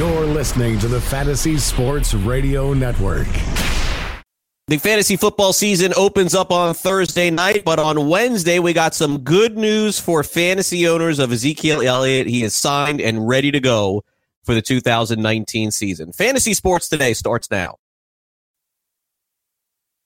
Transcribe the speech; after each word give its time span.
You're 0.00 0.24
listening 0.24 0.78
to 0.78 0.88
the 0.88 0.98
Fantasy 0.98 1.58
Sports 1.58 2.14
Radio 2.14 2.72
Network. 2.72 3.28
The 4.66 4.78
fantasy 4.78 5.16
football 5.16 5.52
season 5.52 5.92
opens 5.94 6.34
up 6.34 6.50
on 6.50 6.72
Thursday 6.72 7.28
night, 7.28 7.66
but 7.66 7.78
on 7.78 8.08
Wednesday, 8.08 8.60
we 8.60 8.72
got 8.72 8.94
some 8.94 9.18
good 9.18 9.58
news 9.58 10.00
for 10.00 10.24
fantasy 10.24 10.88
owners 10.88 11.18
of 11.18 11.32
Ezekiel 11.32 11.82
Elliott. 11.82 12.26
He 12.26 12.42
is 12.42 12.54
signed 12.54 13.02
and 13.02 13.28
ready 13.28 13.50
to 13.50 13.60
go 13.60 14.02
for 14.42 14.54
the 14.54 14.62
2019 14.62 15.70
season. 15.70 16.12
Fantasy 16.12 16.54
Sports 16.54 16.88
Today 16.88 17.12
starts 17.12 17.50
now. 17.50 17.76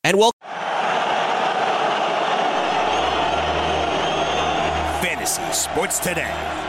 And 0.02 0.18
welcome. 0.18 0.40
Fantasy 5.00 5.52
Sports 5.52 6.00
Today. 6.00 6.63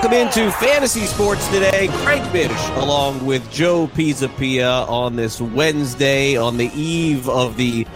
Welcome 0.00 0.18
into 0.18 0.50
Fantasy 0.52 1.04
Sports 1.04 1.46
today. 1.48 1.88
Craig 1.92 2.22
Mish 2.32 2.68
along 2.70 3.26
with 3.26 3.52
Joe 3.52 3.86
Pisapia 3.86 4.88
on 4.88 5.14
this 5.16 5.42
Wednesday 5.42 6.38
on 6.38 6.56
the 6.56 6.70
eve 6.74 7.28
of 7.28 7.58
the 7.58 7.86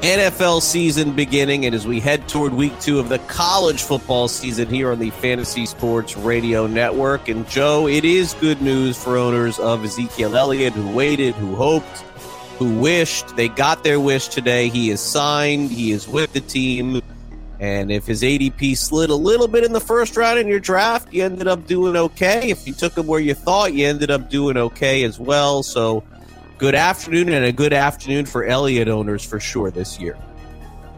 NFL 0.00 0.62
season 0.62 1.12
beginning 1.12 1.64
and 1.64 1.72
as 1.72 1.86
we 1.86 2.00
head 2.00 2.26
toward 2.28 2.54
week 2.54 2.76
two 2.80 2.98
of 2.98 3.08
the 3.08 3.20
college 3.20 3.84
football 3.84 4.26
season 4.26 4.68
here 4.68 4.90
on 4.90 4.98
the 4.98 5.10
Fantasy 5.10 5.64
Sports 5.64 6.16
Radio 6.16 6.66
Network. 6.66 7.28
And 7.28 7.48
Joe, 7.48 7.86
it 7.86 8.04
is 8.04 8.34
good 8.40 8.60
news 8.60 9.00
for 9.00 9.16
owners 9.16 9.60
of 9.60 9.84
Ezekiel 9.84 10.36
Elliott 10.36 10.72
who 10.72 10.90
waited, 10.90 11.36
who 11.36 11.54
hoped, 11.54 11.98
who 12.58 12.80
wished. 12.80 13.36
They 13.36 13.48
got 13.48 13.84
their 13.84 14.00
wish 14.00 14.26
today. 14.26 14.70
He 14.70 14.90
is 14.90 15.00
signed, 15.00 15.70
he 15.70 15.92
is 15.92 16.08
with 16.08 16.32
the 16.32 16.40
team. 16.40 17.00
And 17.60 17.90
if 17.90 18.06
his 18.06 18.22
ADP 18.22 18.76
slid 18.76 19.10
a 19.10 19.14
little 19.14 19.48
bit 19.48 19.64
in 19.64 19.72
the 19.72 19.80
first 19.80 20.16
round 20.16 20.38
in 20.38 20.48
your 20.48 20.60
draft, 20.60 21.12
you 21.12 21.24
ended 21.24 21.46
up 21.46 21.66
doing 21.66 21.96
okay. 21.96 22.50
If 22.50 22.66
you 22.66 22.74
took 22.74 22.96
him 22.96 23.06
where 23.06 23.20
you 23.20 23.34
thought, 23.34 23.74
you 23.74 23.86
ended 23.86 24.10
up 24.10 24.28
doing 24.28 24.56
okay 24.56 25.04
as 25.04 25.18
well. 25.18 25.62
So, 25.62 26.02
good 26.58 26.74
afternoon 26.74 27.28
and 27.30 27.44
a 27.44 27.52
good 27.52 27.72
afternoon 27.72 28.26
for 28.26 28.44
Elliott 28.44 28.88
owners 28.88 29.24
for 29.24 29.38
sure 29.38 29.70
this 29.70 30.00
year. 30.00 30.16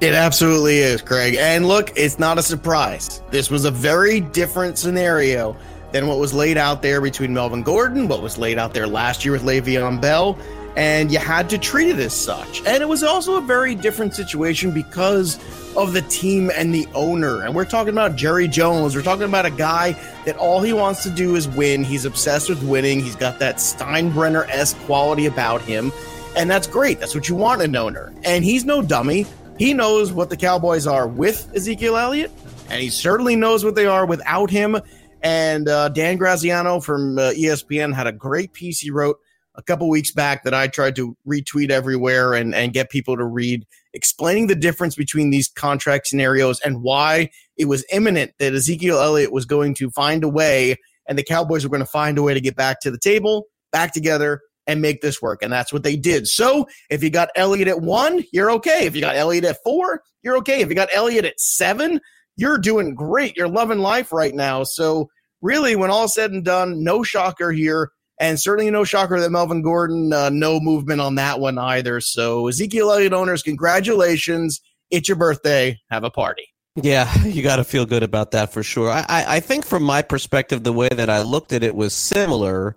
It 0.00 0.12
absolutely 0.12 0.78
is, 0.78 1.00
Craig. 1.00 1.36
And 1.38 1.66
look, 1.66 1.92
it's 1.96 2.18
not 2.18 2.36
a 2.38 2.42
surprise. 2.42 3.22
This 3.30 3.50
was 3.50 3.64
a 3.64 3.70
very 3.70 4.20
different 4.20 4.76
scenario 4.76 5.56
than 5.92 6.06
what 6.06 6.18
was 6.18 6.34
laid 6.34 6.58
out 6.58 6.82
there 6.82 7.00
between 7.00 7.32
Melvin 7.32 7.62
Gordon, 7.62 8.06
what 8.06 8.20
was 8.20 8.36
laid 8.36 8.58
out 8.58 8.74
there 8.74 8.86
last 8.86 9.24
year 9.24 9.32
with 9.32 9.42
Le'Veon 9.42 10.00
Bell, 10.00 10.38
and 10.76 11.10
you 11.10 11.18
had 11.18 11.48
to 11.50 11.58
treat 11.58 11.88
it 11.88 11.98
as 11.98 12.12
such. 12.12 12.60
And 12.66 12.82
it 12.82 12.88
was 12.88 13.02
also 13.02 13.36
a 13.36 13.40
very 13.40 13.74
different 13.74 14.14
situation 14.14 14.70
because 14.70 15.38
of 15.76 15.92
the 15.92 16.02
team 16.02 16.50
and 16.54 16.74
the 16.74 16.86
owner. 16.94 17.42
And 17.42 17.54
we're 17.54 17.64
talking 17.64 17.92
about 17.92 18.16
Jerry 18.16 18.46
Jones. 18.46 18.94
We're 18.94 19.02
talking 19.02 19.24
about 19.24 19.46
a 19.46 19.50
guy 19.50 19.92
that 20.24 20.36
all 20.36 20.60
he 20.60 20.72
wants 20.72 21.02
to 21.04 21.10
do 21.10 21.34
is 21.34 21.48
win. 21.48 21.82
He's 21.82 22.04
obsessed 22.04 22.48
with 22.48 22.62
winning. 22.62 23.00
He's 23.00 23.16
got 23.16 23.38
that 23.38 23.56
Steinbrenner 23.56 24.48
esque 24.48 24.76
quality 24.80 25.26
about 25.26 25.62
him. 25.62 25.92
And 26.36 26.50
that's 26.50 26.66
great. 26.66 27.00
That's 27.00 27.14
what 27.14 27.28
you 27.28 27.34
want 27.34 27.62
in 27.62 27.70
an 27.70 27.76
owner. 27.76 28.12
And 28.24 28.44
he's 28.44 28.64
no 28.64 28.82
dummy. 28.82 29.26
He 29.58 29.72
knows 29.72 30.12
what 30.12 30.28
the 30.28 30.36
Cowboys 30.36 30.86
are 30.86 31.08
with 31.08 31.50
Ezekiel 31.54 31.96
Elliott, 31.96 32.30
and 32.68 32.82
he 32.82 32.90
certainly 32.90 33.36
knows 33.36 33.64
what 33.64 33.74
they 33.74 33.86
are 33.86 34.04
without 34.04 34.50
him. 34.50 34.76
And 35.22 35.66
uh, 35.66 35.88
Dan 35.88 36.18
Graziano 36.18 36.78
from 36.80 37.18
uh, 37.18 37.30
ESPN 37.30 37.94
had 37.94 38.06
a 38.06 38.12
great 38.12 38.52
piece 38.52 38.80
he 38.80 38.90
wrote 38.90 39.18
a 39.56 39.62
couple 39.62 39.88
weeks 39.88 40.12
back 40.12 40.44
that 40.44 40.54
I 40.54 40.68
tried 40.68 40.96
to 40.96 41.16
retweet 41.26 41.70
everywhere 41.70 42.34
and, 42.34 42.54
and 42.54 42.72
get 42.72 42.90
people 42.90 43.16
to 43.16 43.24
read, 43.24 43.66
explaining 43.94 44.46
the 44.46 44.54
difference 44.54 44.94
between 44.94 45.30
these 45.30 45.48
contract 45.48 46.06
scenarios 46.06 46.60
and 46.60 46.82
why 46.82 47.30
it 47.56 47.66
was 47.66 47.84
imminent 47.90 48.32
that 48.38 48.54
Ezekiel 48.54 49.00
Elliott 49.00 49.32
was 49.32 49.46
going 49.46 49.74
to 49.74 49.90
find 49.90 50.24
a 50.24 50.28
way 50.28 50.76
and 51.08 51.18
the 51.18 51.22
Cowboys 51.22 51.64
were 51.64 51.70
going 51.70 51.80
to 51.80 51.86
find 51.86 52.18
a 52.18 52.22
way 52.22 52.34
to 52.34 52.40
get 52.40 52.56
back 52.56 52.80
to 52.80 52.90
the 52.90 52.98
table, 52.98 53.46
back 53.72 53.92
together, 53.92 54.40
and 54.66 54.82
make 54.82 55.00
this 55.00 55.22
work. 55.22 55.42
And 55.42 55.52
that's 55.52 55.72
what 55.72 55.84
they 55.84 55.96
did. 55.96 56.26
So 56.26 56.66
if 56.90 57.02
you 57.02 57.10
got 57.10 57.30
Elliott 57.36 57.68
at 57.68 57.80
one, 57.80 58.24
you're 58.32 58.50
okay. 58.52 58.86
If 58.86 58.94
you 58.94 59.00
got 59.00 59.16
Elliott 59.16 59.44
at 59.44 59.62
four, 59.62 60.02
you're 60.22 60.36
okay. 60.38 60.60
If 60.60 60.68
you 60.68 60.74
got 60.74 60.88
Elliott 60.92 61.24
at 61.24 61.38
seven, 61.38 62.00
you're 62.36 62.58
doing 62.58 62.94
great. 62.94 63.36
You're 63.36 63.48
loving 63.48 63.78
life 63.78 64.12
right 64.12 64.34
now. 64.34 64.64
So 64.64 65.08
really, 65.40 65.76
when 65.76 65.90
all 65.90 66.08
said 66.08 66.32
and 66.32 66.44
done, 66.44 66.82
no 66.82 67.02
shocker 67.02 67.52
here. 67.52 67.90
And 68.18 68.40
certainly 68.40 68.70
no 68.70 68.84
shocker 68.84 69.20
that 69.20 69.30
Melvin 69.30 69.62
Gordon, 69.62 70.12
uh, 70.12 70.30
no 70.30 70.58
movement 70.58 71.00
on 71.00 71.16
that 71.16 71.38
one 71.38 71.58
either. 71.58 72.00
So 72.00 72.48
Ezekiel 72.48 72.90
Elliott 72.90 73.12
owners, 73.12 73.42
congratulations. 73.42 74.60
It's 74.90 75.08
your 75.08 75.16
birthday. 75.16 75.78
Have 75.90 76.04
a 76.04 76.10
party. 76.10 76.48
Yeah, 76.76 77.12
you 77.24 77.42
got 77.42 77.56
to 77.56 77.64
feel 77.64 77.86
good 77.86 78.02
about 78.02 78.30
that 78.32 78.52
for 78.52 78.62
sure. 78.62 78.90
I, 78.90 79.04
I, 79.08 79.36
I 79.36 79.40
think 79.40 79.64
from 79.64 79.82
my 79.82 80.02
perspective, 80.02 80.62
the 80.62 80.72
way 80.72 80.88
that 80.88 81.10
I 81.10 81.22
looked 81.22 81.52
at 81.52 81.62
it 81.62 81.74
was 81.74 81.92
similar. 81.92 82.76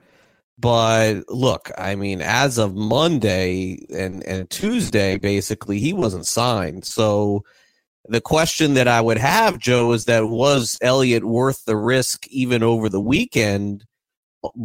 But 0.58 1.24
look, 1.30 1.72
I 1.78 1.96
mean, 1.96 2.22
as 2.22 2.58
of 2.58 2.76
Monday 2.76 3.86
and, 3.96 4.24
and 4.26 4.50
Tuesday, 4.50 5.18
basically, 5.18 5.80
he 5.80 5.94
wasn't 5.94 6.28
signed. 6.28 6.84
So 6.84 7.46
the 8.10 8.20
question 8.20 8.74
that 8.74 8.88
I 8.88 9.00
would 9.00 9.18
have, 9.18 9.58
Joe, 9.58 9.94
is 9.94 10.06
that 10.06 10.28
was 10.28 10.78
Elliott 10.82 11.24
worth 11.24 11.64
the 11.64 11.78
risk 11.78 12.28
even 12.28 12.62
over 12.62 12.90
the 12.90 13.00
weekend? 13.00 13.86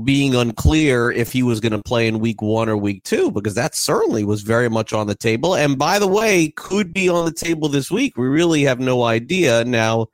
Being 0.05 0.35
unclear 0.35 1.11
if 1.11 1.33
he 1.33 1.43
was 1.43 1.61
going 1.61 1.73
to 1.73 1.83
play 1.83 2.07
in 2.07 2.21
week 2.21 2.41
one 2.41 2.69
or 2.69 2.77
week 2.77 3.03
two, 3.03 3.31
because 3.31 3.55
that 3.55 3.75
certainly 3.75 4.25
was 4.25 4.43
very 4.43 4.69
much 4.69 4.93
on 4.93 5.07
the 5.07 5.15
table. 5.15 5.55
And 5.55 5.79
by 5.79 5.99
the 5.99 6.07
way, 6.07 6.53
could 6.57 6.93
be 6.93 7.09
on 7.09 7.25
the 7.25 7.33
table 7.33 7.69
this 7.69 7.91
week. 7.91 8.17
We 8.17 8.29
really 8.29 8.63
have 8.63 8.81
no 8.81 9.03
idea. 9.03 9.65
Now, 9.65 10.07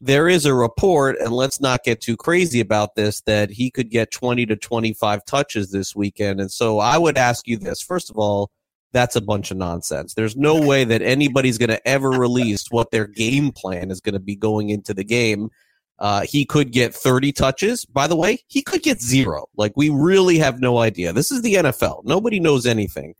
there 0.00 0.28
is 0.28 0.46
a 0.46 0.54
report, 0.54 1.16
and 1.20 1.32
let's 1.32 1.60
not 1.60 1.84
get 1.84 2.00
too 2.00 2.16
crazy 2.16 2.60
about 2.60 2.96
this, 2.96 3.20
that 3.22 3.50
he 3.50 3.70
could 3.70 3.90
get 3.90 4.10
20 4.10 4.46
to 4.46 4.56
25 4.56 5.24
touches 5.24 5.70
this 5.70 5.94
weekend. 5.94 6.40
And 6.40 6.50
so 6.50 6.78
I 6.78 6.98
would 6.98 7.16
ask 7.16 7.46
you 7.46 7.56
this 7.56 7.80
first 7.80 8.10
of 8.10 8.16
all, 8.16 8.50
that's 8.92 9.16
a 9.16 9.20
bunch 9.20 9.50
of 9.50 9.56
nonsense. 9.56 10.14
There's 10.14 10.36
no 10.36 10.60
way 10.60 10.84
that 10.84 11.02
anybody's 11.02 11.56
going 11.56 11.70
to 11.70 11.88
ever 11.88 12.10
release 12.10 12.66
what 12.70 12.90
their 12.90 13.06
game 13.06 13.52
plan 13.52 13.90
is 13.90 14.00
going 14.00 14.12
to 14.14 14.20
be 14.20 14.36
going 14.36 14.70
into 14.70 14.92
the 14.92 15.04
game. 15.04 15.50
Uh, 15.98 16.22
he 16.22 16.44
could 16.44 16.72
get 16.72 16.94
30 16.94 17.32
touches. 17.32 17.84
By 17.84 18.06
the 18.06 18.16
way, 18.16 18.40
he 18.48 18.62
could 18.62 18.82
get 18.82 19.00
zero. 19.00 19.46
Like, 19.56 19.72
we 19.76 19.88
really 19.88 20.38
have 20.38 20.60
no 20.60 20.78
idea. 20.78 21.12
This 21.12 21.30
is 21.30 21.42
the 21.42 21.54
NFL. 21.54 22.04
Nobody 22.04 22.40
knows 22.40 22.66
anything. 22.66 23.14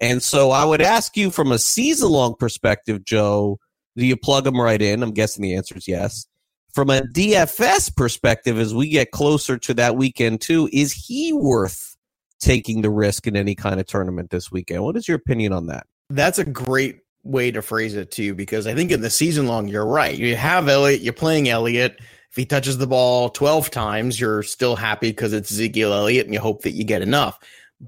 And 0.00 0.22
so 0.22 0.50
I 0.50 0.64
would 0.64 0.82
ask 0.82 1.16
you 1.16 1.30
from 1.30 1.52
a 1.52 1.58
season 1.58 2.10
long 2.10 2.34
perspective, 2.38 3.04
Joe, 3.04 3.58
do 3.96 4.06
you 4.06 4.16
plug 4.16 4.46
him 4.46 4.60
right 4.60 4.80
in? 4.80 5.02
I'm 5.02 5.12
guessing 5.12 5.42
the 5.42 5.54
answer 5.54 5.76
is 5.76 5.86
yes. 5.86 6.26
From 6.74 6.90
a 6.90 7.02
DFS 7.02 7.94
perspective, 7.94 8.58
as 8.58 8.74
we 8.74 8.88
get 8.88 9.10
closer 9.10 9.58
to 9.58 9.74
that 9.74 9.96
weekend, 9.96 10.40
too, 10.40 10.68
is 10.72 10.92
he 10.92 11.32
worth 11.32 11.96
taking 12.40 12.82
the 12.82 12.90
risk 12.90 13.26
in 13.26 13.36
any 13.36 13.54
kind 13.54 13.78
of 13.78 13.86
tournament 13.86 14.30
this 14.30 14.50
weekend? 14.50 14.82
What 14.82 14.96
is 14.96 15.06
your 15.06 15.18
opinion 15.18 15.52
on 15.52 15.66
that? 15.66 15.86
That's 16.10 16.38
a 16.38 16.44
great 16.44 17.01
way 17.24 17.50
to 17.50 17.62
phrase 17.62 17.94
it 17.94 18.10
too, 18.10 18.34
because 18.34 18.66
I 18.66 18.74
think 18.74 18.90
in 18.90 19.00
the 19.00 19.10
season 19.10 19.46
long, 19.46 19.68
you're 19.68 19.86
right. 19.86 20.16
You 20.16 20.36
have 20.36 20.68
Elliott, 20.68 21.00
you're 21.00 21.12
playing 21.12 21.48
Elliott. 21.48 22.00
If 22.30 22.36
he 22.36 22.46
touches 22.46 22.78
the 22.78 22.86
ball 22.86 23.28
12 23.28 23.70
times, 23.70 24.18
you're 24.18 24.42
still 24.42 24.74
happy 24.74 25.10
because 25.10 25.32
it's 25.32 25.50
Ezekiel 25.50 25.92
Elliott 25.92 26.26
and 26.26 26.34
you 26.34 26.40
hope 26.40 26.62
that 26.62 26.72
you 26.72 26.84
get 26.84 27.02
enough. 27.02 27.38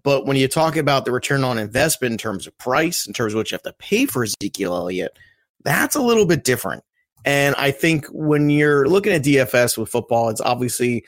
But 0.02 0.26
when 0.26 0.36
you 0.36 0.48
talk 0.48 0.76
about 0.76 1.04
the 1.04 1.12
return 1.12 1.44
on 1.44 1.56
investment 1.56 2.12
in 2.12 2.18
terms 2.18 2.46
of 2.46 2.56
price, 2.58 3.06
in 3.06 3.12
terms 3.12 3.32
of 3.32 3.38
what 3.38 3.50
you 3.50 3.54
have 3.54 3.62
to 3.62 3.72
pay 3.74 4.06
for 4.06 4.24
Ezekiel 4.24 4.74
Elliott, 4.74 5.18
that's 5.62 5.94
a 5.94 6.02
little 6.02 6.26
bit 6.26 6.44
different. 6.44 6.84
And 7.24 7.54
I 7.56 7.70
think 7.70 8.06
when 8.06 8.50
you're 8.50 8.86
looking 8.86 9.12
at 9.12 9.22
DFS 9.22 9.78
with 9.78 9.88
football, 9.88 10.28
it's 10.28 10.40
obviously 10.40 11.04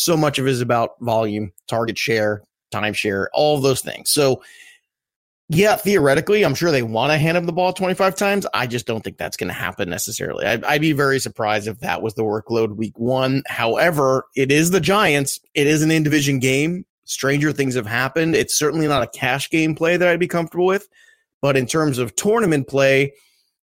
so 0.00 0.16
much 0.16 0.38
of 0.38 0.46
it 0.46 0.50
is 0.50 0.60
about 0.60 0.98
volume, 1.00 1.52
target 1.68 1.96
share, 1.96 2.42
timeshare, 2.72 3.26
all 3.32 3.60
those 3.60 3.80
things. 3.80 4.10
So, 4.10 4.42
yeah, 5.52 5.74
theoretically, 5.74 6.44
I'm 6.44 6.54
sure 6.54 6.70
they 6.70 6.84
want 6.84 7.10
to 7.10 7.18
hand 7.18 7.36
him 7.36 7.44
the 7.44 7.52
ball 7.52 7.72
25 7.72 8.14
times. 8.14 8.46
I 8.54 8.68
just 8.68 8.86
don't 8.86 9.02
think 9.02 9.18
that's 9.18 9.36
going 9.36 9.48
to 9.48 9.52
happen 9.52 9.90
necessarily. 9.90 10.46
I'd, 10.46 10.62
I'd, 10.62 10.80
be 10.80 10.92
very 10.92 11.18
surprised 11.18 11.66
if 11.66 11.80
that 11.80 12.02
was 12.02 12.14
the 12.14 12.22
workload 12.22 12.76
week 12.76 12.96
one. 12.96 13.42
However, 13.48 14.26
it 14.36 14.52
is 14.52 14.70
the 14.70 14.78
Giants. 14.78 15.40
It 15.54 15.66
is 15.66 15.82
an 15.82 15.90
in 15.90 16.04
division 16.04 16.38
game. 16.38 16.86
Stranger 17.04 17.50
things 17.50 17.74
have 17.74 17.86
happened. 17.86 18.36
It's 18.36 18.56
certainly 18.56 18.86
not 18.86 19.02
a 19.02 19.08
cash 19.08 19.50
game 19.50 19.74
play 19.74 19.96
that 19.96 20.06
I'd 20.06 20.20
be 20.20 20.28
comfortable 20.28 20.66
with. 20.66 20.88
But 21.42 21.56
in 21.56 21.66
terms 21.66 21.98
of 21.98 22.14
tournament 22.14 22.68
play, 22.68 23.14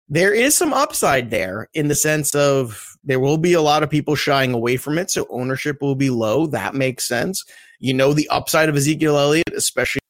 there 0.10 0.34
is 0.34 0.58
some 0.58 0.74
upside 0.74 1.30
there 1.30 1.70
in 1.76 1.88
the 1.88 1.94
sense 1.94 2.34
of 2.34 2.98
there 3.04 3.20
will 3.20 3.38
be 3.38 3.54
a 3.54 3.62
lot 3.62 3.84
of 3.84 3.92
people 3.92 4.16
shying 4.16 4.54
away 4.54 4.78
from 4.78 4.98
it. 4.98 5.12
So 5.12 5.28
ownership 5.30 5.84
will 5.84 5.94
be 5.94 6.10
low. 6.10 6.48
That 6.48 6.74
makes 6.74 7.08
sense. 7.08 7.46
You 7.78 7.94
know, 7.94 8.12
the 8.12 8.28
upside 8.30 8.70
of 8.70 8.76
Ezekiel 8.76 9.20
Elliott, 9.20 9.54
especially 9.56 10.02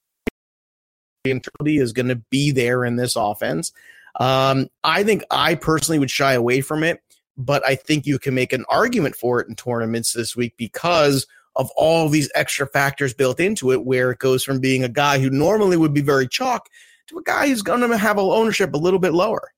is 1.26 1.94
going 1.94 2.08
to 2.08 2.22
be 2.30 2.52
there 2.52 2.86
in 2.86 2.96
this 2.96 3.16
offense. 3.16 3.72
Um, 4.20 4.68
I 4.84 5.04
think 5.04 5.24
I 5.32 5.56
personally 5.56 6.00
would 6.00 6.12
shy 6.12 6.34
away 6.34 6.62
from 6.62 6.84
it, 6.84 7.02
but 7.38 7.66
I 7.66 7.76
think 7.76 8.06
you 8.06 8.18
can 8.18 8.34
make 8.34 8.54
an 8.54 8.66
argument 8.70 9.16
for 9.16 9.42
it 9.42 9.48
in 9.50 9.56
tournaments 9.56 10.14
this 10.14 10.36
week 10.36 10.54
because 10.58 11.28
of 11.56 11.70
all 11.76 12.10
these 12.10 12.32
extra 12.36 12.68
factors 12.68 13.14
built 13.14 13.40
into 13.40 13.72
it, 13.72 13.86
where 13.86 14.12
it 14.12 14.20
goes 14.20 14.44
from 14.44 14.60
being 14.60 14.84
a 14.84 14.90
guy 14.90 15.20
who 15.20 15.30
normally 15.30 15.78
would 15.78 15.94
be 15.94 16.02
very 16.02 16.28
chalk 16.28 16.70
to 17.08 17.18
a 17.18 17.24
guy 17.24 17.48
who's 17.48 17.62
going 17.62 17.82
to 17.82 17.98
have 17.98 18.18
ownership 18.18 18.74
a 18.74 18.78
little 18.78 19.00
bit 19.00 19.14
lower. 19.14 19.52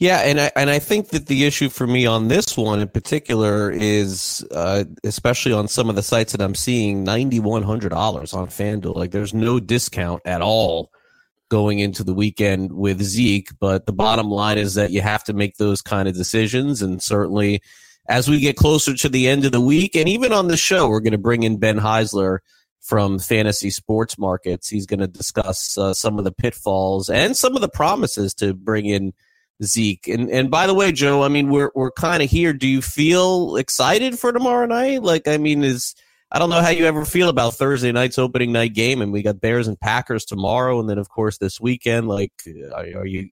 Yeah, 0.00 0.20
and 0.20 0.40
I 0.40 0.50
and 0.56 0.70
I 0.70 0.78
think 0.78 1.08
that 1.08 1.26
the 1.26 1.44
issue 1.44 1.68
for 1.68 1.86
me 1.86 2.06
on 2.06 2.28
this 2.28 2.56
one 2.56 2.80
in 2.80 2.88
particular 2.88 3.70
is, 3.70 4.42
uh, 4.50 4.84
especially 5.04 5.52
on 5.52 5.68
some 5.68 5.90
of 5.90 5.94
the 5.94 6.02
sites 6.02 6.32
that 6.32 6.40
I'm 6.40 6.54
seeing, 6.54 7.04
ninety 7.04 7.38
one 7.38 7.62
hundred 7.62 7.90
dollars 7.90 8.32
on 8.32 8.46
FanDuel. 8.46 8.96
Like, 8.96 9.10
there's 9.10 9.34
no 9.34 9.60
discount 9.60 10.22
at 10.24 10.40
all 10.40 10.90
going 11.50 11.80
into 11.80 12.02
the 12.02 12.14
weekend 12.14 12.72
with 12.72 13.02
Zeke. 13.02 13.50
But 13.58 13.84
the 13.84 13.92
bottom 13.92 14.30
line 14.30 14.56
is 14.56 14.72
that 14.76 14.90
you 14.90 15.02
have 15.02 15.22
to 15.24 15.34
make 15.34 15.58
those 15.58 15.82
kind 15.82 16.08
of 16.08 16.14
decisions, 16.14 16.80
and 16.80 17.02
certainly 17.02 17.60
as 18.08 18.26
we 18.26 18.40
get 18.40 18.56
closer 18.56 18.94
to 18.94 19.08
the 19.10 19.28
end 19.28 19.44
of 19.44 19.52
the 19.52 19.60
week, 19.60 19.94
and 19.96 20.08
even 20.08 20.32
on 20.32 20.48
the 20.48 20.56
show, 20.56 20.88
we're 20.88 21.00
going 21.00 21.12
to 21.12 21.18
bring 21.18 21.42
in 21.42 21.58
Ben 21.58 21.78
Heisler 21.78 22.38
from 22.80 23.18
Fantasy 23.18 23.68
Sports 23.68 24.16
Markets. 24.16 24.66
He's 24.66 24.86
going 24.86 25.00
to 25.00 25.06
discuss 25.06 25.76
uh, 25.76 25.92
some 25.92 26.18
of 26.18 26.24
the 26.24 26.32
pitfalls 26.32 27.10
and 27.10 27.36
some 27.36 27.54
of 27.54 27.60
the 27.60 27.68
promises 27.68 28.32
to 28.36 28.54
bring 28.54 28.86
in 28.86 29.12
Zeke. 29.62 30.08
And 30.08 30.30
and 30.30 30.50
by 30.50 30.66
the 30.66 30.74
way, 30.74 30.92
Joe, 30.92 31.22
I 31.22 31.28
mean 31.28 31.50
we're 31.50 31.70
we're 31.74 31.90
kind 31.90 32.22
of 32.22 32.30
here. 32.30 32.52
Do 32.52 32.66
you 32.66 32.82
feel 32.82 33.56
excited 33.56 34.18
for 34.18 34.32
tomorrow 34.32 34.66
night? 34.66 35.02
Like, 35.02 35.28
I 35.28 35.36
mean, 35.36 35.64
is 35.64 35.94
I 36.32 36.38
don't 36.38 36.50
know 36.50 36.60
how 36.60 36.70
you 36.70 36.86
ever 36.86 37.04
feel 37.04 37.28
about 37.28 37.54
Thursday 37.54 37.92
night's 37.92 38.18
opening 38.18 38.52
night 38.52 38.72
game, 38.72 39.02
and 39.02 39.12
we 39.12 39.22
got 39.22 39.40
Bears 39.40 39.68
and 39.68 39.78
Packers 39.78 40.24
tomorrow, 40.24 40.80
and 40.80 40.88
then 40.88 40.98
of 40.98 41.08
course 41.08 41.38
this 41.38 41.60
weekend. 41.60 42.08
Like, 42.08 42.32
are, 42.72 43.00
are 43.00 43.06
you, 43.06 43.28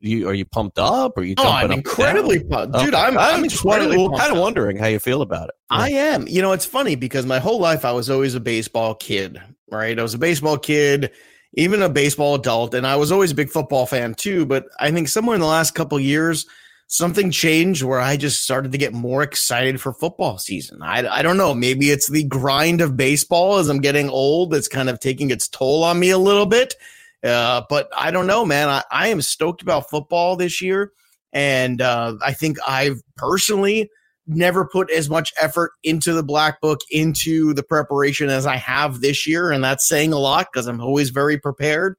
you 0.00 0.28
are 0.28 0.34
you 0.34 0.46
pumped 0.46 0.78
up? 0.78 1.16
Or 1.16 1.20
are 1.20 1.24
you? 1.24 1.34
Oh, 1.38 1.48
I'm 1.48 1.70
incredibly 1.70 2.42
pumped, 2.42 2.78
dude. 2.78 2.94
Okay. 2.94 3.02
I'm, 3.02 3.18
I'm, 3.18 3.44
I'm 3.44 3.50
kind 3.50 4.32
of 4.32 4.38
wondering 4.38 4.78
how 4.78 4.86
you 4.86 4.98
feel 4.98 5.22
about 5.22 5.48
it. 5.48 5.54
I 5.68 5.90
am. 5.90 6.26
You 6.26 6.42
know, 6.42 6.52
it's 6.52 6.66
funny 6.66 6.96
because 6.96 7.26
my 7.26 7.38
whole 7.38 7.60
life 7.60 7.84
I 7.84 7.92
was 7.92 8.10
always 8.10 8.34
a 8.34 8.40
baseball 8.40 8.94
kid. 8.94 9.40
Right, 9.70 9.96
I 9.96 10.02
was 10.02 10.14
a 10.14 10.18
baseball 10.18 10.58
kid 10.58 11.12
even 11.54 11.82
a 11.82 11.88
baseball 11.88 12.34
adult, 12.34 12.74
and 12.74 12.86
I 12.86 12.96
was 12.96 13.10
always 13.10 13.32
a 13.32 13.34
big 13.36 13.50
football 13.50 13.86
fan 13.86 14.14
too. 14.14 14.46
But 14.46 14.66
I 14.78 14.90
think 14.90 15.08
somewhere 15.08 15.34
in 15.34 15.40
the 15.40 15.46
last 15.46 15.74
couple 15.74 15.98
years, 15.98 16.46
something 16.86 17.30
changed 17.30 17.82
where 17.82 18.00
I 18.00 18.16
just 18.16 18.42
started 18.42 18.72
to 18.72 18.78
get 18.78 18.92
more 18.92 19.22
excited 19.22 19.80
for 19.80 19.92
football 19.92 20.38
season. 20.38 20.82
I, 20.82 21.06
I 21.06 21.22
don't 21.22 21.36
know. 21.36 21.54
Maybe 21.54 21.90
it's 21.90 22.08
the 22.08 22.24
grind 22.24 22.80
of 22.80 22.96
baseball 22.96 23.58
as 23.58 23.68
I'm 23.68 23.80
getting 23.80 24.10
old 24.10 24.50
that's 24.50 24.68
kind 24.68 24.88
of 24.88 24.98
taking 24.98 25.30
its 25.30 25.48
toll 25.48 25.84
on 25.84 26.00
me 26.00 26.10
a 26.10 26.18
little 26.18 26.46
bit. 26.46 26.74
Uh, 27.22 27.62
but 27.68 27.88
I 27.96 28.10
don't 28.10 28.26
know, 28.26 28.44
man. 28.44 28.68
I, 28.68 28.82
I 28.90 29.08
am 29.08 29.22
stoked 29.22 29.62
about 29.62 29.88
football 29.88 30.36
this 30.36 30.60
year. 30.60 30.92
And 31.32 31.80
uh, 31.80 32.16
I 32.24 32.32
think 32.32 32.58
I've 32.66 33.00
personally 33.16 33.88
never 34.34 34.66
put 34.66 34.90
as 34.90 35.10
much 35.10 35.32
effort 35.40 35.72
into 35.82 36.12
the 36.12 36.22
black 36.22 36.60
book 36.60 36.80
into 36.90 37.52
the 37.54 37.62
preparation 37.62 38.30
as 38.30 38.46
I 38.46 38.56
have 38.56 39.00
this 39.00 39.26
year, 39.26 39.50
and 39.50 39.62
that's 39.62 39.86
saying 39.86 40.12
a 40.12 40.18
lot 40.18 40.48
because 40.52 40.66
I'm 40.66 40.80
always 40.80 41.10
very 41.10 41.38
prepared. 41.38 41.96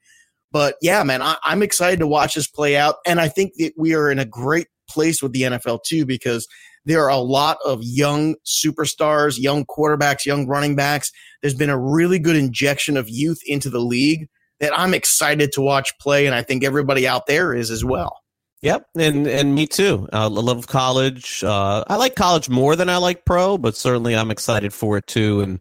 But 0.52 0.76
yeah, 0.82 1.04
man, 1.04 1.22
I, 1.22 1.38
I'm 1.44 1.64
excited 1.64 2.00
to 2.00 2.08
watch 2.08 2.36
this 2.36 2.48
play 2.48 2.76
out, 2.76 2.96
and 3.06 3.20
I 3.20 3.28
think 3.28 3.54
that 3.58 3.74
we 3.78 3.94
are 3.94 4.12
in 4.12 4.20
a 4.20 4.26
great 4.26 4.68
place 4.90 5.22
with 5.22 5.32
the 5.32 5.44
NFL 5.44 5.84
too 5.84 6.06
because 6.06 6.48
there 6.86 7.04
are 7.04 7.10
a 7.10 7.18
lot 7.18 7.58
of 7.66 7.80
young 7.84 8.36
superstars, 8.46 9.40
young 9.40 9.66
quarterbacks, 9.66 10.26
young 10.26 10.48
running 10.48 10.76
backs. 10.76 11.12
There's 11.42 11.54
been 11.54 11.70
a 11.70 11.80
really 11.80 12.20
good 12.20 12.36
injection 12.36 12.98
of 12.98 13.08
youth 13.08 13.40
into 13.46 13.70
the 13.70 13.80
league 13.80 14.28
that 14.60 14.78
I'm 14.78 14.94
excited 14.94 15.52
to 15.54 15.62
watch 15.62 15.92
play, 16.00 16.26
and 16.26 16.36
I 16.36 16.44
think 16.44 16.64
everybody 16.64 17.08
out 17.08 17.28
there 17.28 17.54
is 17.54 17.72
as 17.72 17.86
well. 17.86 18.21
Yep, 18.62 18.86
and 18.96 19.28
and 19.28 19.56
me 19.56 19.66
too. 19.66 20.08
Uh, 20.14 20.26
I 20.26 20.28
love 20.28 20.68
college. 20.68 21.44
Uh, 21.44 21.84
I 21.88 21.96
like 21.96 22.16
college 22.16 22.48
more 22.48 22.76
than 22.76 22.90
I 22.90 22.98
like 22.98 23.26
pro, 23.26 23.58
but 23.58 23.76
certainly 23.76 24.16
I'm 24.16 24.30
excited 24.30 24.72
for 24.72 24.98
it 24.98 25.08
too. 25.08 25.42
And 25.42 25.60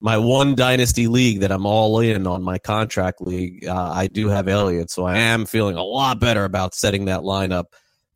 my 0.00 0.18
one 0.18 0.56
dynasty 0.56 1.06
league 1.06 1.40
that 1.40 1.52
I'm 1.52 1.64
all 1.64 2.00
in 2.00 2.26
on 2.26 2.42
my 2.42 2.58
contract 2.58 3.20
league, 3.20 3.66
uh, 3.66 3.92
I 3.92 4.08
do 4.08 4.28
have 4.28 4.48
Elliott, 4.48 4.90
so 4.90 5.04
I 5.04 5.18
am 5.18 5.46
feeling 5.46 5.76
a 5.76 5.84
lot 5.84 6.18
better 6.18 6.44
about 6.44 6.74
setting 6.74 7.04
that 7.04 7.20
lineup 7.20 7.66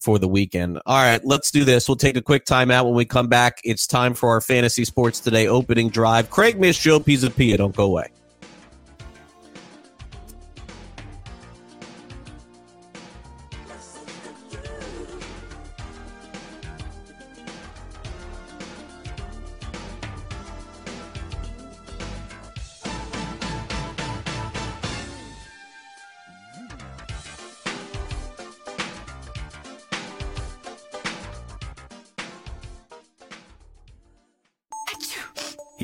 for 0.00 0.18
the 0.18 0.28
weekend. 0.28 0.80
All 0.84 1.00
right, 1.00 1.24
let's 1.24 1.52
do 1.52 1.64
this. 1.64 1.88
We'll 1.88 1.96
take 1.96 2.16
a 2.16 2.22
quick 2.22 2.44
timeout. 2.44 2.86
When 2.86 2.94
we 2.94 3.04
come 3.04 3.28
back, 3.28 3.60
it's 3.62 3.86
time 3.86 4.14
for 4.14 4.30
our 4.30 4.40
fantasy 4.40 4.84
sports 4.84 5.20
today 5.20 5.46
opening 5.46 5.90
drive. 5.90 6.30
Craig 6.30 6.58
Mish, 6.58 6.80
Joe 6.80 6.98
Pisapia. 6.98 7.56
Don't 7.56 7.74
go 7.76 7.84
away. 7.84 8.10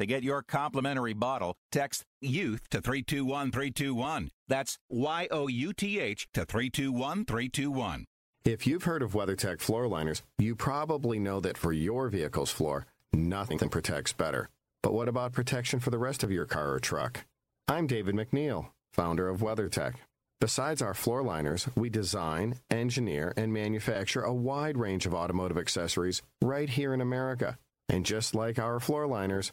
To 0.00 0.06
get 0.06 0.24
your 0.24 0.42
complimentary 0.42 1.12
bottle, 1.12 1.58
text 1.70 2.06
YOUTH 2.22 2.70
to 2.70 2.80
321321. 2.80 4.30
That's 4.48 4.78
Y 4.88 5.28
O 5.30 5.46
U 5.46 5.74
T 5.74 6.00
H 6.00 6.26
to 6.32 6.46
321321. 6.46 8.06
If 8.46 8.66
you've 8.66 8.84
heard 8.84 9.02
of 9.02 9.12
WeatherTech 9.12 9.60
floor 9.60 9.86
liners, 9.86 10.22
you 10.38 10.56
probably 10.56 11.18
know 11.18 11.38
that 11.40 11.58
for 11.58 11.74
your 11.74 12.08
vehicle's 12.08 12.50
floor, 12.50 12.86
nothing 13.12 13.58
protects 13.58 14.14
better. 14.14 14.48
But 14.82 14.94
what 14.94 15.06
about 15.06 15.34
protection 15.34 15.80
for 15.80 15.90
the 15.90 15.98
rest 15.98 16.24
of 16.24 16.32
your 16.32 16.46
car 16.46 16.72
or 16.72 16.78
truck? 16.78 17.26
I'm 17.68 17.86
David 17.86 18.14
McNeil, 18.14 18.70
founder 18.94 19.28
of 19.28 19.40
WeatherTech. 19.42 19.96
Besides 20.40 20.80
our 20.80 20.94
floor 20.94 21.22
liners, 21.22 21.68
we 21.76 21.90
design, 21.90 22.54
engineer, 22.70 23.34
and 23.36 23.52
manufacture 23.52 24.22
a 24.22 24.32
wide 24.32 24.78
range 24.78 25.04
of 25.04 25.12
automotive 25.12 25.58
accessories 25.58 26.22
right 26.40 26.70
here 26.70 26.94
in 26.94 27.02
America. 27.02 27.58
And 27.90 28.06
just 28.06 28.34
like 28.36 28.58
our 28.58 28.78
floor 28.78 29.06
liners, 29.06 29.52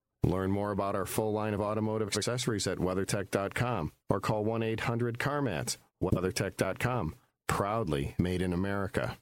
Learn 0.23 0.51
more 0.51 0.71
about 0.71 0.95
our 0.95 1.05
full 1.05 1.33
line 1.33 1.53
of 1.53 1.61
automotive 1.61 2.15
accessories 2.15 2.67
at 2.67 2.77
WeatherTech.com 2.77 3.91
or 4.09 4.19
call 4.19 4.43
1 4.43 4.63
800 4.63 5.17
CarMats. 5.17 5.77
WeatherTech.com. 6.01 7.15
Proudly 7.47 8.15
made 8.19 8.41
in 8.41 8.53
America. 8.53 9.17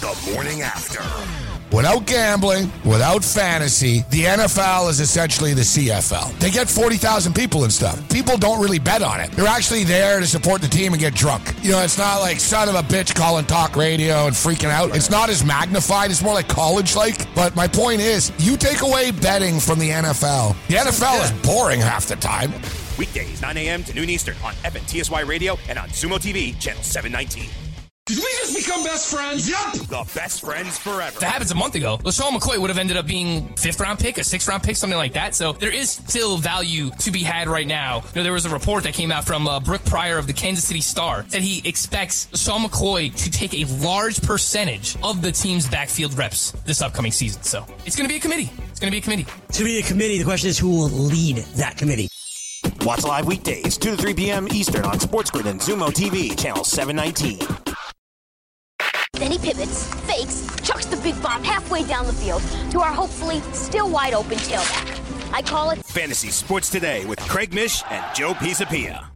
The 0.00 0.32
morning 0.32 0.62
after. 0.62 1.02
Without 1.74 2.06
gambling, 2.06 2.70
without 2.84 3.24
fantasy, 3.24 4.04
the 4.10 4.24
NFL 4.24 4.88
is 4.88 5.00
essentially 5.00 5.54
the 5.54 5.62
CFL. 5.62 6.38
They 6.38 6.50
get 6.50 6.68
40,000 6.68 7.34
people 7.34 7.64
and 7.64 7.72
stuff. 7.72 8.08
People 8.08 8.38
don't 8.38 8.62
really 8.62 8.78
bet 8.78 9.02
on 9.02 9.20
it. 9.20 9.32
They're 9.32 9.48
actually 9.48 9.84
there 9.84 10.20
to 10.20 10.26
support 10.26 10.62
the 10.62 10.68
team 10.68 10.92
and 10.92 11.00
get 11.00 11.14
drunk. 11.14 11.52
You 11.62 11.72
know, 11.72 11.82
it's 11.82 11.98
not 11.98 12.20
like 12.20 12.40
son 12.40 12.68
of 12.68 12.76
a 12.76 12.82
bitch 12.82 13.14
calling 13.14 13.44
talk 13.44 13.76
radio 13.76 14.26
and 14.26 14.34
freaking 14.34 14.70
out. 14.70 14.96
It's 14.96 15.10
not 15.10 15.28
as 15.28 15.44
magnified. 15.44 16.10
It's 16.10 16.22
more 16.22 16.34
like 16.34 16.48
college 16.48 16.96
like. 16.96 17.34
But 17.34 17.54
my 17.54 17.68
point 17.68 18.00
is, 18.00 18.32
you 18.38 18.56
take 18.56 18.80
away 18.80 19.10
betting 19.10 19.60
from 19.60 19.78
the 19.78 19.90
NFL. 19.90 20.56
The 20.68 20.76
NFL 20.76 21.24
is 21.24 21.32
boring 21.46 21.80
half 21.80 22.06
the 22.06 22.16
time. 22.16 22.52
Weekdays, 22.96 23.42
9 23.42 23.56
a.m. 23.56 23.84
to 23.84 23.94
noon 23.94 24.08
Eastern 24.08 24.36
on 24.42 24.54
FNTSY 24.54 25.26
Radio 25.26 25.58
and 25.68 25.78
on 25.78 25.88
Xumo 25.88 26.18
TV, 26.18 26.58
channel 26.58 26.82
719. 26.82 27.67
Did 28.08 28.16
we 28.16 28.24
just 28.38 28.56
become 28.56 28.82
best 28.84 29.14
friends? 29.14 29.50
Yup! 29.50 29.74
The 29.74 30.10
best 30.14 30.40
friends 30.40 30.78
forever. 30.78 31.20
That 31.20 31.30
happens 31.30 31.50
a 31.50 31.54
month 31.54 31.74
ago. 31.74 31.98
LeSean 31.98 32.30
McCoy 32.30 32.56
would 32.56 32.70
have 32.70 32.78
ended 32.78 32.96
up 32.96 33.06
being 33.06 33.46
fifth 33.56 33.78
round 33.80 33.98
pick, 33.98 34.16
a 34.16 34.24
sixth 34.24 34.48
round 34.48 34.62
pick, 34.62 34.76
something 34.76 34.96
like 34.96 35.12
that. 35.12 35.34
So 35.34 35.52
there 35.52 35.70
is 35.70 35.90
still 35.90 36.38
value 36.38 36.88
to 37.00 37.10
be 37.10 37.22
had 37.22 37.48
right 37.48 37.66
now. 37.66 37.96
You 37.96 38.16
know, 38.16 38.22
there 38.22 38.32
was 38.32 38.46
a 38.46 38.48
report 38.48 38.84
that 38.84 38.94
came 38.94 39.12
out 39.12 39.26
from 39.26 39.46
uh, 39.46 39.60
Brooke 39.60 39.84
Pryor 39.84 40.16
of 40.16 40.26
the 40.26 40.32
Kansas 40.32 40.66
City 40.66 40.80
Star 40.80 41.20
that 41.24 41.42
he 41.42 41.68
expects 41.68 42.28
LeSean 42.32 42.64
McCoy 42.64 43.14
to 43.14 43.30
take 43.30 43.52
a 43.52 43.64
large 43.84 44.22
percentage 44.22 44.96
of 45.02 45.20
the 45.20 45.30
team's 45.30 45.68
backfield 45.68 46.16
reps 46.16 46.52
this 46.64 46.80
upcoming 46.80 47.12
season. 47.12 47.42
So 47.42 47.66
it's 47.84 47.94
going 47.94 48.08
to 48.08 48.12
be 48.12 48.16
a 48.16 48.22
committee. 48.22 48.50
It's 48.70 48.80
going 48.80 48.90
to 48.90 48.94
be 48.94 49.00
a 49.00 49.02
committee. 49.02 49.26
To 49.52 49.64
be 49.64 49.80
a 49.80 49.82
committee, 49.82 50.16
the 50.16 50.24
question 50.24 50.48
is 50.48 50.58
who 50.58 50.70
will 50.70 50.88
lead 50.88 51.36
that 51.56 51.76
committee. 51.76 52.08
Watch 52.86 53.04
live 53.04 53.26
weekdays, 53.26 53.76
2 53.76 53.96
to 53.96 53.96
3 53.98 54.14
p.m. 54.14 54.48
Eastern 54.48 54.86
on 54.86 54.98
SportsGrid 54.98 55.44
and 55.44 55.60
Xumo 55.60 55.88
TV, 55.88 56.38
channel 56.40 56.64
719. 56.64 57.67
Then 59.18 59.32
he 59.32 59.38
pivots, 59.38 59.92
fakes, 60.06 60.46
chucks 60.62 60.86
the 60.86 60.96
big 60.98 61.20
bomb 61.20 61.42
halfway 61.42 61.82
down 61.84 62.06
the 62.06 62.12
field 62.12 62.40
to 62.70 62.80
our 62.80 62.92
hopefully 62.92 63.40
still 63.52 63.90
wide 63.90 64.14
open 64.14 64.38
tailback. 64.38 65.34
I 65.34 65.42
call 65.42 65.70
it 65.70 65.84
Fantasy 65.84 66.30
Sports 66.30 66.70
Today 66.70 67.04
with 67.04 67.18
Craig 67.20 67.52
Mish 67.52 67.82
and 67.90 68.04
Joe 68.14 68.34
Pisapia. 68.34 69.06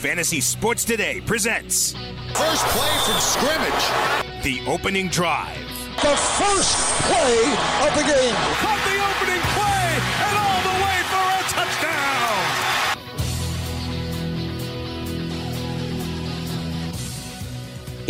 Fantasy 0.00 0.40
Sports 0.40 0.84
Today 0.84 1.20
presents 1.20 1.92
First 2.34 2.64
play 2.66 2.98
from 3.04 3.20
scrimmage. 3.20 4.44
The 4.44 4.62
Opening 4.70 5.08
Drive. 5.08 5.58
The 5.96 6.16
first 6.38 6.76
play 7.10 7.42
of 7.86 7.94
the 7.96 8.04
game. 8.06 8.34
Caught 8.62 8.80
the 8.86 8.96
opening 9.04 9.49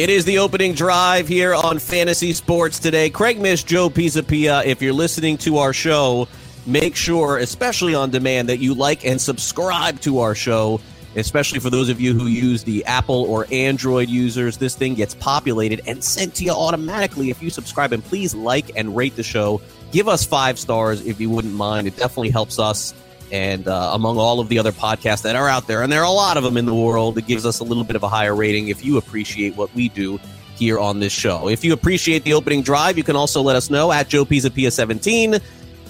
It 0.00 0.09
is 0.09 0.25
the 0.25 0.38
opening 0.38 0.73
drive 0.73 1.28
here 1.28 1.54
on 1.54 1.78
Fantasy 1.78 2.33
Sports 2.33 2.78
today. 2.78 3.11
Craig 3.11 3.38
Mish, 3.38 3.64
Joe 3.64 3.90
Pisapia. 3.90 4.64
If 4.64 4.80
you're 4.80 4.95
listening 4.95 5.37
to 5.37 5.59
our 5.59 5.75
show, 5.75 6.26
make 6.64 6.97
sure, 6.97 7.37
especially 7.37 7.95
on 7.95 8.09
demand, 8.09 8.49
that 8.49 8.61
you 8.61 8.73
like 8.73 9.04
and 9.04 9.21
subscribe 9.21 10.00
to 10.00 10.21
our 10.21 10.35
show. 10.35 10.80
Especially 11.16 11.61
for 11.61 11.69
those 11.69 11.90
of 11.90 12.00
you 12.00 12.14
who 12.14 12.28
use 12.28 12.64
the 12.64 12.83
Apple 12.87 13.26
or 13.28 13.47
Android 13.52 14.09
users, 14.09 14.57
this 14.57 14.75
thing 14.75 14.95
gets 14.95 15.14
populated 15.16 15.83
and 15.87 16.02
sent 16.02 16.35
to 16.37 16.45
you 16.45 16.52
automatically 16.52 17.28
if 17.28 17.42
you 17.42 17.50
subscribe. 17.50 17.92
And 17.92 18.02
please 18.02 18.35
like 18.35 18.71
and 18.76 18.97
rate 18.97 19.16
the 19.16 19.23
show. 19.23 19.61
Give 19.92 20.09
us 20.09 20.25
five 20.25 20.59
stars 20.59 21.04
if 21.04 21.21
you 21.21 21.28
wouldn't 21.28 21.52
mind. 21.52 21.87
It 21.87 21.97
definitely 21.99 22.30
helps 22.30 22.59
us 22.59 22.95
and 23.32 23.66
uh, 23.68 23.90
among 23.94 24.18
all 24.18 24.40
of 24.40 24.49
the 24.49 24.58
other 24.58 24.72
podcasts 24.72 25.22
that 25.22 25.37
are 25.37 25.49
out 25.49 25.66
there, 25.66 25.82
and 25.82 25.92
there 25.92 26.00
are 26.00 26.06
a 26.06 26.10
lot 26.10 26.37
of 26.37 26.42
them 26.42 26.56
in 26.56 26.66
the 26.66 26.75
world, 26.75 27.18
it 27.18 27.26
gives 27.26 27.46
us 27.46 27.60
a 27.60 27.64
little 27.64 27.84
bit 27.84 27.96
of 27.96 28.02
a 28.02 28.08
higher 28.08 28.34
rating 28.34 28.68
if 28.68 28.84
you 28.84 28.99
appreciate 28.99 29.56
what 29.56 29.72
we 29.75 29.88
do 29.88 30.18
here 30.56 30.78
on 30.78 31.00
this 31.00 31.12
show. 31.12 31.49
If 31.49 31.64
you 31.64 31.72
appreciate 31.72 32.25
the 32.25 32.34
opening 32.34 32.62
drive, 32.62 32.99
you 32.99 33.04
can 33.04 33.16
also 33.16 33.40
let 33.40 33.56
us 33.56 33.70
know 33.70 33.90
at 33.92 34.08
Joe 34.08 34.25
Pisapia 34.25 34.70
17 34.70 35.40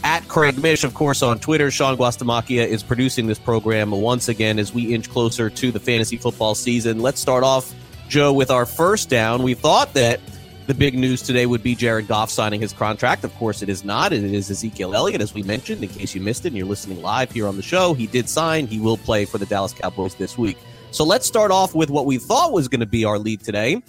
at 0.02 0.26
Craig 0.28 0.62
Mish, 0.62 0.84
of 0.84 0.94
course, 0.94 1.22
on 1.22 1.38
Twitter. 1.38 1.70
Sean 1.70 1.96
Guastamacchia 1.96 2.66
is 2.66 2.82
producing 2.82 3.26
this 3.26 3.38
program 3.38 3.90
once 3.90 4.28
again 4.28 4.58
as 4.58 4.72
we 4.72 4.94
inch 4.94 5.10
closer 5.10 5.50
to 5.50 5.70
the 5.70 5.80
fantasy 5.80 6.16
football 6.16 6.54
season. 6.54 7.00
Let's 7.00 7.20
start 7.20 7.44
off, 7.44 7.74
Joe, 8.08 8.32
with 8.32 8.50
our 8.50 8.66
first 8.66 9.08
down. 9.08 9.42
We 9.42 9.54
thought 9.54 9.92
that 9.94 10.20
the 10.66 10.74
big 10.74 10.96
news 10.96 11.22
today 11.22 11.46
would 11.46 11.62
be 11.62 11.74
Jared 11.74 12.06
Goff 12.06 12.30
signing 12.30 12.60
his 12.60 12.72
contract. 12.72 13.24
Of 13.24 13.34
course, 13.36 13.62
it 13.62 13.68
is 13.68 13.84
not. 13.84 14.12
It 14.12 14.22
is 14.22 14.50
Ezekiel 14.50 14.94
Elliott, 14.94 15.20
as 15.20 15.34
we 15.34 15.42
mentioned, 15.42 15.82
in 15.82 15.88
case 15.88 16.14
you 16.14 16.20
missed 16.20 16.44
it 16.44 16.48
and 16.48 16.56
you're 16.56 16.66
listening 16.66 17.02
live 17.02 17.32
here 17.32 17.46
on 17.46 17.56
the 17.56 17.62
show. 17.62 17.94
He 17.94 18.06
did 18.06 18.28
sign. 18.28 18.66
He 18.66 18.78
will 18.78 18.96
play 18.98 19.24
for 19.24 19.38
the 19.38 19.46
Dallas 19.46 19.72
Cowboys 19.72 20.14
this 20.14 20.38
week. 20.38 20.58
So 20.92 21.04
let's 21.04 21.26
start 21.26 21.50
off 21.50 21.74
with 21.74 21.90
what 21.90 22.06
we 22.06 22.18
thought 22.18 22.52
was 22.52 22.68
going 22.68 22.80
to 22.80 22.86
be 22.86 23.04
our 23.04 23.18
lead 23.18 23.40
today, 23.40 23.82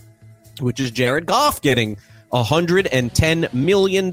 which 0.60 0.80
is 0.80 0.92
Jared 0.92 1.26
Goff 1.26 1.62
getting 1.62 1.98
$110 2.32 3.54
million 3.54 4.12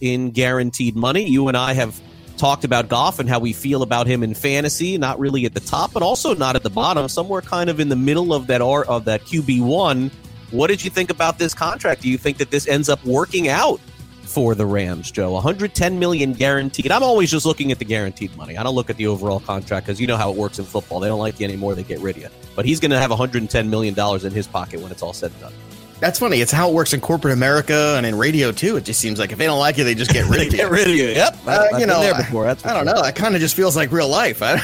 in 0.00 0.30
guaranteed 0.30 0.96
money. 0.96 1.28
You 1.28 1.48
and 1.48 1.56
I 1.56 1.72
have 1.72 2.00
talked 2.36 2.64
about 2.64 2.88
Goff 2.88 3.18
and 3.18 3.28
how 3.28 3.40
we 3.40 3.52
feel 3.52 3.82
about 3.82 4.06
him 4.06 4.22
in 4.22 4.32
fantasy, 4.32 4.96
not 4.96 5.18
really 5.18 5.44
at 5.44 5.54
the 5.54 5.60
top, 5.60 5.92
but 5.92 6.02
also 6.02 6.34
not 6.34 6.54
at 6.54 6.62
the 6.62 6.70
bottom, 6.70 7.08
somewhere 7.08 7.42
kind 7.42 7.68
of 7.68 7.80
in 7.80 7.88
the 7.88 7.96
middle 7.96 8.32
of 8.32 8.46
that 8.46 8.62
R 8.62 8.84
of 8.84 9.06
that 9.06 9.22
QB 9.22 9.62
one. 9.62 10.10
What 10.50 10.68
did 10.68 10.82
you 10.82 10.90
think 10.90 11.10
about 11.10 11.38
this 11.38 11.54
contract? 11.54 12.02
Do 12.02 12.08
you 12.08 12.18
think 12.18 12.38
that 12.38 12.50
this 12.50 12.66
ends 12.66 12.88
up 12.88 13.04
working 13.04 13.48
out 13.48 13.80
for 14.22 14.54
the 14.54 14.64
Rams, 14.66 15.10
Joe? 15.10 15.32
110 15.32 15.98
million 15.98 16.32
guaranteed. 16.32 16.90
I'm 16.90 17.02
always 17.02 17.30
just 17.30 17.44
looking 17.44 17.70
at 17.72 17.78
the 17.78 17.84
guaranteed 17.84 18.34
money. 18.36 18.56
I 18.56 18.62
don't 18.62 18.74
look 18.74 18.90
at 18.90 18.96
the 18.96 19.06
overall 19.06 19.40
contract 19.40 19.86
because 19.86 20.00
you 20.00 20.06
know 20.06 20.16
how 20.16 20.30
it 20.30 20.36
works 20.36 20.58
in 20.58 20.64
football. 20.64 21.00
They 21.00 21.08
don't 21.08 21.18
like 21.18 21.38
you 21.40 21.44
anymore, 21.44 21.74
they 21.74 21.82
get 21.82 22.00
rid 22.00 22.16
of 22.16 22.22
you. 22.22 22.28
But 22.56 22.64
he's 22.64 22.80
going 22.80 22.90
to 22.92 22.98
have 22.98 23.10
110 23.10 23.70
million 23.70 23.94
dollars 23.94 24.24
in 24.24 24.32
his 24.32 24.46
pocket 24.46 24.80
when 24.80 24.90
it's 24.90 25.02
all 25.02 25.12
said 25.12 25.32
and 25.32 25.40
done. 25.40 25.52
That's 26.00 26.20
funny. 26.20 26.40
It's 26.40 26.52
how 26.52 26.70
it 26.70 26.74
works 26.74 26.92
in 26.92 27.00
corporate 27.00 27.34
America 27.34 27.94
and 27.96 28.06
in 28.06 28.16
radio 28.16 28.52
too. 28.52 28.76
It 28.76 28.84
just 28.84 29.00
seems 29.00 29.18
like 29.18 29.32
if 29.32 29.38
they 29.38 29.46
don't 29.46 29.58
like 29.58 29.76
you, 29.78 29.84
they 29.84 29.96
just 29.96 30.12
get 30.12 30.26
rid 30.28 30.46
of 30.46 30.46
you. 30.52 30.58
get 30.58 30.70
rid 30.70 30.86
of 30.88 30.94
you. 30.94 31.08
Yep. 31.08 31.38
Uh, 31.44 31.68
I've 31.72 31.80
you 31.80 31.86
know, 31.86 32.00
there 32.00 32.14
before. 32.14 32.44
That's 32.44 32.64
I 32.64 32.72
don't 32.72 32.86
know. 32.86 33.02
That 33.02 33.16
kind 33.16 33.34
of 33.34 33.40
just 33.40 33.56
feels 33.56 33.76
like 33.76 33.90
real 33.90 34.08
life. 34.08 34.40
I, 34.40 34.54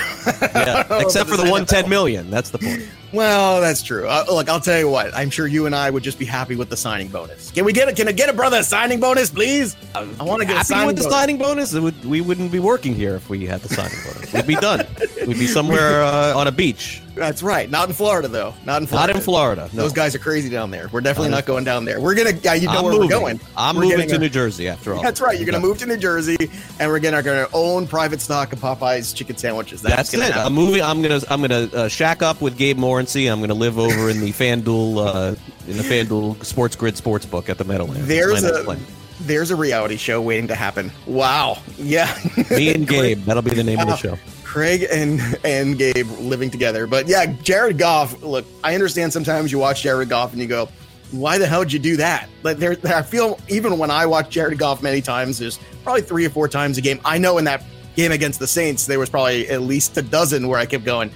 yeah. 0.54 0.86
Except 1.00 1.28
for 1.28 1.36
the 1.36 1.42
110 1.42 1.88
million. 1.88 2.30
That's 2.30 2.50
the 2.50 2.58
point. 2.58 2.84
Well, 3.14 3.60
that's 3.60 3.82
true. 3.82 4.06
Uh, 4.08 4.24
look, 4.28 4.48
I'll 4.48 4.60
tell 4.60 4.78
you 4.78 4.88
what. 4.88 5.14
I'm 5.14 5.30
sure 5.30 5.46
you 5.46 5.66
and 5.66 5.74
I 5.74 5.88
would 5.90 6.02
just 6.02 6.18
be 6.18 6.24
happy 6.24 6.56
with 6.56 6.68
the 6.68 6.76
signing 6.76 7.08
bonus. 7.08 7.50
Can 7.50 7.64
we 7.64 7.72
get 7.72 7.88
it? 7.88 7.96
Can 7.96 8.08
I 8.08 8.12
get 8.12 8.28
a 8.28 8.32
brother 8.32 8.58
a 8.58 8.64
signing 8.64 9.00
bonus, 9.00 9.30
please? 9.30 9.76
I 9.94 10.02
want 10.22 10.40
to 10.40 10.46
get 10.46 10.54
a 10.54 10.56
Happy 10.58 10.64
signing 10.66 10.86
with 10.88 10.96
the 10.96 11.02
bonus. 11.04 11.14
signing 11.18 11.38
bonus? 11.38 11.72
Would, 11.74 12.04
we 12.04 12.20
wouldn't 12.20 12.50
be 12.52 12.58
working 12.58 12.94
here 12.94 13.14
if 13.14 13.28
we 13.30 13.46
had 13.46 13.60
the 13.60 13.68
signing 13.68 13.96
bonus. 14.04 14.32
We'd 14.32 14.46
be 14.46 14.56
done. 14.56 14.86
We'd 15.26 15.38
be 15.38 15.46
somewhere 15.46 16.02
uh, 16.04 16.34
on 16.36 16.48
a 16.48 16.52
beach. 16.52 17.00
That's 17.14 17.44
right. 17.44 17.70
Not 17.70 17.88
in 17.88 17.94
Florida, 17.94 18.26
though. 18.26 18.54
Not 18.64 18.82
in 18.82 18.88
Florida. 18.88 19.12
Not 19.12 19.16
in 19.16 19.22
Florida. 19.22 19.70
No. 19.72 19.82
Those 19.82 19.92
guys 19.92 20.16
are 20.16 20.18
crazy 20.18 20.48
down 20.48 20.72
there. 20.72 20.88
We're 20.90 21.00
definitely 21.00 21.30
Not 21.30 21.46
going 21.46 21.62
down 21.62 21.84
there. 21.84 22.00
We're 22.00 22.16
gonna. 22.16 22.32
Yeah, 22.42 22.54
you 22.54 22.66
know 22.66 22.78
I'm 22.78 22.82
where 22.84 22.92
moving. 22.94 23.08
we're 23.08 23.20
going. 23.20 23.40
I'm 23.56 23.76
We're 23.76 23.82
moving 23.84 24.08
to 24.08 24.16
a- 24.16 24.18
New 24.18 24.28
Jersey 24.28 24.66
after 24.68 24.94
all. 24.94 25.00
That's 25.00 25.20
right. 25.20 25.38
You're 25.38 25.46
gonna 25.46 25.60
move 25.60 25.78
to 25.78 25.86
New 25.86 25.96
Jersey, 25.96 26.36
and 26.80 26.90
we're 26.90 26.98
gonna, 26.98 27.22
gonna 27.22 27.46
own 27.52 27.86
private 27.86 28.20
stock 28.20 28.52
of 28.52 28.58
Popeyes 28.58 29.14
chicken 29.14 29.36
sandwiches. 29.36 29.80
That's, 29.80 29.94
That's, 29.94 30.10
gonna 30.10 30.24
it. 30.24 30.32
happen. 30.32 30.46
I'm 30.46 30.54
moving. 30.54 30.82
I'm 30.82 31.02
gonna. 31.02 31.20
I'm 31.30 31.40
gonna 31.40 31.68
uh, 31.72 31.88
shack 31.88 32.20
up 32.20 32.40
with 32.40 32.58
Gabe 32.58 32.78
Morency. 33.04 33.30
I'm 33.30 33.40
gonna 33.40 33.54
live 33.54 33.78
over 33.78 34.10
in 34.10 34.20
the 34.20 34.32
FanDuel, 34.32 35.06
uh, 35.06 35.34
in 35.68 35.76
the 35.76 35.82
FanDuel 35.82 36.44
Sports 36.44 36.76
Grid 36.76 36.94
Sportsbook 36.94 37.48
at 37.48 37.58
the 37.58 37.64
Meadowlands. 37.64 38.06
There's 38.06 38.42
That's 38.42 38.66
my 38.66 38.74
next 38.74 38.90
a 38.90 38.94
there's 39.20 39.50
a 39.50 39.56
reality 39.56 39.96
show 39.96 40.20
waiting 40.20 40.48
to 40.48 40.54
happen. 40.54 40.90
Wow. 41.06 41.58
Yeah. 41.78 42.14
Me 42.50 42.74
and 42.74 42.86
Gabe. 42.88 43.24
That'll 43.24 43.42
be 43.42 43.54
the 43.54 43.64
name 43.64 43.78
of 43.80 43.86
the 43.86 43.96
show. 43.96 44.18
Craig 44.42 44.86
and 44.90 45.20
and 45.44 45.78
Gabe 45.78 46.08
living 46.20 46.50
together. 46.50 46.86
But 46.86 47.08
yeah, 47.08 47.26
Jared 47.26 47.78
Goff. 47.78 48.22
Look, 48.22 48.44
I 48.62 48.74
understand 48.74 49.12
sometimes 49.12 49.50
you 49.50 49.58
watch 49.58 49.82
Jared 49.82 50.08
Goff 50.08 50.32
and 50.32 50.40
you 50.40 50.46
go, 50.48 50.68
"Why 51.10 51.38
the 51.38 51.46
hell 51.46 51.62
did 51.62 51.72
you 51.72 51.78
do 51.78 51.96
that?" 51.96 52.28
But 52.42 52.60
there, 52.60 52.76
I 52.84 53.02
feel 53.02 53.38
even 53.48 53.78
when 53.78 53.90
I 53.90 54.06
watch 54.06 54.30
Jared 54.30 54.58
Goff 54.58 54.82
many 54.82 55.00
times, 55.00 55.38
there's 55.38 55.58
probably 55.82 56.02
three 56.02 56.24
or 56.24 56.30
four 56.30 56.48
times 56.48 56.78
a 56.78 56.80
game. 56.80 57.00
I 57.04 57.18
know 57.18 57.38
in 57.38 57.44
that 57.46 57.64
game 57.96 58.12
against 58.12 58.38
the 58.38 58.46
Saints, 58.46 58.86
there 58.86 58.98
was 58.98 59.10
probably 59.10 59.48
at 59.48 59.62
least 59.62 59.96
a 59.96 60.02
dozen 60.02 60.48
where 60.48 60.58
I 60.58 60.66
kept 60.66 60.84
going, 60.84 61.10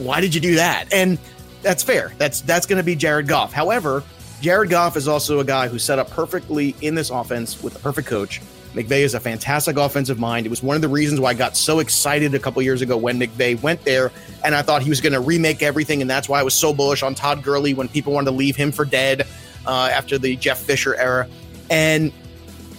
"Why 0.00 0.20
did 0.20 0.34
you 0.34 0.40
do 0.40 0.56
that?" 0.56 0.92
And 0.92 1.18
that's 1.62 1.82
fair. 1.82 2.12
That's 2.18 2.40
that's 2.40 2.66
going 2.66 2.78
to 2.78 2.84
be 2.84 2.94
Jared 2.94 3.28
Goff. 3.28 3.52
However, 3.52 4.02
Jared 4.40 4.70
Goff 4.70 4.96
is 4.96 5.06
also 5.06 5.40
a 5.40 5.44
guy 5.44 5.68
who 5.68 5.78
set 5.78 5.98
up 5.98 6.10
perfectly 6.10 6.74
in 6.80 6.94
this 6.94 7.10
offense 7.10 7.62
with 7.62 7.74
the 7.74 7.78
perfect 7.78 8.08
coach. 8.08 8.40
McVay 8.74 9.00
is 9.00 9.14
a 9.14 9.20
fantastic 9.20 9.76
offensive 9.76 10.18
mind. 10.18 10.46
It 10.46 10.48
was 10.48 10.62
one 10.62 10.76
of 10.76 10.82
the 10.82 10.88
reasons 10.88 11.18
why 11.20 11.30
I 11.30 11.34
got 11.34 11.56
so 11.56 11.80
excited 11.80 12.34
a 12.34 12.38
couple 12.38 12.62
years 12.62 12.82
ago 12.82 12.96
when 12.96 13.18
McVay 13.18 13.60
went 13.60 13.84
there, 13.84 14.12
and 14.44 14.54
I 14.54 14.62
thought 14.62 14.82
he 14.82 14.88
was 14.88 15.00
going 15.00 15.12
to 15.12 15.20
remake 15.20 15.62
everything, 15.62 16.00
and 16.00 16.08
that's 16.08 16.28
why 16.28 16.38
I 16.38 16.44
was 16.44 16.54
so 16.54 16.72
bullish 16.72 17.02
on 17.02 17.14
Todd 17.14 17.42
Gurley 17.42 17.74
when 17.74 17.88
people 17.88 18.12
wanted 18.12 18.26
to 18.26 18.36
leave 18.36 18.54
him 18.54 18.70
for 18.70 18.84
dead 18.84 19.26
uh, 19.66 19.90
after 19.92 20.18
the 20.18 20.36
Jeff 20.36 20.58
Fisher 20.58 20.94
era. 20.94 21.28
And 21.68 22.12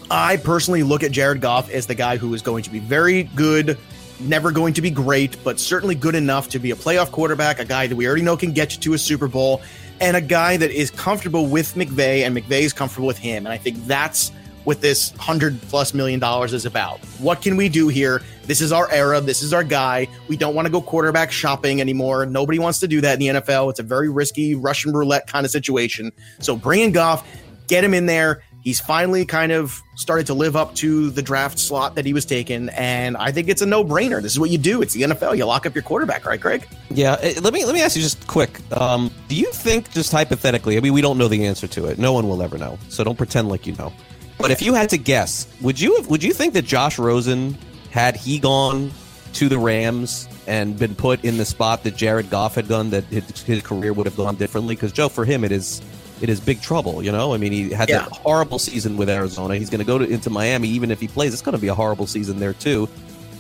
I 0.10 0.38
personally 0.38 0.84
look 0.84 1.04
at 1.04 1.12
Jared 1.12 1.42
Goff 1.42 1.70
as 1.70 1.88
the 1.88 1.96
guy 1.96 2.18
who 2.18 2.34
is 2.34 2.42
going 2.42 2.64
to 2.64 2.70
be 2.70 2.80
very 2.80 3.24
good, 3.24 3.78
never 4.22 4.52
going 4.52 4.74
to 4.74 4.82
be 4.82 4.90
great, 4.90 5.42
but 5.44 5.60
certainly 5.60 5.96
good 5.96 6.16
enough 6.16 6.50
to 6.50 6.60
be 6.60 6.72
a 6.72 6.76
playoff 6.76 7.12
quarterback, 7.12 7.60
a 7.60 7.66
guy 7.66 7.88
that 7.88 7.96
we 7.96 8.08
already 8.08 8.22
know 8.22 8.38
can 8.38 8.52
get 8.52 8.74
you 8.74 8.82
to 8.82 8.94
a 8.94 8.98
Super 8.98 9.28
Bowl, 9.28 9.62
and 10.00 10.18
a 10.18 10.22
guy 10.22 10.58
that 10.58 10.72
is 10.72 10.92
comfortable 10.92 11.46
with 11.46 11.76
McVay 11.76 12.26
and 12.26 12.36
McVay 12.36 12.62
is 12.62 12.74
comfortable 12.74 13.08
with 13.08 13.18
him. 13.18 13.46
And 13.46 13.54
I 13.54 13.58
think 13.58 13.86
that's 13.86 14.32
what 14.64 14.82
this 14.82 15.12
hundred 15.12 15.60
plus 15.64 15.94
million 15.94 16.20
dollars 16.20 16.54
is 16.54 16.66
about. 16.66 17.00
What 17.20 17.42
can 17.42 17.58
we 17.58 17.70
do 17.70 17.88
here? 17.88 18.22
This 18.44 18.62
is 18.62 18.72
our 18.72 18.92
era. 18.92 19.22
This 19.22 19.42
is 19.42 19.54
our 19.54 19.64
guy. 19.64 20.08
We 20.28 20.38
don't 20.38 20.56
want 20.56 20.66
to 20.66 20.72
go 20.72 20.82
quarterback 20.82 21.32
shopping 21.32 21.82
anymore. 21.82 22.26
Nobody 22.26 22.60
wants 22.60 22.80
to 22.80 22.88
do 22.88 23.02
that 23.02 23.14
in 23.14 23.20
the 23.20 23.42
NFL. 23.42 23.70
It's 23.72 23.80
a 23.80 23.84
very 23.84 24.10
risky 24.10 24.56
Russian 24.56 24.94
roulette 24.94 25.28
kind 25.28 25.46
of 25.46 25.52
situation. 25.52 26.12
So 26.40 26.56
bring 26.56 26.82
in 26.82 26.92
Goff, 26.92 27.28
get 27.68 27.84
him 27.84 27.94
in 27.94 28.06
there. 28.06 28.44
He's 28.62 28.80
finally 28.80 29.26
kind 29.26 29.52
of 29.52 29.82
started 29.96 30.28
to 30.28 30.36
live 30.36 30.56
up 30.56 30.76
to 30.76 31.10
the 31.10 31.22
draft 31.22 31.58
slot 31.58 31.96
that 31.96 32.06
he 32.06 32.14
was 32.14 32.26
taken, 32.26 32.70
and 32.70 33.18
I 33.18 33.32
think 33.32 33.50
it's 33.50 33.62
a 33.62 33.66
no-brainer. 33.66 34.22
This 34.22 34.34
is 34.34 34.40
what 34.40 34.52
you 34.52 34.60
do. 34.60 34.82
It's 34.84 34.94
the 34.94 35.02
NFL. 35.02 35.36
You 35.36 35.46
lock 35.46 35.66
up 35.66 35.74
your 35.74 35.82
quarterback, 35.82 36.26
right, 36.26 36.40
Greg? 36.40 36.68
Yeah, 36.92 37.18
eh, 37.22 37.40
let 37.42 37.54
me 37.54 37.66
let 37.66 37.74
me 37.74 37.82
ask 37.82 37.96
you 37.96 38.04
just 38.04 38.28
quick. 38.28 38.60
Um, 38.80 39.12
do 39.28 39.36
you 39.36 39.52
think, 39.52 39.92
just 39.92 40.12
hypothetically, 40.12 40.78
I 40.78 40.80
mean, 40.80 40.94
we 40.94 41.02
don't 41.02 41.18
know 41.18 41.28
the 41.28 41.48
answer 41.48 41.68
to 41.70 41.88
it. 41.88 41.98
No 41.98 42.14
one 42.14 42.28
will 42.28 42.44
ever 42.44 42.58
know, 42.58 42.78
so 42.90 43.04
don't 43.04 43.18
pretend 43.18 43.50
like 43.50 43.66
you 43.66 43.74
know. 43.76 43.92
But 44.38 44.52
if 44.52 44.62
you 44.62 44.74
had 44.74 44.90
to 44.92 44.98
guess, 44.98 45.48
would 45.62 45.80
you 45.80 45.98
have, 45.98 46.08
would 46.08 46.24
you 46.24 46.34
think 46.34 46.54
that 46.54 46.66
Josh 46.66 46.98
Rosen 47.00 47.58
had 47.92 48.16
he 48.16 48.40
gone 48.40 48.92
to 49.34 49.50
the 49.50 49.58
Rams 49.58 50.28
and 50.48 50.78
been 50.78 50.96
put 50.96 51.24
in 51.24 51.38
the 51.38 51.46
spot 51.46 51.84
that 51.84 51.96
Jared 51.96 52.30
Goff 52.30 52.56
had 52.56 52.68
done, 52.68 52.90
that 52.90 53.04
his, 53.06 53.42
his 53.44 53.62
career 53.62 53.94
would 53.94 54.06
have 54.06 54.18
gone 54.18 54.36
differently? 54.36 54.76
Because 54.76 54.92
Joe, 54.92 55.10
for 55.10 55.26
him, 55.26 55.44
it 55.44 55.52
is 55.52 55.82
it 56.22 56.30
is 56.30 56.40
big 56.40 56.62
trouble. 56.62 57.04
You 57.04 57.12
know, 57.12 57.34
I 57.34 57.38
mean, 57.38 57.52
he 57.52 57.72
had 57.72 57.90
Yeah. 57.90 58.00
that 58.00 58.12
horrible 58.12 58.60
season 58.60 58.96
with 58.98 59.10
Arizona. 59.10 59.56
He's 59.56 59.70
going 59.70 59.80
to 59.80 59.86
go 59.86 59.98
into 59.98 60.30
Miami, 60.30 60.68
even 60.70 60.92
if 60.92 61.00
he 61.00 61.08
plays. 61.08 61.34
It's 61.34 61.42
going 61.42 61.56
to 61.56 61.62
be 61.62 61.68
a 61.68 61.76
horrible 61.76 62.08
season 62.08 62.40
there 62.40 62.54
too. 62.54 62.88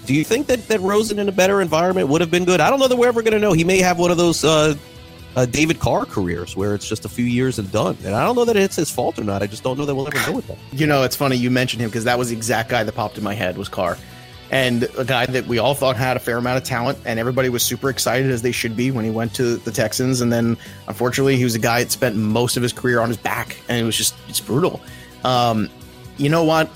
Do 0.06 0.16
you 0.16 0.24
think 0.24 0.48
that, 0.48 0.68
that 0.68 0.82
Rosen 0.82 1.20
in 1.20 1.30
a 1.30 1.32
better 1.32 1.62
environment 1.62 2.08
would 2.08 2.22
have 2.22 2.32
been 2.32 2.44
good? 2.46 2.60
I 2.60 2.70
don't 2.72 2.80
know 2.80 2.88
that 2.88 2.96
we're 2.96 3.08
ever 3.08 3.22
going 3.22 3.34
to 3.34 3.39
know. 3.39 3.54
He 3.54 3.63
may 3.63 3.78
have 3.80 4.00
one 4.00 4.10
of 4.10 4.17
those 4.17 4.44
uh, 4.44 4.74
uh, 5.36 5.46
David 5.46 5.80
Carr 5.80 6.06
careers 6.06 6.56
where 6.58 6.74
it's 6.74 6.89
just 6.89 7.06
a 7.06 7.10
few 7.10 7.24
years 7.26 7.60
and 7.60 7.72
done. 7.72 7.96
And 8.04 8.15
I 8.15 8.24
don't 8.26 8.36
know 8.36 8.44
that 8.46 8.58
it's 8.58 8.76
his 8.76 8.89
fault 8.89 9.20
or 9.20 9.24
not. 9.24 9.44
I 9.44 9.48
just 9.48 9.62
don't 9.63 9.78
know 9.78 9.86
that 9.86 9.94
we'll 9.94 10.08
ever 10.08 10.32
know 10.32 10.36
with 10.38 10.48
that. 10.48 10.58
You 10.74 10.88
know, 10.88 11.04
it's 11.04 11.15
funny 11.15 11.36
you 11.38 11.52
mentioned 11.52 11.82
him 11.84 11.89
because 11.89 12.04
that 12.06 12.17
was 12.17 12.30
the 12.30 12.36
exact 12.36 12.70
guy 12.70 12.84
that 12.84 12.91
popped 12.96 13.17
in 13.20 13.24
my 13.24 13.36
head 13.36 13.58
was 13.58 13.70
Carr, 13.70 13.98
and 14.52 14.84
a 14.98 15.06
guy 15.06 15.26
that 15.26 15.48
we 15.48 15.58
all 15.58 15.74
thought 15.74 15.96
had 15.96 16.18
a 16.18 16.20
fair 16.20 16.38
amount 16.38 16.58
of 16.58 16.64
talent, 16.64 17.00
and 17.06 17.20
everybody 17.20 17.48
was 17.48 17.64
super 17.64 17.90
excited 17.90 18.30
as 18.30 18.42
they 18.42 18.52
should 18.52 18.76
be 18.76 18.92
when 18.92 19.06
he 19.06 19.10
went 19.10 19.34
to 19.36 19.56
the 19.56 19.72
Texans, 19.72 20.20
and 20.20 20.32
then 20.32 20.58
unfortunately 20.88 21.38
he 21.38 21.46
was 21.46 21.56
a 21.56 21.60
guy 21.60 21.82
that 21.82 21.90
spent 21.90 22.18
most 22.18 22.58
of 22.58 22.64
his 22.64 22.74
career 22.74 23.00
on 23.00 23.08
his 23.08 23.18
back, 23.18 23.58
and 23.70 23.80
it 23.80 23.84
was 23.84 23.96
just 23.96 24.14
it's 24.28 24.42
brutal. 24.42 24.82
Um, 25.24 25.70
you 26.18 26.30
know 26.30 26.44
what? 26.44 26.70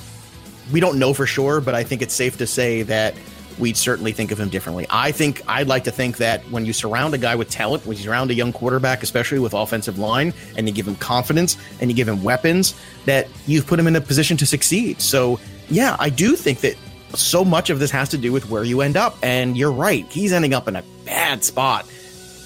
We 0.72 0.80
don't 0.80 0.98
know 0.98 1.14
for 1.14 1.28
sure, 1.28 1.60
but 1.60 1.76
I 1.76 1.84
think 1.84 2.02
it's 2.02 2.14
safe 2.14 2.38
to 2.38 2.48
say 2.48 2.82
that 2.84 3.14
we'd 3.60 3.78
certainly 3.78 4.12
think 4.12 4.32
of 4.32 4.40
him 4.40 4.50
differently. 4.50 4.88
I 4.90 5.12
think 5.12 5.42
I'd 5.48 5.68
like 5.68 5.84
to 5.86 5.92
think 5.92 6.18
that 6.18 6.44
when 6.52 6.66
you 6.66 6.74
surround 6.74 7.14
a 7.14 7.18
guy 7.18 7.36
with 7.36 7.50
talent, 7.50 7.86
when 7.86 7.98
you 7.98 8.04
surround 8.04 8.32
a 8.32 8.34
young 8.34 8.52
quarterback, 8.52 9.04
especially 9.04 9.40
with 9.40 9.54
offensive 9.54 10.00
line, 10.00 10.34
and 10.58 10.68
you 10.68 10.74
give 10.74 10.88
him 10.88 10.96
confidence 10.96 11.58
and 11.80 11.90
you 11.90 11.96
give 11.96 12.08
him 12.08 12.24
weapons, 12.24 12.74
that 13.06 13.28
you've 13.48 13.68
put 13.68 13.80
him 13.80 13.88
in 13.88 13.96
a 13.96 14.02
position 14.02 14.38
to 14.38 14.46
succeed. 14.46 15.02
So, 15.02 15.40
yeah, 15.70 15.96
I 16.00 16.10
do 16.10 16.36
think 16.36 16.60
that 16.62 16.76
so 17.18 17.46
much 17.46 17.70
of 17.70 17.80
this 17.80 17.92
has 17.92 18.10
to 18.10 18.18
do 18.18 18.32
with 18.32 18.50
where 18.50 18.64
you 18.64 18.82
end 18.82 18.98
up. 18.98 19.18
And 19.24 19.58
you're 19.58 19.72
right, 19.72 20.06
he's 20.10 20.34
ending 20.34 20.54
up 20.54 20.68
in 20.68 20.76
a 20.76 20.84
bad 21.06 21.44
spot 21.44 21.88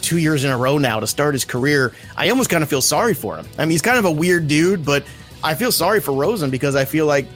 two 0.01 0.17
years 0.17 0.43
in 0.43 0.51
a 0.51 0.57
row 0.57 0.77
now 0.77 0.99
to 0.99 1.07
start 1.07 1.33
his 1.33 1.45
career. 1.45 1.93
I 2.15 2.29
almost 2.29 2.49
kind 2.49 2.63
of 2.63 2.69
feel 2.69 2.81
sorry 2.81 3.13
for 3.13 3.37
him. 3.37 3.45
I 3.57 3.65
mean, 3.65 3.71
he's 3.71 3.81
kind 3.81 3.97
of 3.97 4.05
a 4.05 4.11
weird 4.11 4.47
dude, 4.47 4.85
but 4.85 5.03
I 5.43 5.55
feel 5.55 5.71
sorry 5.71 5.99
for 5.99 6.13
Rosen 6.13 6.49
because 6.49 6.75
I 6.75 6.85
feel 6.85 7.05
like 7.05 7.27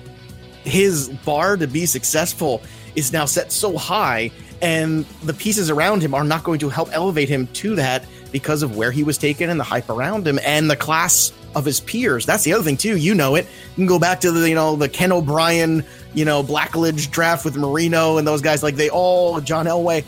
his 0.63 1.10
bar 1.10 1.58
to 1.58 1.67
be 1.67 1.86
successful 1.86 2.62
is 2.96 3.12
now 3.12 3.26
set 3.26 3.52
so 3.52 3.78
high 3.78 4.32
and 4.62 5.06
the 5.24 5.34
pieces 5.34 5.69
around 5.69 6.02
him 6.02 6.13
are 6.13 6.24
not 6.24 6.43
going 6.43 6.60
to 6.60 6.69
help 6.69 6.89
elevate 6.93 7.28
him 7.28 7.48
to 7.48 7.76
that 7.76 8.06
because 8.32 8.63
of 8.63 8.78
where 8.78 8.91
he 8.91 9.04
was 9.04 9.17
taken 9.17 9.50
and 9.50 9.60
the 9.60 9.63
hype 9.63 9.89
around 9.89 10.26
him 10.26 10.39
and 10.43 10.69
the 10.69 10.76
class 10.76 11.34
of 11.56 11.66
his 11.66 11.80
peers. 11.80 12.26
That's 12.26 12.44
the 12.44 12.54
other 12.54 12.63
thing 12.63 12.78
too. 12.78 12.98
You 12.98 13.16
know 13.16 13.36
it. 13.36 13.46
You 13.46 13.76
can 13.76 13.86
go 13.86 14.00
back 14.00 14.22
to 14.22 14.32
the 14.32 14.48
you 14.48 14.56
know 14.56 14.76
the 14.76 14.89
Ken 14.89 15.12
O'Brien, 15.12 15.86
you 16.13 16.26
know 16.26 16.44
Blackledge 16.44 17.12
draft 17.12 17.46
with 17.46 17.56
Marino 17.56 18.18
and 18.18 18.28
those 18.28 18.42
guys. 18.42 18.63
Like 18.63 18.76
they 18.76 18.89
all 18.89 19.42
John 19.42 19.66
Elway. 19.66 20.04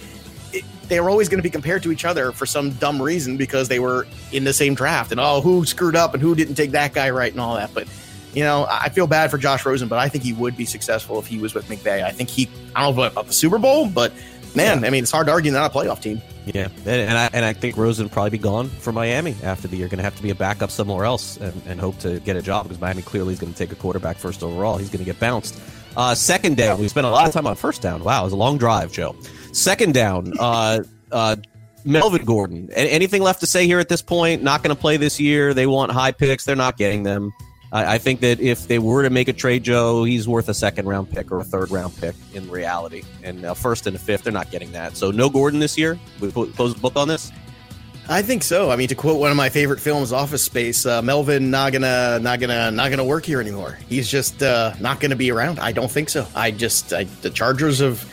It, 0.54 0.64
they 0.88 1.00
were 1.00 1.10
always 1.10 1.30
going 1.30 1.40
to 1.40 1.44
be 1.44 1.50
compared 1.50 1.84
to 1.84 1.92
each 1.92 2.06
other 2.06 2.32
for 2.32 2.46
some 2.46 2.72
dumb 2.72 3.02
reason 3.02 3.38
because 3.38 3.68
they 3.68 3.80
were 3.80 4.08
in 4.32 4.44
the 4.44 4.54
same 4.54 4.76
draft 4.76 5.12
and 5.12 5.20
oh 5.20 5.42
who 5.42 5.66
screwed 5.66 5.96
up 5.96 6.14
and 6.14 6.22
who 6.22 6.36
didn't 6.36 6.56
take 6.56 6.72
that 6.72 6.94
guy 6.94 7.10
right 7.10 7.32
and 7.32 7.42
all 7.42 7.56
that. 7.56 7.74
But 7.74 7.88
you 8.36 8.44
know, 8.44 8.68
I 8.70 8.90
feel 8.90 9.08
bad 9.08 9.32
for 9.32 9.38
Josh 9.38 9.66
Rosen, 9.66 9.88
but 9.88 9.98
I 9.98 10.10
think 10.10 10.24
he 10.24 10.34
would 10.34 10.58
be 10.58 10.66
successful 10.66 11.18
if 11.20 11.26
he 11.26 11.38
was 11.38 11.54
with 11.54 11.68
McVay. 11.68 12.04
I 12.04 12.12
think 12.12 12.30
he, 12.30 12.50
I 12.76 12.84
don't 12.84 12.96
know 12.96 13.04
about 13.04 13.28
the 13.28 13.34
Super 13.34 13.58
Bowl, 13.58 13.88
but 13.88 14.12
man, 14.54 14.84
I 14.84 14.90
mean, 14.90 15.04
it's 15.04 15.12
hard 15.12 15.28
to 15.28 15.32
argue 15.32 15.54
not 15.54 15.74
a 15.74 15.74
playoff 15.74 16.02
team. 16.02 16.22
Yeah, 16.46 16.68
and, 16.80 16.88
and 16.88 17.18
I 17.18 17.30
and 17.34 17.44
I 17.44 17.54
think 17.54 17.76
Rosen 17.76 18.08
probably 18.08 18.30
be 18.32 18.38
gone 18.38 18.70
for 18.70 18.92
Miami 18.92 19.36
after 19.44 19.68
the 19.68 19.78
year. 19.78 19.88
Going 19.88 19.98
to 19.98 20.04
have 20.04 20.16
to 20.16 20.24
be 20.24 20.30
a 20.30 20.36
backup 20.36 20.70
somewhere 20.70 21.04
else 21.06 21.38
and, 21.38 21.60
and 21.66 21.80
hope 21.80 21.98
to 22.00 22.20
get 22.20 22.36
a 22.36 22.42
job 22.42 22.66
because 22.66 22.80
Miami 22.80 23.02
clearly 23.02 23.34
is 23.34 23.40
going 23.40 23.52
to 23.52 23.58
take 23.58 23.72
a 23.72 23.76
quarterback 23.76 24.18
first 24.18 24.44
overall. 24.44 24.78
He's 24.78 24.90
going 24.90 25.00
to 25.00 25.06
get 25.06 25.20
bounced. 25.20 25.60
Uh, 25.98 26.14
second 26.14 26.58
down, 26.58 26.80
we 26.80 26.88
spent 26.88 27.08
a 27.08 27.10
lot 27.10 27.28
of 27.28 27.34
time 27.34 27.48
on 27.48 27.56
first 27.56 27.82
down. 27.82 28.04
Wow, 28.04 28.22
it 28.22 28.26
was 28.26 28.34
a 28.34 28.38
long 28.38 28.58
drive, 28.58 28.92
Joe. 28.92 29.16
Second 29.54 29.94
down, 29.94 30.34
uh, 30.40 30.82
uh, 31.12 31.38
Melvin 31.86 32.26
Gordon. 32.26 32.70
Anything 32.74 33.22
left 33.22 33.40
to 33.40 33.48
say 33.48 33.66
here 33.66 33.80
at 33.80 33.90
this 33.90 34.02
point? 34.02 34.44
Not 34.44 34.62
going 34.62 34.76
to 34.76 34.80
play 34.80 34.98
this 34.98 35.20
year. 35.20 35.54
They 35.54 35.68
want 35.68 35.92
high 35.92 36.12
picks. 36.12 36.44
They're 36.44 36.56
not 36.56 36.78
getting 36.78 37.04
them. 37.04 37.32
I, 37.76 37.96
I 37.96 37.98
think 37.98 38.22
that 38.22 38.40
if 38.40 38.70
they 38.70 38.80
were 38.80 39.04
to 39.04 39.10
make 39.10 39.28
a 39.28 39.34
trade, 39.34 39.64
Joe, 39.64 40.06
he's 40.06 40.30
worth 40.30 40.48
a 40.48 40.54
second 40.54 40.88
round 40.88 41.12
pick 41.12 41.30
or 41.30 41.40
a 41.40 41.44
third 41.44 41.72
round 41.72 41.96
pick 41.98 42.16
in 42.34 42.50
reality. 42.50 43.04
And 43.22 43.44
a 43.44 43.54
first 43.54 43.86
and 43.86 43.98
a 43.98 44.00
fifth, 44.00 44.24
they're 44.24 44.32
not 44.32 44.50
getting 44.50 44.72
that. 44.72 44.96
So 44.96 45.12
no 45.12 45.30
Gordon 45.30 45.60
this 45.60 45.78
year. 45.78 46.00
We 46.22 46.32
close 46.32 46.74
the 46.74 46.80
book 46.80 46.96
on 46.96 47.10
this. 47.10 47.34
I 48.08 48.22
think 48.22 48.44
so. 48.44 48.72
I 48.72 48.78
mean, 48.78 48.88
to 48.88 48.96
quote 48.96 49.20
one 49.20 49.30
of 49.30 49.36
my 49.36 49.50
favorite 49.50 49.82
films, 49.82 50.14
Office 50.14 50.44
Space, 50.44 50.86
uh, 50.86 51.02
Melvin 51.02 51.50
not 51.52 51.74
gonna, 51.74 52.20
not 52.20 52.40
gonna, 52.40 52.72
not 52.72 52.92
gonna 52.92 53.04
work 53.04 53.26
here 53.26 53.42
anymore. 53.42 53.78
He's 53.90 54.08
just 54.08 54.42
uh, 54.42 54.74
not 54.80 55.02
gonna 55.02 55.16
be 55.18 55.30
around. 55.30 55.60
I 55.60 55.74
don't 55.74 55.92
think 55.92 56.10
so. 56.10 56.26
I 56.34 56.52
just, 56.52 56.94
I, 56.94 57.06
the 57.24 57.30
Chargers 57.30 57.80
have 57.80 58.10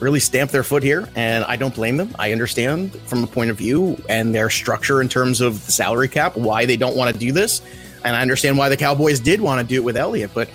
really 0.00 0.18
stamped 0.18 0.52
their 0.52 0.64
foot 0.64 0.82
here, 0.82 1.08
and 1.14 1.44
I 1.44 1.54
don't 1.54 1.74
blame 1.74 1.98
them. 1.98 2.16
I 2.18 2.32
understand 2.32 2.98
from 3.02 3.22
a 3.22 3.26
point 3.28 3.50
of 3.50 3.58
view 3.58 4.02
and 4.08 4.34
their 4.34 4.50
structure 4.50 5.00
in 5.00 5.08
terms 5.08 5.40
of 5.40 5.64
the 5.66 5.72
salary 5.72 6.08
cap 6.08 6.36
why 6.36 6.64
they 6.66 6.76
don't 6.76 6.96
want 6.96 7.12
to 7.12 7.20
do 7.20 7.30
this, 7.30 7.60
and 8.04 8.14
I 8.14 8.22
understand 8.22 8.58
why 8.58 8.68
the 8.68 8.76
Cowboys 8.76 9.20
did 9.20 9.40
want 9.40 9.60
to 9.60 9.66
do 9.66 9.76
it 9.76 9.84
with 9.84 9.96
Elliott, 9.96 10.30
but. 10.34 10.48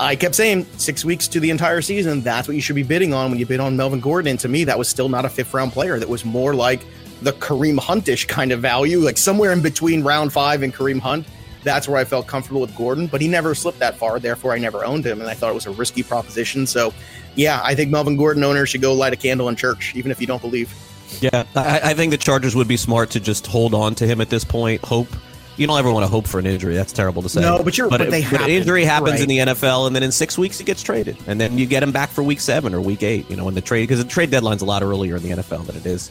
I 0.00 0.16
kept 0.16 0.34
saying 0.34 0.66
six 0.76 1.04
weeks 1.04 1.28
to 1.28 1.38
the 1.38 1.50
entire 1.50 1.80
season. 1.80 2.20
That's 2.22 2.48
what 2.48 2.56
you 2.56 2.60
should 2.60 2.74
be 2.74 2.82
bidding 2.82 3.14
on 3.14 3.30
when 3.30 3.38
you 3.38 3.46
bid 3.46 3.60
on 3.60 3.76
Melvin 3.76 4.00
Gordon. 4.00 4.28
And 4.28 4.40
to 4.40 4.48
me, 4.48 4.64
that 4.64 4.76
was 4.76 4.88
still 4.88 5.08
not 5.08 5.24
a 5.24 5.28
fifth 5.28 5.54
round 5.54 5.70
player. 5.70 6.00
That 6.00 6.08
was 6.08 6.24
more 6.24 6.52
like 6.52 6.84
the 7.22 7.32
Kareem 7.32 7.78
Huntish 7.78 8.26
kind 8.26 8.52
of 8.52 8.60
value, 8.60 8.98
like 8.98 9.16
somewhere 9.16 9.52
in 9.52 9.62
between 9.62 10.02
round 10.02 10.32
five 10.32 10.62
and 10.62 10.74
Kareem 10.74 10.98
Hunt. 10.98 11.26
That's 11.62 11.88
where 11.88 11.96
I 11.96 12.04
felt 12.04 12.26
comfortable 12.26 12.60
with 12.60 12.76
Gordon, 12.76 13.06
but 13.06 13.20
he 13.20 13.28
never 13.28 13.54
slipped 13.54 13.78
that 13.78 13.96
far. 13.96 14.18
Therefore, 14.18 14.52
I 14.52 14.58
never 14.58 14.84
owned 14.84 15.06
him, 15.06 15.20
and 15.20 15.30
I 15.30 15.34
thought 15.34 15.50
it 15.50 15.54
was 15.54 15.66
a 15.66 15.70
risky 15.70 16.02
proposition. 16.02 16.66
So, 16.66 16.92
yeah, 17.36 17.60
I 17.64 17.74
think 17.74 17.90
Melvin 17.90 18.16
Gordon 18.16 18.44
owners 18.44 18.68
should 18.68 18.82
go 18.82 18.92
light 18.92 19.14
a 19.14 19.16
candle 19.16 19.48
in 19.48 19.56
church, 19.56 19.94
even 19.94 20.10
if 20.10 20.20
you 20.20 20.26
don't 20.26 20.42
believe. 20.42 20.74
Yeah, 21.20 21.44
I, 21.56 21.80
I 21.82 21.94
think 21.94 22.10
the 22.10 22.18
Chargers 22.18 22.54
would 22.54 22.68
be 22.68 22.76
smart 22.76 23.10
to 23.12 23.20
just 23.20 23.46
hold 23.46 23.72
on 23.72 23.94
to 23.94 24.06
him 24.06 24.20
at 24.20 24.28
this 24.28 24.44
point. 24.44 24.84
Hope 24.84 25.08
you 25.56 25.66
don't 25.66 25.78
ever 25.78 25.92
want 25.92 26.04
to 26.04 26.08
hope 26.10 26.26
for 26.26 26.38
an 26.38 26.46
injury. 26.46 26.74
That's 26.74 26.92
terrible 26.92 27.22
to 27.22 27.28
say. 27.28 27.40
No, 27.40 27.62
but 27.62 27.76
you're- 27.78 27.90
but 27.90 28.10
they 28.10 28.18
an 28.22 28.28
happen, 28.28 28.50
injury 28.50 28.84
happens 28.84 29.12
right. 29.12 29.20
in 29.20 29.28
the 29.28 29.38
NFL, 29.38 29.86
and 29.86 29.94
then 29.94 30.02
in 30.02 30.10
six 30.12 30.36
weeks 30.36 30.58
he 30.58 30.64
gets 30.64 30.82
traded, 30.82 31.16
and 31.26 31.40
then 31.40 31.56
you 31.58 31.66
get 31.66 31.82
him 31.82 31.92
back 31.92 32.10
for 32.10 32.22
week 32.22 32.40
seven 32.40 32.74
or 32.74 32.80
week 32.80 33.02
eight. 33.02 33.28
You 33.30 33.36
know, 33.36 33.44
when 33.44 33.54
the 33.54 33.60
trade 33.60 33.82
because 33.88 34.02
the 34.02 34.08
trade 34.10 34.30
deadline's 34.30 34.62
a 34.62 34.66
lot 34.66 34.82
earlier 34.82 35.16
in 35.16 35.22
the 35.22 35.30
NFL 35.30 35.66
than 35.66 35.76
it 35.76 35.86
is 35.86 36.10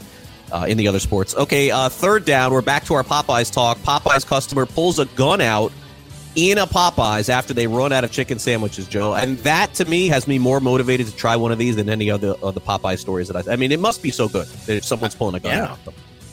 uh, 0.52 0.66
in 0.68 0.78
the 0.78 0.88
other 0.88 1.00
sports. 1.00 1.36
Okay, 1.36 1.72
uh, 1.72 1.90
third 1.90 2.26
down. 2.26 2.54
We're 2.54 2.62
back 2.62 2.86
to 2.86 2.94
our 2.94 3.04
Popeyes 3.04 3.52
talk. 3.52 3.78
Popeyes 3.80 4.26
customer 4.26 4.66
pulls 4.66 5.00
a 5.00 5.06
gun 5.06 5.42
out 5.42 5.72
in 6.36 6.58
a 6.58 6.66
Popeyes 6.66 7.30
after 7.30 7.54
they 7.54 7.68
run 7.68 7.92
out 7.92 8.04
of 8.04 8.12
chicken 8.12 8.40
sandwiches, 8.40 8.88
Joe, 8.88 9.14
and 9.14 9.38
that 9.40 9.74
to 9.76 9.86
me 9.86 10.08
has 10.08 10.28
me 10.28 10.40
more 10.40 10.60
motivated 10.60 11.06
to 11.08 11.16
try 11.16 11.36
one 11.36 11.52
of 11.52 11.58
these 11.60 11.76
than 11.76 11.90
any 11.90 12.10
other 12.10 12.30
of 12.42 12.56
the 12.56 12.62
Popeye 12.62 12.98
stories 12.98 13.28
that 13.28 13.48
I. 13.48 13.54
I 13.54 13.56
mean, 13.56 13.72
it 13.72 13.80
must 13.80 14.02
be 14.02 14.10
so 14.10 14.28
good 14.28 14.48
that 14.48 14.78
if 14.78 14.84
someone's 14.86 15.14
pulling 15.16 15.36
a 15.36 15.40
gun 15.40 15.52
Yeah. 15.58 15.72
out. 15.74 15.80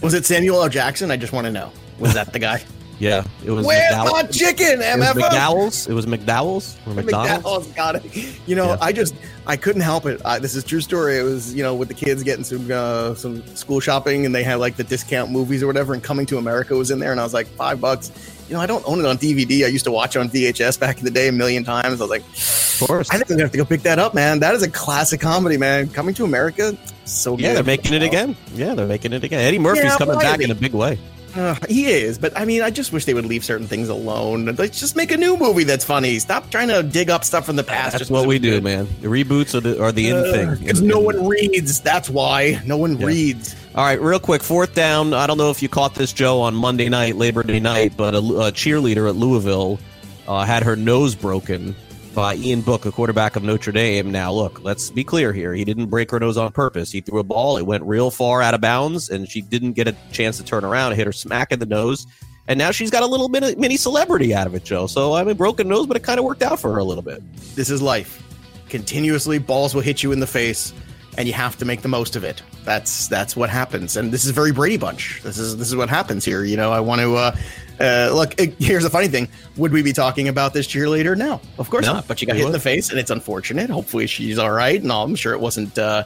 Was 0.00 0.14
it 0.14 0.24
Samuel 0.24 0.62
L. 0.62 0.68
Jackson? 0.70 1.10
I 1.10 1.18
just 1.18 1.32
want 1.34 1.46
to 1.46 1.52
know. 1.52 1.70
Was 1.98 2.14
that 2.14 2.32
the 2.32 2.38
guy? 2.38 2.62
Yeah, 3.00 3.24
it 3.44 3.50
was. 3.50 3.66
Where's 3.66 3.94
McDowell- 3.94 4.12
my 4.12 4.22
chicken, 4.24 4.82
It 4.82 4.98
was 4.98 5.08
MFO? 5.08 5.20
McDowell's. 5.30 5.86
It 5.88 5.94
was 5.94 6.04
McDowell's 6.04 6.76
or 6.86 6.92
McDonald's. 6.92 7.42
McDowell's 7.44 7.66
got 7.68 7.96
it. 7.96 8.38
You 8.46 8.54
know, 8.54 8.76
I 8.80 8.92
just 8.92 9.14
I 9.46 9.56
couldn't 9.56 9.80
help 9.80 10.04
it. 10.04 10.20
I, 10.22 10.38
this 10.38 10.54
is 10.54 10.62
a 10.62 10.66
true 10.66 10.82
story. 10.82 11.18
It 11.18 11.22
was 11.22 11.54
you 11.54 11.62
know 11.62 11.74
with 11.74 11.88
the 11.88 11.94
kids 11.94 12.22
getting 12.22 12.44
some 12.44 12.70
uh, 12.70 13.14
some 13.14 13.44
school 13.56 13.80
shopping 13.80 14.26
and 14.26 14.34
they 14.34 14.42
had 14.42 14.56
like 14.56 14.76
the 14.76 14.84
discount 14.84 15.30
movies 15.30 15.62
or 15.62 15.66
whatever. 15.66 15.94
And 15.94 16.04
Coming 16.04 16.26
to 16.26 16.36
America 16.38 16.74
was 16.76 16.90
in 16.90 16.98
there, 16.98 17.10
and 17.10 17.18
I 17.20 17.24
was 17.24 17.32
like 17.32 17.46
five 17.46 17.80
bucks. 17.80 18.12
You 18.50 18.54
know, 18.56 18.60
I 18.60 18.66
don't 18.66 18.86
own 18.86 18.98
it 18.98 19.06
on 19.06 19.16
DVD. 19.16 19.64
I 19.64 19.68
used 19.68 19.84
to 19.86 19.92
watch 19.92 20.14
it 20.16 20.18
on 20.18 20.28
VHS 20.28 20.78
back 20.78 20.98
in 20.98 21.04
the 21.04 21.10
day 21.10 21.28
a 21.28 21.32
million 21.32 21.64
times. 21.64 22.00
I 22.00 22.04
was 22.04 22.10
like, 22.10 22.22
of 22.22 22.86
course, 22.86 23.08
I 23.08 23.14
think 23.16 23.30
I'm 23.30 23.36
gonna 23.36 23.44
have 23.44 23.52
to 23.52 23.58
go 23.58 23.64
pick 23.64 23.82
that 23.82 23.98
up, 23.98 24.12
man. 24.12 24.40
That 24.40 24.54
is 24.54 24.62
a 24.62 24.70
classic 24.70 25.20
comedy, 25.22 25.56
man. 25.56 25.88
Coming 25.88 26.14
to 26.16 26.24
America, 26.24 26.76
so 27.06 27.34
good. 27.36 27.44
Yeah, 27.44 27.54
they're 27.54 27.62
making 27.64 27.94
it 27.94 28.02
again. 28.02 28.36
Yeah, 28.52 28.74
they're 28.74 28.86
making 28.86 29.14
it 29.14 29.24
again. 29.24 29.40
Eddie 29.40 29.58
Murphy's 29.58 29.84
Yeah, 29.84 29.96
coming 29.96 30.18
back 30.18 30.40
in 30.40 30.50
a 30.50 30.54
big 30.54 30.74
way. 30.74 30.98
Uh, 31.34 31.54
he 31.68 31.86
is, 31.86 32.18
but 32.18 32.36
I 32.38 32.44
mean, 32.44 32.62
I 32.62 32.70
just 32.70 32.92
wish 32.92 33.04
they 33.04 33.14
would 33.14 33.24
leave 33.26 33.44
certain 33.44 33.66
things 33.66 33.88
alone. 33.88 34.46
Let's 34.56 34.80
just 34.80 34.96
make 34.96 35.12
a 35.12 35.16
new 35.16 35.36
movie 35.36 35.64
that's 35.64 35.84
funny. 35.84 36.18
Stop 36.18 36.50
trying 36.50 36.68
to 36.68 36.82
dig 36.82 37.08
up 37.10 37.24
stuff 37.24 37.46
from 37.46 37.56
the 37.56 37.62
past. 37.64 37.96
That's 37.98 38.10
what 38.10 38.26
we 38.26 38.38
do, 38.38 38.52
good. 38.56 38.64
man. 38.64 38.88
The 39.00 39.08
reboots 39.08 39.54
are 39.54 39.60
the 39.60 39.80
are 39.82 39.92
the 39.92 40.08
in 40.10 40.22
thing. 40.32 40.56
Because 40.56 40.82
no 40.82 40.98
one 40.98 41.26
reads. 41.26 41.80
That's 41.80 42.10
why 42.10 42.60
no 42.66 42.76
one 42.76 42.98
Yeah. 42.98 43.06
reads. 43.06 43.54
All 43.74 43.84
right, 43.84 44.00
real 44.00 44.18
quick, 44.18 44.42
fourth 44.42 44.74
down. 44.74 45.14
I 45.14 45.26
don't 45.28 45.38
know 45.38 45.50
if 45.50 45.62
you 45.62 45.68
caught 45.68 45.94
this, 45.94 46.12
Joe, 46.12 46.40
on 46.40 46.54
Monday 46.56 46.88
night, 46.88 47.14
Labor 47.16 47.44
Day 47.44 47.60
night, 47.60 47.92
but 47.96 48.14
a, 48.14 48.18
a 48.18 48.50
cheerleader 48.52 49.08
at 49.08 49.14
Louisville 49.14 49.78
uh, 50.26 50.44
had 50.44 50.64
her 50.64 50.74
nose 50.74 51.14
broken 51.14 51.76
by 52.14 52.34
Ian 52.34 52.60
Book, 52.60 52.86
a 52.86 52.92
quarterback 52.92 53.36
of 53.36 53.42
Notre 53.42 53.72
Dame. 53.72 54.10
Now, 54.10 54.32
look, 54.32 54.62
let's 54.62 54.90
be 54.90 55.04
clear 55.04 55.32
here. 55.32 55.54
He 55.54 55.64
didn't 55.64 55.86
break 55.86 56.10
her 56.10 56.20
nose 56.20 56.36
on 56.36 56.52
purpose. 56.52 56.90
He 56.90 57.00
threw 57.00 57.20
a 57.20 57.24
ball, 57.24 57.56
it 57.56 57.66
went 57.66 57.84
real 57.84 58.10
far 58.10 58.42
out 58.42 58.54
of 58.54 58.60
bounds, 58.60 59.08
and 59.10 59.28
she 59.28 59.40
didn't 59.40 59.72
get 59.72 59.88
a 59.88 59.96
chance 60.12 60.36
to 60.38 60.44
turn 60.44 60.64
around. 60.64 60.92
It 60.92 60.96
hit 60.96 61.06
her 61.06 61.12
smack 61.12 61.52
in 61.52 61.58
the 61.58 61.66
nose. 61.66 62.06
And 62.48 62.58
now 62.58 62.72
she's 62.72 62.90
got 62.90 63.02
a 63.02 63.06
little 63.06 63.28
bit 63.28 63.44
of 63.44 63.58
mini 63.58 63.76
celebrity 63.76 64.34
out 64.34 64.46
of 64.46 64.54
it, 64.54 64.64
Joe. 64.64 64.86
So, 64.86 65.14
I 65.14 65.22
mean, 65.22 65.36
broken 65.36 65.68
nose, 65.68 65.86
but 65.86 65.96
it 65.96 66.02
kind 66.02 66.18
of 66.18 66.24
worked 66.24 66.42
out 66.42 66.58
for 66.58 66.72
her 66.72 66.78
a 66.78 66.84
little 66.84 67.02
bit. 67.02 67.22
This 67.54 67.70
is 67.70 67.80
life. 67.80 68.22
Continuously, 68.68 69.38
balls 69.38 69.74
will 69.74 69.82
hit 69.82 70.02
you 70.02 70.10
in 70.10 70.20
the 70.20 70.26
face, 70.26 70.72
and 71.16 71.28
you 71.28 71.34
have 71.34 71.56
to 71.58 71.64
make 71.64 71.82
the 71.82 71.88
most 71.88 72.16
of 72.16 72.24
it. 72.24 72.42
That's 72.64 73.08
that's 73.08 73.36
what 73.36 73.50
happens. 73.50 73.96
And 73.96 74.12
this 74.12 74.24
is 74.24 74.32
very 74.32 74.52
Brady 74.52 74.76
Bunch. 74.76 75.20
This 75.22 75.38
is 75.38 75.56
this 75.56 75.68
is 75.68 75.76
what 75.76 75.88
happens 75.88 76.24
here. 76.24 76.44
You 76.44 76.56
know, 76.56 76.72
I 76.72 76.80
want 76.80 77.00
to 77.00 77.16
uh, 77.16 77.36
uh, 77.80 78.10
look. 78.12 78.38
It, 78.40 78.54
here's 78.58 78.82
the 78.82 78.90
funny 78.90 79.08
thing: 79.08 79.28
Would 79.56 79.72
we 79.72 79.82
be 79.82 79.92
talking 79.92 80.28
about 80.28 80.52
this 80.52 80.66
cheerleader? 80.66 81.16
No, 81.16 81.40
of 81.58 81.70
course 81.70 81.86
No, 81.86 81.94
not. 81.94 82.08
But 82.08 82.18
she 82.18 82.26
got 82.26 82.36
hit 82.36 82.46
in 82.46 82.52
the 82.52 82.60
face, 82.60 82.90
and 82.90 82.98
it's 82.98 83.10
unfortunate. 83.10 83.70
Hopefully, 83.70 84.06
she's 84.06 84.38
all 84.38 84.50
right. 84.50 84.80
And 84.80 84.92
I'm 84.92 85.14
sure 85.14 85.32
it 85.32 85.40
wasn't. 85.40 85.78
Uh, 85.78 86.04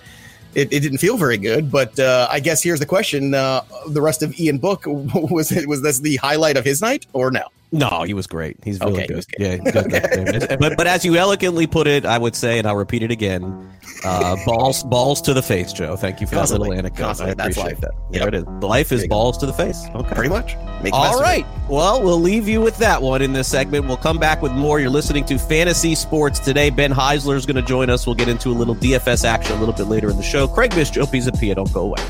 it, 0.54 0.72
it 0.72 0.80
didn't 0.80 0.98
feel 0.98 1.16
very 1.16 1.36
good, 1.36 1.70
but 1.70 1.98
uh, 1.98 2.28
I 2.30 2.38
guess 2.38 2.62
here's 2.62 2.78
the 2.78 2.86
question: 2.86 3.34
uh, 3.34 3.62
the 3.88 4.00
rest 4.00 4.22
of 4.22 4.38
Ian 4.38 4.58
Book 4.58 4.84
was 4.86 5.50
it 5.50 5.68
was 5.68 5.82
this 5.82 5.98
the 6.00 6.16
highlight 6.16 6.56
of 6.56 6.64
his 6.64 6.80
night 6.80 7.06
or 7.12 7.30
no? 7.30 7.48
No, 7.74 8.02
he 8.04 8.14
was 8.14 8.26
great. 8.26 8.56
He's 8.64 8.78
really 8.80 8.92
Okay, 8.92 9.02
he 9.02 9.06
good. 9.08 9.16
was 9.16 9.26
Yeah, 9.38 9.56
good, 9.56 9.90
good. 10.48 10.58
but 10.60 10.76
but 10.76 10.86
as 10.86 11.04
you 11.04 11.16
elegantly 11.16 11.66
put 11.66 11.86
it, 11.86 12.06
I 12.06 12.16
would 12.18 12.34
say, 12.36 12.58
and 12.58 12.66
I'll 12.68 12.76
repeat 12.76 13.02
it 13.02 13.10
again: 13.10 13.68
uh, 14.04 14.36
balls 14.46 14.82
balls 14.84 15.20
to 15.22 15.34
the 15.34 15.42
face, 15.42 15.72
Joe. 15.72 15.96
Thank 15.96 16.20
you 16.20 16.26
for 16.26 16.36
Constantly. 16.36 16.68
that 16.68 16.70
little 16.70 16.78
anecdote. 16.86 17.02
Constantly. 17.04 17.32
I 17.32 17.34
That's 17.34 17.56
appreciate 17.56 17.72
life. 17.74 17.80
that. 17.80 18.12
There 18.12 18.28
it 18.28 18.34
is. 18.34 18.44
Life 18.62 18.92
is 18.92 19.06
balls 19.08 19.38
to 19.38 19.46
the 19.46 19.52
face. 19.52 19.86
Okay, 19.94 20.14
Pretty 20.14 20.28
much. 20.30 20.54
Make 20.82 20.92
All 20.94 21.20
right. 21.20 21.44
Well, 21.68 22.02
we'll 22.02 22.20
leave 22.20 22.46
you 22.46 22.60
with 22.60 22.76
that 22.78 23.00
one 23.02 23.22
in 23.22 23.32
this 23.32 23.48
segment. 23.48 23.86
We'll 23.86 23.96
come 23.96 24.18
back 24.18 24.40
with 24.42 24.52
more. 24.52 24.78
You're 24.80 24.90
listening 24.90 25.24
to 25.26 25.38
Fantasy 25.38 25.94
Sports 25.94 26.38
today. 26.38 26.70
Ben 26.70 26.92
Heisler 26.92 27.36
is 27.36 27.46
going 27.46 27.56
to 27.56 27.62
join 27.62 27.90
us. 27.90 28.06
We'll 28.06 28.14
get 28.16 28.28
into 28.28 28.50
a 28.50 28.52
little 28.52 28.74
DFS 28.76 29.24
action 29.24 29.56
a 29.56 29.58
little 29.60 29.74
bit 29.74 29.86
later 29.86 30.10
in 30.10 30.16
the 30.16 30.22
show. 30.22 30.46
Craig 30.46 30.74
Mish, 30.76 30.90
Joe 30.90 31.06
Pisapia. 31.06 31.54
Don't 31.56 31.72
go 31.72 31.80
away. 31.80 32.02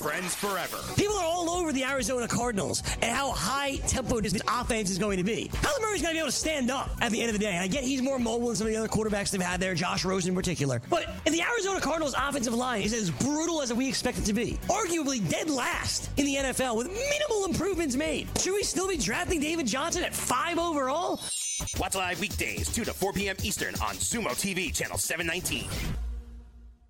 Friends 0.00 0.34
forever. 0.34 0.78
People 0.96 1.16
are 1.16 1.26
all 1.26 1.50
over 1.50 1.74
the 1.74 1.84
Arizona 1.84 2.26
Cardinals 2.26 2.82
and 3.02 3.14
how 3.14 3.32
high 3.32 3.76
tempo 3.86 4.18
this 4.18 4.34
offense 4.48 4.88
is 4.88 4.96
going 4.96 5.18
to 5.18 5.24
be. 5.24 5.50
Kyler 5.52 5.82
Murray's 5.82 6.00
going 6.00 6.12
to 6.12 6.16
be 6.16 6.18
able 6.20 6.28
to 6.28 6.32
stand 6.32 6.70
up 6.70 6.88
at 7.02 7.12
the 7.12 7.20
end 7.20 7.28
of 7.28 7.34
the 7.34 7.38
day. 7.38 7.52
And 7.52 7.62
I 7.62 7.66
get 7.66 7.84
he's 7.84 8.00
more 8.00 8.18
mobile 8.18 8.46
than 8.46 8.56
some 8.56 8.66
of 8.66 8.72
the 8.72 8.78
other 8.78 8.88
quarterbacks 8.88 9.30
they've 9.30 9.42
had 9.42 9.60
there, 9.60 9.74
Josh 9.74 10.06
Rosen 10.06 10.30
in 10.30 10.34
particular. 10.34 10.80
But 10.88 11.04
if 11.26 11.34
the 11.34 11.42
Arizona 11.42 11.82
Cardinals 11.82 12.14
offensive 12.16 12.54
line 12.54 12.80
is 12.80 12.94
as 12.94 13.10
brutal 13.10 13.60
as 13.60 13.74
we 13.74 13.90
expect 13.90 14.16
it 14.16 14.24
to 14.24 14.32
be, 14.32 14.58
arguably 14.68 15.28
dead 15.28 15.50
last 15.50 16.08
in 16.16 16.24
the 16.24 16.36
NFL 16.36 16.78
with 16.78 16.86
minimal 16.86 17.44
improvements 17.44 17.94
made, 17.94 18.26
should 18.38 18.54
we 18.54 18.62
still 18.62 18.88
be 18.88 18.96
drafting 18.96 19.38
David 19.38 19.66
Johnson 19.66 20.02
at 20.02 20.14
five 20.14 20.58
overall? 20.58 21.20
Watch 21.78 21.94
live 21.94 22.18
weekdays, 22.20 22.72
2 22.72 22.86
to 22.86 22.94
4 22.94 23.12
p.m. 23.12 23.36
Eastern 23.42 23.74
on 23.74 23.96
Xumo 23.96 24.30
TV, 24.30 24.74
channel 24.74 24.96
719. 24.96 25.68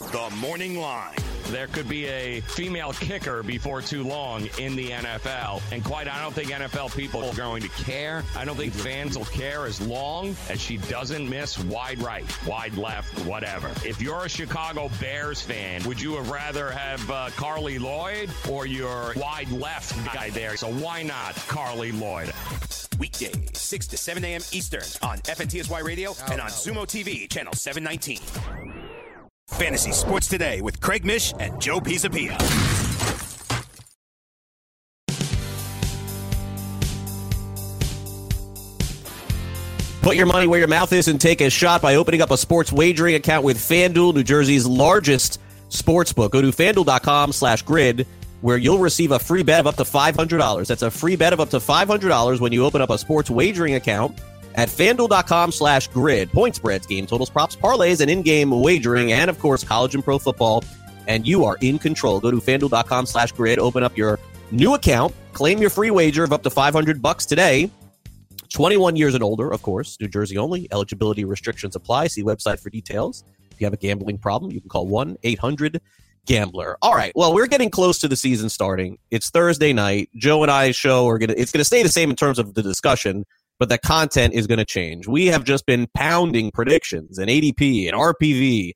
The 0.00 0.34
Morning 0.40 0.80
Line. 0.80 1.14
There 1.48 1.66
could 1.66 1.86
be 1.86 2.06
a 2.06 2.40
female 2.40 2.92
kicker 2.94 3.42
before 3.42 3.82
too 3.82 4.02
long 4.02 4.48
in 4.58 4.74
the 4.74 4.88
NFL. 4.90 5.60
And 5.72 5.84
quite, 5.84 6.08
I 6.08 6.22
don't 6.22 6.32
think 6.32 6.50
NFL 6.50 6.96
people 6.96 7.22
are 7.22 7.34
going 7.34 7.62
to 7.62 7.68
care. 7.68 8.24
I 8.34 8.46
don't 8.46 8.56
think 8.56 8.72
fans 8.72 9.18
will 9.18 9.26
care 9.26 9.66
as 9.66 9.78
long 9.80 10.34
as 10.48 10.58
she 10.58 10.78
doesn't 10.78 11.28
miss 11.28 11.58
wide 11.58 12.00
right, 12.00 12.24
wide 12.46 12.78
left, 12.78 13.26
whatever. 13.26 13.68
If 13.84 14.00
you're 14.00 14.24
a 14.24 14.28
Chicago 14.28 14.90
Bears 15.00 15.42
fan, 15.42 15.84
would 15.84 16.00
you 16.00 16.14
have 16.16 16.30
rather 16.30 16.70
have 16.70 17.10
uh, 17.10 17.28
Carly 17.36 17.78
Lloyd 17.78 18.30
or 18.48 18.64
your 18.64 19.12
wide 19.16 19.50
left 19.50 19.94
guy 20.14 20.30
there? 20.30 20.56
So 20.56 20.72
why 20.72 21.02
not 21.02 21.34
Carly 21.46 21.92
Lloyd? 21.92 22.32
Weekdays, 22.98 23.50
6 23.54 23.86
to 23.88 23.96
7 23.98 24.24
a.m. 24.24 24.40
Eastern 24.52 24.82
on 25.02 25.18
FNTSY 25.18 25.82
Radio 25.84 26.14
and 26.30 26.40
on 26.40 26.48
Xumo 26.48 26.86
TV, 26.86 27.28
channel 27.28 27.52
719. 27.52 28.99
Fantasy 29.52 29.92
Sports 29.92 30.28
Today 30.28 30.60
with 30.60 30.80
Craig 30.80 31.04
Mish 31.04 31.34
and 31.38 31.60
Joe 31.60 31.80
Pisapia. 31.80 32.36
Put 40.02 40.16
your 40.16 40.26
money 40.26 40.46
where 40.46 40.58
your 40.58 40.68
mouth 40.68 40.92
is 40.92 41.08
and 41.08 41.20
take 41.20 41.42
a 41.42 41.50
shot 41.50 41.82
by 41.82 41.96
opening 41.96 42.22
up 42.22 42.30
a 42.30 42.36
sports 42.38 42.72
wagering 42.72 43.16
account 43.16 43.44
with 43.44 43.58
FanDuel, 43.58 44.14
New 44.14 44.24
Jersey's 44.24 44.66
largest 44.66 45.38
sports 45.68 46.12
book. 46.12 46.32
Go 46.32 46.40
to 46.40 46.48
fanduel.com 46.48 47.32
slash 47.32 47.62
grid 47.62 48.06
where 48.40 48.56
you'll 48.56 48.78
receive 48.78 49.12
a 49.12 49.18
free 49.18 49.42
bet 49.42 49.60
of 49.60 49.66
up 49.66 49.76
to 49.76 49.82
$500. 49.82 50.66
That's 50.66 50.82
a 50.82 50.90
free 50.90 51.16
bet 51.16 51.34
of 51.34 51.40
up 51.40 51.50
to 51.50 51.58
$500 51.58 52.40
when 52.40 52.52
you 52.52 52.64
open 52.64 52.80
up 52.80 52.88
a 52.88 52.96
sports 52.96 53.28
wagering 53.28 53.74
account 53.74 54.18
at 54.54 54.68
fanduel.com 54.68 55.52
slash 55.52 55.88
grid. 55.88 56.30
Point 56.32 56.56
spreads, 56.56 56.86
game 56.86 57.06
totals, 57.06 57.30
props, 57.30 57.56
parlays, 57.56 58.00
and 58.00 58.10
in-game 58.10 58.50
wagering, 58.50 59.12
and 59.12 59.30
of 59.30 59.38
course, 59.38 59.64
college 59.64 59.94
and 59.94 60.04
pro 60.04 60.18
football. 60.18 60.64
And 61.06 61.26
you 61.26 61.44
are 61.44 61.56
in 61.60 61.78
control. 61.78 62.20
Go 62.20 62.30
to 62.30 62.36
fanduel.com 62.38 63.06
slash 63.06 63.32
grid, 63.32 63.58
open 63.58 63.82
up 63.82 63.96
your 63.96 64.18
new 64.50 64.74
account, 64.74 65.14
claim 65.32 65.60
your 65.60 65.70
free 65.70 65.90
wager 65.90 66.24
of 66.24 66.32
up 66.32 66.42
to 66.42 66.50
500 66.50 67.02
bucks 67.02 67.26
today. 67.26 67.70
21 68.50 68.96
years 68.96 69.14
and 69.14 69.22
older, 69.22 69.50
of 69.50 69.62
course, 69.62 69.96
New 70.00 70.08
Jersey 70.08 70.36
only. 70.36 70.66
Eligibility 70.72 71.24
restrictions 71.24 71.76
apply. 71.76 72.08
See 72.08 72.22
website 72.22 72.60
for 72.60 72.68
details. 72.68 73.24
If 73.52 73.60
you 73.60 73.66
have 73.66 73.72
a 73.72 73.76
gambling 73.76 74.18
problem, 74.18 74.50
you 74.50 74.60
can 74.60 74.68
call 74.68 74.86
1 74.86 75.18
800 75.22 75.80
Gambler. 76.26 76.76
All 76.82 76.94
right. 76.94 77.12
Well, 77.14 77.34
we're 77.34 77.46
getting 77.46 77.70
close 77.70 77.98
to 78.00 78.08
the 78.08 78.16
season 78.16 78.48
starting. 78.48 78.98
It's 79.10 79.30
Thursday 79.30 79.72
night. 79.72 80.10
Joe 80.16 80.42
and 80.42 80.50
I 80.50 80.70
show 80.72 81.08
are 81.08 81.18
to, 81.18 81.40
it's 81.40 81.52
to 81.52 81.64
stay 81.64 81.82
the 81.82 81.88
same 81.88 82.10
in 82.10 82.16
terms 82.16 82.38
of 82.38 82.54
the 82.54 82.62
discussion, 82.62 83.24
but 83.60 83.68
the 83.68 83.78
content 83.78 84.32
is 84.32 84.46
going 84.46 84.58
to 84.58 84.64
change. 84.64 85.06
We 85.06 85.26
have 85.26 85.44
just 85.44 85.66
been 85.66 85.86
pounding 85.94 86.50
predictions 86.50 87.18
and 87.18 87.28
ADP 87.28 87.86
and 87.86 87.96
RPV 87.96 88.72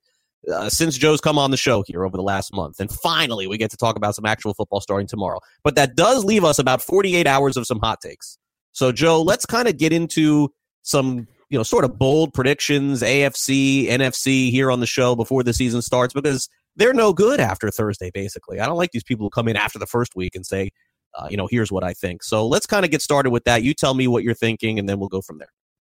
uh, 0.53 0.69
since 0.69 0.95
Joe's 0.95 1.19
come 1.19 1.39
on 1.39 1.49
the 1.49 1.57
show 1.57 1.83
here 1.87 2.05
over 2.05 2.15
the 2.15 2.23
last 2.23 2.53
month. 2.53 2.79
And 2.79 2.91
finally, 2.91 3.47
we 3.47 3.57
get 3.57 3.71
to 3.71 3.77
talk 3.77 3.95
about 3.95 4.13
some 4.13 4.27
actual 4.27 4.53
football 4.53 4.79
starting 4.79 5.07
tomorrow. 5.07 5.39
But 5.63 5.73
that 5.75 5.95
does 5.95 6.23
leave 6.23 6.43
us 6.43 6.59
about 6.59 6.83
48 6.83 7.25
hours 7.25 7.57
of 7.57 7.65
some 7.65 7.79
hot 7.79 7.99
takes. 7.99 8.37
So, 8.73 8.91
Joe, 8.91 9.23
let's 9.23 9.47
kind 9.47 9.67
of 9.67 9.77
get 9.77 9.91
into 9.91 10.53
some, 10.83 11.27
you 11.49 11.57
know, 11.57 11.63
sort 11.63 11.83
of 11.83 11.97
bold 11.97 12.35
predictions, 12.35 13.01
AFC, 13.01 13.87
NFC 13.87 14.51
here 14.51 14.69
on 14.69 14.81
the 14.81 14.85
show 14.85 15.15
before 15.15 15.41
the 15.41 15.53
season 15.53 15.81
starts 15.81 16.13
because 16.13 16.47
they're 16.75 16.93
no 16.93 17.11
good 17.11 17.39
after 17.39 17.71
Thursday, 17.71 18.11
basically. 18.13 18.59
I 18.59 18.67
don't 18.67 18.77
like 18.77 18.91
these 18.91 19.03
people 19.03 19.25
who 19.25 19.29
come 19.31 19.47
in 19.47 19.55
after 19.55 19.79
the 19.79 19.87
first 19.87 20.15
week 20.15 20.35
and 20.35 20.45
say, 20.45 20.69
uh, 21.17 21.27
you 21.29 21.37
know, 21.37 21.47
here's 21.47 21.71
what 21.71 21.83
I 21.83 21.93
think. 21.93 22.23
So 22.23 22.47
let's 22.47 22.65
kind 22.65 22.85
of 22.85 22.91
get 22.91 23.01
started 23.01 23.29
with 23.29 23.43
that. 23.45 23.63
You 23.63 23.73
tell 23.73 23.93
me 23.93 24.07
what 24.07 24.23
you're 24.23 24.33
thinking, 24.33 24.79
and 24.79 24.87
then 24.87 24.99
we'll 24.99 25.09
go 25.09 25.21
from 25.21 25.37
there. 25.37 25.49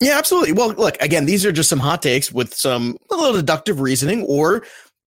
Yeah, 0.00 0.18
absolutely. 0.18 0.52
Well, 0.52 0.74
look, 0.74 0.96
again, 1.00 1.24
these 1.24 1.46
are 1.46 1.52
just 1.52 1.70
some 1.70 1.78
hot 1.78 2.02
takes 2.02 2.30
with 2.30 2.52
some 2.54 2.96
a 3.10 3.16
little 3.16 3.32
deductive 3.32 3.80
reasoning, 3.80 4.24
or 4.24 4.62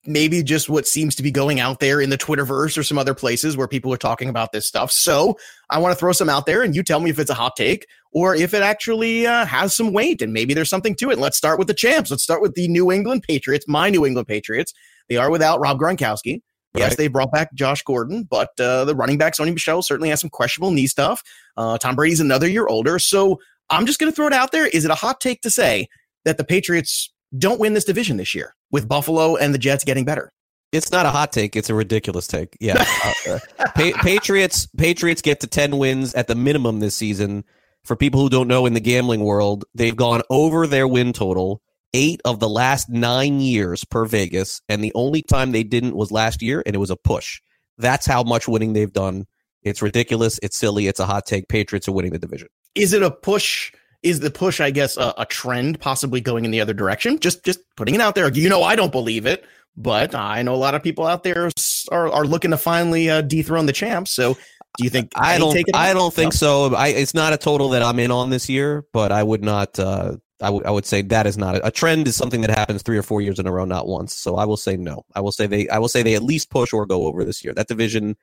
maybe 0.06 0.42
just 0.42 0.70
what 0.70 0.88
seems 0.88 1.14
to 1.16 1.22
be 1.22 1.30
going 1.30 1.60
out 1.60 1.80
there 1.80 2.02
in 2.02 2.10
the 2.10 2.18
Twitterverse 2.18 2.78
or 2.78 2.84
some 2.84 2.98
other 2.98 3.14
places 3.14 3.56
where 3.56 3.68
people 3.68 3.94
are 3.94 3.98
talking 3.98 4.30
about 4.30 4.52
this 4.52 4.66
stuff. 4.66 4.92
So 4.92 5.38
I 5.70 5.78
want 5.78 5.92
to 5.92 6.00
throw 6.00 6.12
some 6.12 6.30
out 6.30 6.48
there, 6.48 6.64
and 6.64 6.76
you 6.76 6.82
tell 6.82 7.00
me 7.00 7.12
if 7.12 7.20
it's 7.20 7.30
a 7.30 7.36
hot 7.36 7.56
take 7.56 7.86
or 8.12 8.34
if 8.34 8.56
it 8.56 8.64
actually 8.64 9.28
uh, 9.28 9.46
has 9.46 9.76
some 9.76 9.94
weight, 9.94 10.24
and 10.24 10.34
maybe 10.34 10.56
there's 10.56 10.70
something 10.70 10.96
to 10.96 11.12
it. 11.12 11.20
Let's 11.20 11.38
start 11.38 11.60
with 11.60 11.68
the 11.68 11.76
champs. 11.76 12.10
Let's 12.10 12.24
start 12.24 12.42
with 12.42 12.56
the 12.56 12.68
New 12.68 12.92
England 12.92 13.24
Patriots, 13.24 13.66
my 13.68 13.92
New 13.92 14.06
England 14.06 14.28
Patriots. 14.28 14.74
They 15.08 15.18
are 15.18 15.30
without 15.30 15.60
Rob 15.60 15.78
Gronkowski. 15.80 16.42
Yes, 16.76 16.96
they 16.96 17.08
brought 17.08 17.32
back 17.32 17.54
Josh 17.54 17.82
Gordon, 17.84 18.24
but 18.24 18.60
uh, 18.60 18.86
the 18.86 18.96
running 18.96 19.18
back 19.18 19.36
Sony 19.36 19.54
Michel 19.54 19.82
certainly 19.82 20.10
has 20.10 20.22
some 20.22 20.30
questionable 20.30 20.72
knee 20.72 20.88
stuff. 20.88 21.24
Uh, 21.58 21.78
Tom 21.78 21.96
Brady's 21.96 22.20
another 22.20 22.48
year 22.48 22.68
older, 22.68 23.00
so 23.00 23.40
I'm 23.70 23.86
just 23.86 24.00
going 24.00 24.12
to 24.12 24.16
throw 24.16 24.28
it 24.28 24.34
out 24.34 24.52
there. 24.52 24.68
Is 24.68 24.86
it 24.86 24.92
a 24.92 24.96
hot 24.96 25.20
take 25.20 25.42
to 25.42 25.50
say 25.50 25.90
that 26.26 26.38
the 26.38 26.44
Patriots 26.44 27.12
don't 27.38 27.60
win 27.60 27.74
this 27.74 27.86
division 27.86 28.18
this 28.18 28.36
year 28.36 28.56
with 28.72 28.88
Buffalo 28.88 29.36
and 29.36 29.54
the 29.54 29.58
Jets 29.58 29.84
getting 29.84 30.06
better? 30.06 30.32
It's 30.72 30.92
not 30.92 31.08
a 31.08 31.10
hot 31.10 31.32
take; 31.32 31.56
it's 31.56 31.72
a 31.72 31.74
ridiculous 31.74 32.28
take. 32.28 32.56
Yeah, 32.60 32.86
uh, 33.28 33.40
pa- 33.58 34.00
Patriots 34.04 34.68
Patriots 34.78 35.22
get 35.24 35.40
to 35.40 35.48
ten 35.48 35.78
wins 35.80 36.14
at 36.14 36.28
the 36.28 36.36
minimum 36.36 36.80
this 36.80 36.96
season. 36.96 37.44
For 37.84 37.96
people 37.96 38.22
who 38.22 38.30
don't 38.30 38.48
know, 38.48 38.68
in 38.68 38.74
the 38.74 38.80
gambling 38.80 39.22
world, 39.22 39.66
they've 39.74 39.96
gone 39.96 40.22
over 40.30 40.68
their 40.68 40.88
win 40.88 41.14
total 41.14 41.64
eight 41.94 42.22
of 42.26 42.40
the 42.40 42.50
last 42.50 42.90
nine 42.90 43.40
years 43.40 43.84
per 43.86 44.06
Vegas, 44.06 44.62
and 44.70 44.84
the 44.84 44.92
only 44.96 45.22
time 45.22 45.52
they 45.52 45.64
didn't 45.64 45.96
was 45.96 46.12
last 46.12 46.42
year, 46.42 46.64
and 46.66 46.76
it 46.76 46.80
was 46.80 46.90
a 46.90 46.96
push. 46.96 47.42
That's 47.78 48.06
how 48.06 48.24
much 48.24 48.48
winning 48.48 48.74
they've 48.74 48.92
done. 48.92 49.26
It's 49.64 49.82
ridiculous. 49.82 50.40
It's 50.42 50.58
silly. 50.58 50.88
It's 50.88 51.00
a 51.00 51.06
hot 51.06 51.26
take. 51.26 51.48
Patriots 51.48 51.88
are 51.88 51.92
winning 51.92 52.12
the 52.12 52.20
division. 52.20 52.48
Is 52.76 52.94
it 52.94 53.04
a 53.04 53.12
push? 53.12 53.74
Is 54.04 54.22
the 54.22 54.32
push, 54.32 54.62
I 54.62 54.72
guess, 54.72 54.96
a, 54.96 55.14
a 55.18 55.26
trend 55.26 55.82
possibly 55.82 56.22
going 56.22 56.46
in 56.46 56.52
the 56.52 56.62
other 56.62 56.74
direction? 56.74 57.20
Just, 57.20 57.44
just 57.44 57.60
putting 57.76 57.96
it 57.96 58.02
out 58.02 58.16
there. 58.16 58.32
You 58.32 58.48
know, 58.48 58.64
I 58.64 58.76
don't 58.76 58.92
believe 58.92 59.26
it, 59.26 59.44
but 59.76 60.16
I 60.16 60.42
know 60.42 60.54
a 60.54 60.58
lot 60.58 60.76
of 60.76 60.84
people 60.84 61.06
out 61.06 61.24
there 61.24 61.50
are, 61.92 62.10
are 62.10 62.26
looking 62.26 62.52
to 62.52 62.58
finally 62.58 63.10
uh, 63.10 63.22
dethrone 63.22 63.66
the 63.66 63.74
champs. 63.74 64.12
So, 64.12 64.38
do 64.78 64.84
you 64.84 64.90
think 64.90 65.12
I 65.16 65.38
don't? 65.38 65.58
I 65.74 65.94
don't 65.94 66.14
think 66.14 66.34
no. 66.34 66.70
so. 66.70 66.76
I, 66.76 66.90
it's 66.90 67.14
not 67.14 67.34
a 67.34 67.38
total 67.38 67.70
that 67.70 67.82
I'm 67.82 68.00
in 68.00 68.12
on 68.12 68.30
this 68.30 68.48
year, 68.48 68.86
but 68.94 69.12
I 69.12 69.24
would 69.24 69.44
not. 69.44 69.78
Uh, 69.78 70.18
I 70.42 70.50
would 70.50 70.66
I 70.66 70.72
would 70.72 70.86
say 70.86 71.02
that 71.02 71.28
is 71.28 71.38
not 71.38 71.56
a, 71.56 71.68
a, 71.68 71.72
trend. 71.72 72.08
Is 72.08 72.16
something 72.16 72.42
that 72.42 72.50
happens 72.50 72.82
three 72.82 72.98
or 72.98 73.04
four 73.04 73.22
years 73.22 73.40
in 73.40 73.48
a 73.48 73.52
row, 73.52 73.66
not 73.66 73.88
once. 73.88 74.16
So 74.16 74.36
I 74.36 74.46
will 74.46 74.58
say 74.58 74.78
no. 74.78 75.04
I 75.16 75.22
will 75.22 75.32
say 75.32 75.48
they 75.48 75.68
I 75.70 75.80
will 75.80 75.90
say 75.90 76.04
they 76.04 76.16
at 76.16 76.24
least 76.24 76.50
push 76.50 76.74
or 76.74 76.86
go 76.86 77.08
over 77.08 77.24
this 77.24 77.44
year. 77.44 77.54
That 77.54 77.68
division 77.68 78.16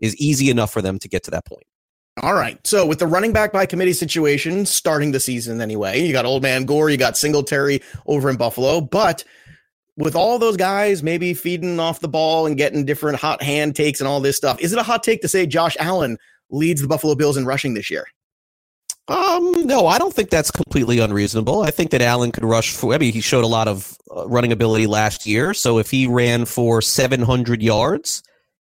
is 0.00 0.16
easy 0.16 0.50
enough 0.50 0.72
for 0.72 0.80
them 0.80 0.98
to 1.00 1.08
get 1.08 1.24
to 1.24 1.30
that 1.32 1.44
point. 1.44 1.64
All 2.22 2.34
right. 2.34 2.64
So 2.66 2.84
with 2.86 2.98
the 2.98 3.06
running 3.06 3.32
back 3.32 3.52
by 3.52 3.66
committee 3.66 3.92
situation 3.92 4.66
starting 4.66 5.12
the 5.12 5.20
season 5.20 5.60
anyway, 5.60 6.00
you 6.00 6.12
got 6.12 6.24
old 6.24 6.42
man 6.42 6.64
Gore, 6.64 6.90
you 6.90 6.96
got 6.96 7.16
Singletary 7.16 7.80
over 8.06 8.28
in 8.28 8.36
Buffalo, 8.36 8.80
but 8.80 9.24
with 9.96 10.16
all 10.16 10.38
those 10.38 10.56
guys 10.56 11.02
maybe 11.02 11.34
feeding 11.34 11.78
off 11.78 12.00
the 12.00 12.08
ball 12.08 12.46
and 12.46 12.56
getting 12.56 12.84
different 12.84 13.18
hot 13.18 13.42
hand 13.42 13.76
takes 13.76 14.00
and 14.00 14.08
all 14.08 14.20
this 14.20 14.36
stuff, 14.36 14.60
is 14.60 14.72
it 14.72 14.78
a 14.78 14.82
hot 14.82 15.02
take 15.02 15.20
to 15.22 15.28
say 15.28 15.46
Josh 15.46 15.76
Allen 15.78 16.18
leads 16.50 16.80
the 16.80 16.88
Buffalo 16.88 17.14
Bills 17.14 17.36
in 17.36 17.44
rushing 17.44 17.74
this 17.74 17.90
year? 17.90 18.06
Um, 19.08 19.66
no, 19.66 19.86
I 19.86 19.96
don't 19.98 20.12
think 20.12 20.28
that's 20.28 20.50
completely 20.50 20.98
unreasonable. 20.98 21.62
I 21.62 21.70
think 21.70 21.90
that 21.92 22.02
Allen 22.02 22.30
could 22.30 22.44
rush 22.44 22.72
for. 22.72 22.92
I 22.92 22.98
mean, 22.98 23.12
he 23.12 23.22
showed 23.22 23.44
a 23.44 23.48
lot 23.48 23.66
of 23.66 23.96
uh, 24.14 24.28
running 24.28 24.52
ability 24.52 24.86
last 24.86 25.26
year. 25.26 25.54
So 25.54 25.78
if 25.78 25.90
he 25.90 26.06
ran 26.06 26.44
for 26.44 26.82
700 26.82 27.62
yards 27.62 28.22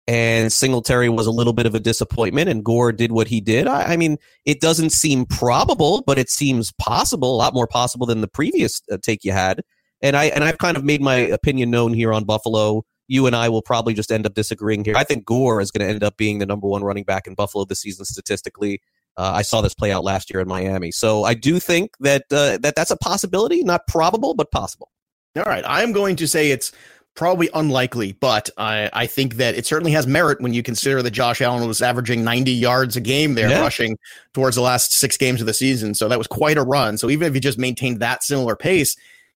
and 0.08 0.52
Singletary 0.52 1.10
was 1.10 1.28
a 1.28 1.32
little 1.32 1.54
bit 1.54 1.68
of 1.68 1.76
a 1.76 1.80
disappointment 1.80 2.50
and 2.50 2.66
Gore 2.66 2.92
did 2.92 3.12
what 3.12 3.28
he 3.28 3.40
did, 3.40 3.68
I, 3.68 3.94
I 3.94 3.98
mean, 3.98 4.18
it 4.46 4.62
doesn't 4.62 4.90
seem 4.90 5.28
probable, 5.28 6.04
but 6.08 6.18
it 6.18 6.30
seems 6.30 6.72
possible, 6.74 7.36
a 7.36 7.38
lot 7.38 7.54
more 7.54 7.68
possible 7.68 8.08
than 8.08 8.22
the 8.22 8.28
previous 8.28 8.82
uh, 8.92 8.98
take 9.00 9.24
you 9.24 9.34
had. 9.34 9.62
And 10.02 10.18
I 10.18 10.26
and 10.26 10.44
I've 10.44 10.58
kind 10.58 10.76
of 10.76 10.84
made 10.84 11.02
my 11.02 11.18
opinion 11.18 11.70
known 11.70 11.94
here 11.94 12.12
on 12.12 12.24
Buffalo. 12.24 12.84
You 13.08 13.28
and 13.28 13.36
I 13.36 13.50
will 13.50 13.62
probably 13.62 13.94
just 13.94 14.12
end 14.12 14.26
up 14.26 14.34
disagreeing 14.34 14.84
here. 14.86 14.96
I 14.96 15.04
think 15.04 15.26
Gore 15.26 15.62
is 15.62 15.70
going 15.70 15.86
to 15.86 15.94
end 15.94 16.04
up 16.04 16.18
being 16.18 16.40
the 16.40 16.48
number 16.48 16.68
one 16.68 16.84
running 16.84 17.04
back 17.04 17.28
in 17.28 17.36
Buffalo 17.36 17.66
this 17.66 17.82
season 17.82 18.06
statistically. 18.06 18.82
Uh, 19.22 19.34
I 19.36 19.44
saw 19.44 19.62
this 19.62 19.76
play 19.76 19.92
out 19.92 20.04
last 20.04 20.32
year 20.32 20.40
in 20.40 20.48
Miami, 20.48 20.90
so 20.90 21.26
I 21.26 21.36
do 21.36 21.60
think 21.60 21.92
that 22.00 22.24
uh, 22.32 22.58
that 22.58 22.76
that's 22.76 22.90
a 22.90 22.98
possibility, 22.98 23.64
not 23.64 23.86
probable, 23.86 24.34
but 24.34 24.50
possible. 24.50 24.90
All 25.36 25.44
right, 25.44 25.64
I 25.64 25.84
am 25.84 25.92
going 25.92 26.16
to 26.16 26.28
say 26.28 26.50
it's 26.50 26.72
probably 27.16 27.48
unlikely, 27.54 28.14
but 28.14 28.50
I, 28.58 28.90
I 28.94 29.06
think 29.06 29.36
that 29.36 29.54
it 29.54 29.68
certainly 29.68 29.92
has 29.92 30.08
merit 30.08 30.42
when 30.42 30.56
you 30.56 30.64
consider 30.64 31.04
that 31.04 31.12
Josh 31.12 31.40
Allen 31.40 31.68
was 31.68 31.84
averaging 31.84 32.24
90 32.24 32.52
yards 32.52 32.96
a 32.96 33.02
game 33.02 33.36
there, 33.36 33.48
yeah. 33.48 33.62
rushing 33.62 33.96
towards 34.34 34.56
the 34.56 34.64
last 34.64 34.94
six 34.94 35.18
games 35.18 35.40
of 35.40 35.46
the 35.46 35.54
season. 35.54 35.94
So 35.94 36.08
that 36.08 36.18
was 36.18 36.28
quite 36.28 36.58
a 36.58 36.64
run. 36.64 36.98
So 36.98 37.10
even 37.12 37.28
if 37.28 37.36
you 37.36 37.42
just 37.42 37.60
maintained 37.60 38.00
that 38.00 38.24
similar 38.24 38.56
pace, 38.56 38.96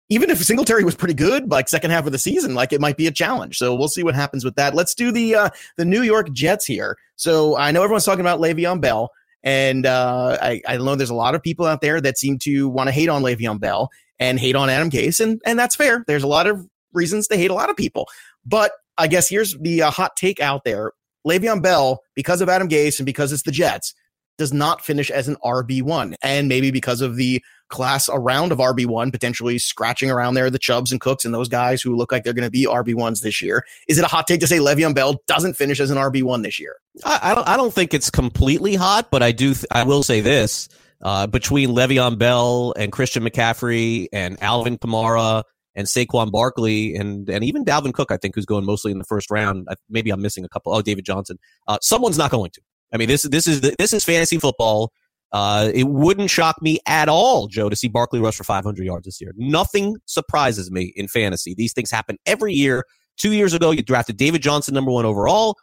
even 0.10 0.30
if 0.32 0.43
Singletary 0.43 0.84
was 0.84 0.95
pretty 0.95 1.13
good, 1.13 1.52
like 1.52 1.67
second 1.67 1.91
half 1.91 2.06
of 2.06 2.12
the 2.12 2.17
season, 2.17 2.56
like 2.56 2.74
it 2.74 2.82
might 2.82 2.98
be 2.98 3.08
a 3.08 3.12
challenge. 3.12 3.58
So 3.58 3.76
we'll 3.76 3.88
see 3.88 4.04
what 4.04 4.15
happens 4.15 4.43
with 4.43 4.56
that. 4.56 4.74
Let's 4.74 4.95
do 4.95 5.12
the 5.12 5.36
uh, 5.36 5.50
the 5.78 5.86
New 5.86 6.02
York 6.02 6.32
Jets 6.32 6.65
here. 6.65 6.98
So 7.15 7.58
I 7.58 7.71
know 7.71 7.84
everyone's 7.84 8.06
talking 8.06 8.21
about 8.21 8.39
Le'Veon 8.39 8.80
Bell, 8.82 9.12
and 9.46 9.86
uh, 9.86 10.38
I, 10.42 10.62
I 10.68 10.78
know 10.78 10.96
there's 10.96 11.10
a 11.10 11.16
lot 11.16 11.36
of 11.36 11.44
people 11.44 11.66
out 11.66 11.80
there 11.82 12.02
that 12.02 12.18
seem 12.18 12.40
to 12.40 12.68
want 12.68 12.88
to 12.88 12.92
hate 12.92 13.10
on 13.10 13.22
Le'Veon 13.22 13.60
Bell 13.60 13.90
and 14.20 14.40
hate 14.40 14.56
on 14.56 14.70
Adam 14.70 14.90
Gase, 14.90 15.22
and 15.22 15.42
and 15.46 15.58
that's 15.58 15.76
fair. 15.76 16.04
There's 16.08 16.24
a 16.24 16.28
lot 16.28 16.48
of 16.48 16.68
reasons 16.94 17.28
to 17.28 17.38
hate 17.38 17.52
a 17.52 17.54
lot 17.54 17.70
of 17.70 17.78
people, 17.78 18.08
but 18.46 18.72
I 18.98 19.08
guess 19.08 19.30
here's 19.30 19.56
the 19.60 19.84
uh, 19.84 19.92
hot 19.92 20.18
take 20.18 20.42
out 20.42 20.64
there: 20.66 20.92
Le'Veon 21.26 21.62
Bell, 21.62 22.02
because 22.16 22.42
of 22.42 22.50
Adam 22.50 22.68
Gase 22.68 23.00
and 23.00 23.06
because 23.06 23.32
it's 23.32 23.44
the 23.44 23.52
Jets, 23.52 23.94
does 24.38 24.54
not 24.54 24.84
finish 24.84 25.10
as 25.10 25.28
an 25.28 25.38
RB1. 25.44 26.16
And 26.22 26.48
maybe 26.48 26.72
because 26.72 27.02
of 27.02 27.16
the 27.16 27.44
class 27.69 28.10
around 28.12 28.51
of 28.51 28.60
RB1, 28.60 29.12
potentially 29.12 29.58
scratching 29.58 30.12
around 30.12 30.36
there, 30.36 30.49
the 30.49 30.60
Chubbs 30.60 30.91
and 30.91 31.01
Cooks 31.01 31.25
and 31.25 31.34
those 31.34 31.49
guys 31.49 31.82
who 31.82 31.95
look 31.95 32.12
like 32.12 32.23
they're 32.23 32.34
going 32.34 32.45
to 32.45 32.51
be 32.51 32.65
RB1s 32.65 33.21
this 33.21 33.41
year. 33.41 33.65
Is 33.88 33.97
it 33.97 34.04
a 34.04 34.08
hot 34.08 34.28
take 34.28 34.39
to 34.41 34.47
say 34.47 34.60
Le'Veon 34.60 34.93
Bell 34.93 35.21
doesn't 35.28 35.56
finish 35.56 35.80
as 35.80 35.91
an 35.91 35.97
RB1 35.97 36.43
this 36.43 36.60
year? 36.60 36.75
I, 37.04 37.32
I 37.32 37.36
don't. 37.36 37.47
I 37.47 37.58
don't 37.58 37.73
think 37.73 37.93
it's 37.93 38.10
completely 38.10 38.75
hot, 38.75 39.12
but 39.12 39.21
I 39.21 39.32
do. 39.32 39.54
Th- 39.54 39.65
I 39.71 39.84
will 39.84 40.04
say 40.04 40.21
this: 40.21 40.69
uh, 41.01 41.28
between 41.28 41.69
Le'Veon 41.69 42.17
Bell 42.17 42.73
and 42.78 42.91
Christian 42.91 43.23
McCaffrey 43.23 44.08
and 44.13 44.41
Alvin 44.41 44.78
Kamara 44.78 45.43
and 45.75 45.88
Saquon 45.88 46.32
Barkley 46.32 46.95
and 46.95 47.30
and 47.30 47.43
even 47.43 47.65
Dalvin 47.65 47.93
Cook, 47.93 48.12
I 48.12 48.17
think, 48.17 48.36
who's 48.36 48.45
going 48.45 48.65
mostly 48.65 48.91
in 48.91 48.97
the 48.97 49.04
first 49.04 49.30
round. 49.30 49.67
Maybe 49.89 50.10
I'm 50.10 50.21
missing 50.21 50.45
a 50.45 50.49
couple. 50.49 50.73
Oh, 50.73 50.82
David 50.82 51.06
Johnson. 51.06 51.38
Uh, 51.67 51.78
someone's 51.82 52.17
not 52.17 52.32
going 52.32 52.51
to. 52.51 52.62
I 52.93 52.97
mean, 52.97 53.08
this 53.08 53.23
this 53.23 53.47
is 53.47 53.62
this 53.62 53.93
is 53.93 54.04
fantasy 54.04 54.39
football. 54.39 54.91
Uh, 55.32 55.72
it 55.74 55.88
wouldn't 55.88 56.30
shock 56.30 56.62
me 56.62 56.80
at 56.88 57.10
all, 57.10 57.48
Joe, 57.48 57.70
to 57.70 57.76
see 57.76 57.88
Barkley 57.88 58.20
rush 58.20 58.36
for 58.36 58.44
500 58.44 58.86
yards 58.86 59.06
this 59.06 59.20
year. 59.20 59.34
Nothing 59.36 59.98
surprises 60.06 60.72
me 60.72 60.94
in 60.96 61.08
fantasy. 61.08 61.54
These 61.54 61.74
things 61.74 61.92
happen 61.92 62.18
every 62.26 62.54
year. 62.54 62.86
Two 63.18 63.34
years 63.34 63.54
ago, 63.54 63.72
you 63.72 63.82
drafted 63.82 64.18
David 64.18 64.42
Johnson 64.42 64.74
number 64.74 64.92
one 64.92 65.06
overall, 65.06 65.58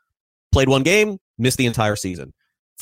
played 0.53 0.69
one 0.69 0.83
game, 0.83 1.19
missed 1.39 1.59
the 1.59 1.67
entire 1.67 1.97
season. 1.97 2.33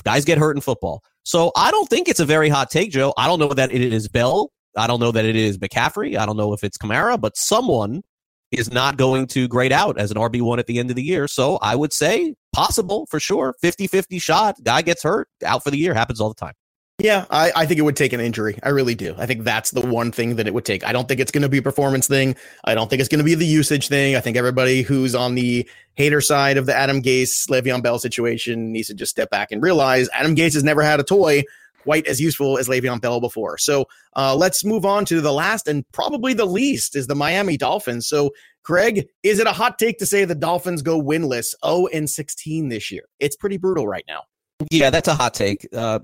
Guys 0.04 0.24
get 0.24 0.38
hurt 0.38 0.56
in 0.56 0.62
football. 0.62 1.02
So 1.24 1.52
I 1.56 1.70
don't 1.70 1.88
think 1.88 2.08
it's 2.08 2.20
a 2.20 2.24
very 2.24 2.48
hot 2.48 2.70
take, 2.70 2.90
Joe. 2.90 3.12
I 3.16 3.26
don't 3.26 3.38
know 3.38 3.52
that 3.52 3.72
it 3.72 3.92
is 3.92 4.08
Bell. 4.08 4.50
I 4.76 4.86
don't 4.86 5.00
know 5.00 5.12
that 5.12 5.24
it 5.24 5.36
is 5.36 5.58
McCaffrey. 5.58 6.16
I 6.16 6.26
don't 6.26 6.36
know 6.36 6.52
if 6.52 6.64
it's 6.64 6.78
Kamara, 6.78 7.20
but 7.20 7.36
someone 7.36 8.02
is 8.50 8.72
not 8.72 8.96
going 8.96 9.26
to 9.28 9.46
grade 9.46 9.72
out 9.72 9.98
as 9.98 10.10
an 10.10 10.16
RB1 10.16 10.58
at 10.58 10.66
the 10.66 10.78
end 10.78 10.90
of 10.90 10.96
the 10.96 11.02
year. 11.02 11.28
So 11.28 11.58
I 11.58 11.76
would 11.76 11.92
say 11.92 12.34
possible 12.52 13.06
for 13.10 13.20
sure. 13.20 13.54
50 13.60 13.86
50 13.86 14.18
shot. 14.18 14.56
Guy 14.62 14.82
gets 14.82 15.02
hurt, 15.02 15.28
out 15.44 15.62
for 15.62 15.70
the 15.70 15.78
year. 15.78 15.94
Happens 15.94 16.20
all 16.20 16.28
the 16.28 16.34
time. 16.34 16.54
Yeah, 17.02 17.24
I, 17.30 17.50
I 17.56 17.64
think 17.64 17.78
it 17.78 17.82
would 17.82 17.96
take 17.96 18.12
an 18.12 18.20
injury. 18.20 18.58
I 18.62 18.68
really 18.68 18.94
do. 18.94 19.14
I 19.16 19.24
think 19.24 19.42
that's 19.42 19.70
the 19.70 19.80
one 19.80 20.12
thing 20.12 20.36
that 20.36 20.46
it 20.46 20.52
would 20.52 20.66
take. 20.66 20.84
I 20.84 20.92
don't 20.92 21.08
think 21.08 21.18
it's 21.18 21.30
going 21.30 21.42
to 21.42 21.48
be 21.48 21.56
a 21.56 21.62
performance 21.62 22.06
thing. 22.06 22.36
I 22.64 22.74
don't 22.74 22.90
think 22.90 23.00
it's 23.00 23.08
going 23.08 23.20
to 23.20 23.24
be 23.24 23.34
the 23.34 23.46
usage 23.46 23.88
thing. 23.88 24.16
I 24.16 24.20
think 24.20 24.36
everybody 24.36 24.82
who's 24.82 25.14
on 25.14 25.34
the 25.34 25.66
hater 25.94 26.20
side 26.20 26.58
of 26.58 26.66
the 26.66 26.76
Adam 26.76 27.00
Gase, 27.00 27.48
Le'Veon 27.48 27.82
Bell 27.82 27.98
situation 27.98 28.70
needs 28.70 28.88
to 28.88 28.94
just 28.94 29.10
step 29.10 29.30
back 29.30 29.50
and 29.50 29.62
realize 29.62 30.10
Adam 30.12 30.36
Gase 30.36 30.52
has 30.52 30.62
never 30.62 30.82
had 30.82 31.00
a 31.00 31.02
toy 31.02 31.42
quite 31.82 32.06
as 32.06 32.20
useful 32.20 32.58
as 32.58 32.68
Le'Veon 32.68 33.00
Bell 33.00 33.18
before. 33.18 33.56
So 33.56 33.86
uh, 34.14 34.36
let's 34.36 34.62
move 34.62 34.84
on 34.84 35.06
to 35.06 35.22
the 35.22 35.32
last 35.32 35.68
and 35.68 35.90
probably 35.92 36.34
the 36.34 36.44
least 36.44 36.96
is 36.96 37.06
the 37.06 37.14
Miami 37.14 37.56
Dolphins. 37.56 38.08
So 38.08 38.30
Craig, 38.62 39.08
is 39.22 39.38
it 39.38 39.46
a 39.46 39.52
hot 39.52 39.78
take 39.78 39.98
to 40.00 40.06
say 40.06 40.26
the 40.26 40.34
Dolphins 40.34 40.82
go 40.82 41.00
winless 41.00 41.54
0 41.64 41.86
and 41.94 42.10
16 42.10 42.68
this 42.68 42.90
year? 42.90 43.04
It's 43.18 43.36
pretty 43.36 43.56
brutal 43.56 43.88
right 43.88 44.04
now. 44.06 44.24
Yeah, 44.70 44.90
that's 44.90 45.08
a 45.08 45.14
hot 45.14 45.34
take. 45.34 45.66
Uh, 45.74 46.00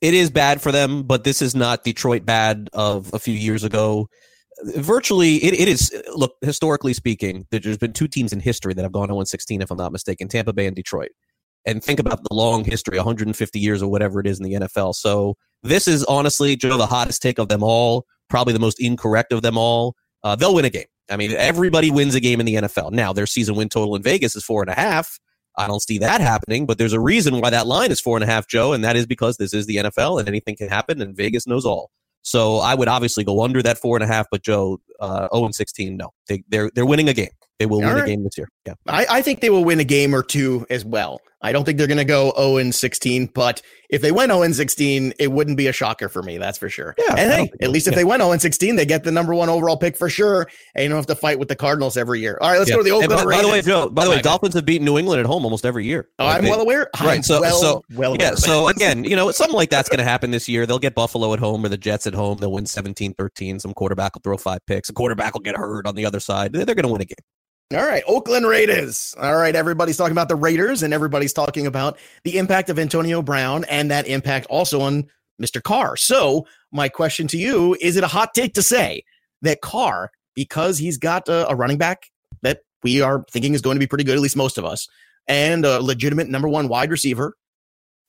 it 0.00 0.14
is 0.14 0.30
bad 0.30 0.60
for 0.60 0.72
them, 0.72 1.02
but 1.02 1.24
this 1.24 1.40
is 1.40 1.54
not 1.54 1.84
Detroit 1.84 2.24
bad 2.24 2.68
of 2.72 3.12
a 3.12 3.18
few 3.18 3.34
years 3.34 3.62
ago. 3.62 4.08
Virtually, 4.76 5.36
it, 5.36 5.54
it 5.54 5.68
is. 5.68 5.92
Look, 6.14 6.36
historically 6.40 6.94
speaking, 6.94 7.46
there's 7.50 7.78
been 7.78 7.92
two 7.92 8.08
teams 8.08 8.32
in 8.32 8.40
history 8.40 8.74
that 8.74 8.82
have 8.82 8.92
gone 8.92 9.08
0 9.08 9.22
16, 9.22 9.62
if 9.62 9.70
I'm 9.70 9.76
not 9.76 9.92
mistaken 9.92 10.28
Tampa 10.28 10.52
Bay 10.52 10.66
and 10.66 10.76
Detroit. 10.76 11.10
And 11.66 11.82
think 11.82 11.98
about 11.98 12.22
the 12.22 12.34
long 12.34 12.64
history 12.64 12.96
150 12.98 13.58
years 13.58 13.82
or 13.82 13.90
whatever 13.90 14.20
it 14.20 14.26
is 14.26 14.38
in 14.38 14.44
the 14.44 14.52
NFL. 14.54 14.94
So, 14.94 15.36
this 15.62 15.88
is 15.88 16.04
honestly, 16.04 16.56
Joe, 16.56 16.76
the 16.76 16.86
hottest 16.86 17.22
take 17.22 17.38
of 17.38 17.48
them 17.48 17.62
all, 17.62 18.06
probably 18.28 18.52
the 18.52 18.60
most 18.60 18.80
incorrect 18.80 19.32
of 19.32 19.42
them 19.42 19.56
all. 19.56 19.94
Uh, 20.22 20.36
they'll 20.36 20.54
win 20.54 20.64
a 20.64 20.70
game. 20.70 20.84
I 21.10 21.16
mean, 21.16 21.32
everybody 21.32 21.90
wins 21.90 22.14
a 22.14 22.20
game 22.20 22.40
in 22.40 22.46
the 22.46 22.54
NFL. 22.54 22.92
Now, 22.92 23.12
their 23.12 23.26
season 23.26 23.56
win 23.56 23.68
total 23.68 23.94
in 23.94 24.02
Vegas 24.02 24.36
is 24.36 24.44
four 24.44 24.62
and 24.62 24.70
a 24.70 24.74
half. 24.74 25.18
I 25.56 25.66
don't 25.66 25.82
see 25.82 25.98
that 25.98 26.20
happening, 26.20 26.66
but 26.66 26.78
there's 26.78 26.92
a 26.92 27.00
reason 27.00 27.40
why 27.40 27.50
that 27.50 27.66
line 27.66 27.90
is 27.92 28.00
four 28.00 28.16
and 28.16 28.24
a 28.24 28.26
half, 28.26 28.48
Joe, 28.48 28.72
and 28.72 28.82
that 28.84 28.96
is 28.96 29.06
because 29.06 29.36
this 29.36 29.54
is 29.54 29.66
the 29.66 29.76
NFL 29.76 30.18
and 30.18 30.28
anything 30.28 30.56
can 30.56 30.68
happen, 30.68 31.00
and 31.00 31.16
Vegas 31.16 31.46
knows 31.46 31.64
all. 31.64 31.90
So 32.22 32.56
I 32.56 32.74
would 32.74 32.88
obviously 32.88 33.22
go 33.22 33.42
under 33.42 33.62
that 33.62 33.78
four 33.78 33.96
and 33.96 34.02
a 34.02 34.06
half, 34.06 34.26
but 34.30 34.42
Joe, 34.42 34.80
uh, 34.98 35.28
0 35.32 35.44
and 35.44 35.54
16, 35.54 35.96
no, 35.96 36.10
they, 36.26 36.42
they're 36.48 36.70
they're 36.74 36.86
winning 36.86 37.08
a 37.08 37.12
game. 37.12 37.28
They 37.58 37.66
will 37.66 37.76
all 37.76 37.88
win 37.88 37.94
right. 37.94 38.04
a 38.04 38.06
game 38.06 38.24
this 38.24 38.38
year. 38.38 38.48
Yeah, 38.66 38.74
I, 38.86 39.06
I 39.10 39.22
think 39.22 39.40
they 39.40 39.50
will 39.50 39.64
win 39.64 39.80
a 39.80 39.84
game 39.84 40.14
or 40.14 40.22
two 40.22 40.66
as 40.70 40.84
well. 40.84 41.20
I 41.44 41.52
don't 41.52 41.64
think 41.64 41.76
they're 41.76 41.86
going 41.86 41.98
to 41.98 42.06
go 42.06 42.32
0 42.38 42.56
and 42.56 42.74
16, 42.74 43.26
but 43.34 43.60
if 43.90 44.00
they 44.00 44.12
went 44.12 44.30
0 44.30 44.42
and 44.42 44.56
16, 44.56 45.12
it 45.18 45.30
wouldn't 45.30 45.58
be 45.58 45.66
a 45.66 45.72
shocker 45.74 46.08
for 46.08 46.22
me. 46.22 46.38
That's 46.38 46.56
for 46.56 46.70
sure. 46.70 46.94
Yeah, 46.96 47.14
and 47.18 47.30
hey, 47.30 47.52
at 47.60 47.68
least 47.68 47.86
if 47.86 47.92
yeah. 47.92 47.96
they 47.96 48.04
went 48.04 48.22
0 48.22 48.32
and 48.32 48.40
16, 48.40 48.76
they 48.76 48.86
get 48.86 49.04
the 49.04 49.12
number 49.12 49.34
one 49.34 49.50
overall 49.50 49.76
pick 49.76 49.94
for 49.94 50.08
sure. 50.08 50.48
And 50.74 50.84
you 50.84 50.88
don't 50.88 50.96
have 50.96 51.06
to 51.06 51.14
fight 51.14 51.38
with 51.38 51.48
the 51.48 51.56
Cardinals 51.56 51.98
every 51.98 52.20
year. 52.20 52.38
All 52.40 52.50
right, 52.50 52.56
let's 52.56 52.70
yeah. 52.70 52.76
go 52.76 52.82
to 52.82 52.84
the 52.84 52.92
Oakland 52.92 53.10
by, 53.10 53.36
By 53.36 53.42
the 53.42 53.48
way, 53.48 53.60
Joe, 53.60 53.90
by 53.90 54.04
the 54.04 54.10
way, 54.10 54.22
Dolphins 54.22 54.54
have 54.54 54.64
beaten 54.64 54.86
New 54.86 54.96
England 54.96 55.20
at 55.20 55.26
home 55.26 55.44
almost 55.44 55.66
every 55.66 55.84
year. 55.84 56.08
Oh, 56.18 56.26
I'm 56.26 56.44
they, 56.44 56.50
well 56.50 56.62
aware. 56.62 56.88
Right. 56.98 57.18
I'm 57.18 57.22
so, 57.22 57.42
well, 57.42 57.60
so, 57.60 57.84
well 57.94 58.16
yeah. 58.18 58.36
So 58.36 58.68
again, 58.68 59.04
you 59.04 59.14
know, 59.14 59.30
something 59.30 59.54
like 59.54 59.68
that's 59.68 59.90
going 59.90 59.98
to 59.98 60.04
happen 60.04 60.30
this 60.30 60.48
year. 60.48 60.64
They'll 60.64 60.78
get 60.78 60.94
Buffalo 60.94 61.34
at 61.34 61.40
home 61.40 61.62
or 61.62 61.68
the 61.68 61.76
Jets 61.76 62.06
at 62.06 62.14
home. 62.14 62.38
They'll 62.38 62.52
win 62.52 62.64
17-13. 62.64 63.60
Some 63.60 63.74
quarterback 63.74 64.14
will 64.14 64.22
throw 64.22 64.38
five 64.38 64.60
picks. 64.66 64.88
A 64.88 64.94
quarterback 64.94 65.34
will 65.34 65.42
get 65.42 65.56
hurt 65.56 65.86
on 65.86 65.94
the 65.94 66.06
other 66.06 66.20
side. 66.20 66.54
They're 66.54 66.64
going 66.64 66.84
to 66.84 66.88
win 66.88 67.02
a 67.02 67.04
game. 67.04 67.16
All 67.72 67.84
right, 67.84 68.04
Oakland 68.06 68.46
Raiders. 68.46 69.14
All 69.18 69.36
right, 69.36 69.56
everybody's 69.56 69.96
talking 69.96 70.12
about 70.12 70.28
the 70.28 70.36
Raiders 70.36 70.82
and 70.82 70.92
everybody's 70.92 71.32
talking 71.32 71.66
about 71.66 71.98
the 72.22 72.36
impact 72.36 72.68
of 72.68 72.78
Antonio 72.78 73.22
Brown 73.22 73.64
and 73.64 73.90
that 73.90 74.06
impact 74.06 74.46
also 74.50 74.82
on 74.82 75.06
Mr. 75.42 75.62
Carr. 75.62 75.96
So, 75.96 76.46
my 76.72 76.88
question 76.88 77.26
to 77.28 77.38
you 77.38 77.76
is 77.80 77.96
it 77.96 78.04
a 78.04 78.08
hot 78.08 78.34
take 78.34 78.54
to 78.54 78.62
say 78.62 79.04
that 79.42 79.62
Carr, 79.62 80.10
because 80.34 80.78
he's 80.78 80.98
got 80.98 81.28
a, 81.28 81.48
a 81.48 81.56
running 81.56 81.78
back 81.78 82.10
that 82.42 82.60
we 82.82 83.00
are 83.00 83.24
thinking 83.30 83.54
is 83.54 83.62
going 83.62 83.76
to 83.76 83.80
be 83.80 83.86
pretty 83.86 84.04
good, 84.04 84.14
at 84.14 84.20
least 84.20 84.36
most 84.36 84.58
of 84.58 84.64
us, 84.64 84.86
and 85.26 85.64
a 85.64 85.80
legitimate 85.80 86.28
number 86.28 86.48
one 86.48 86.68
wide 86.68 86.90
receiver 86.90 87.34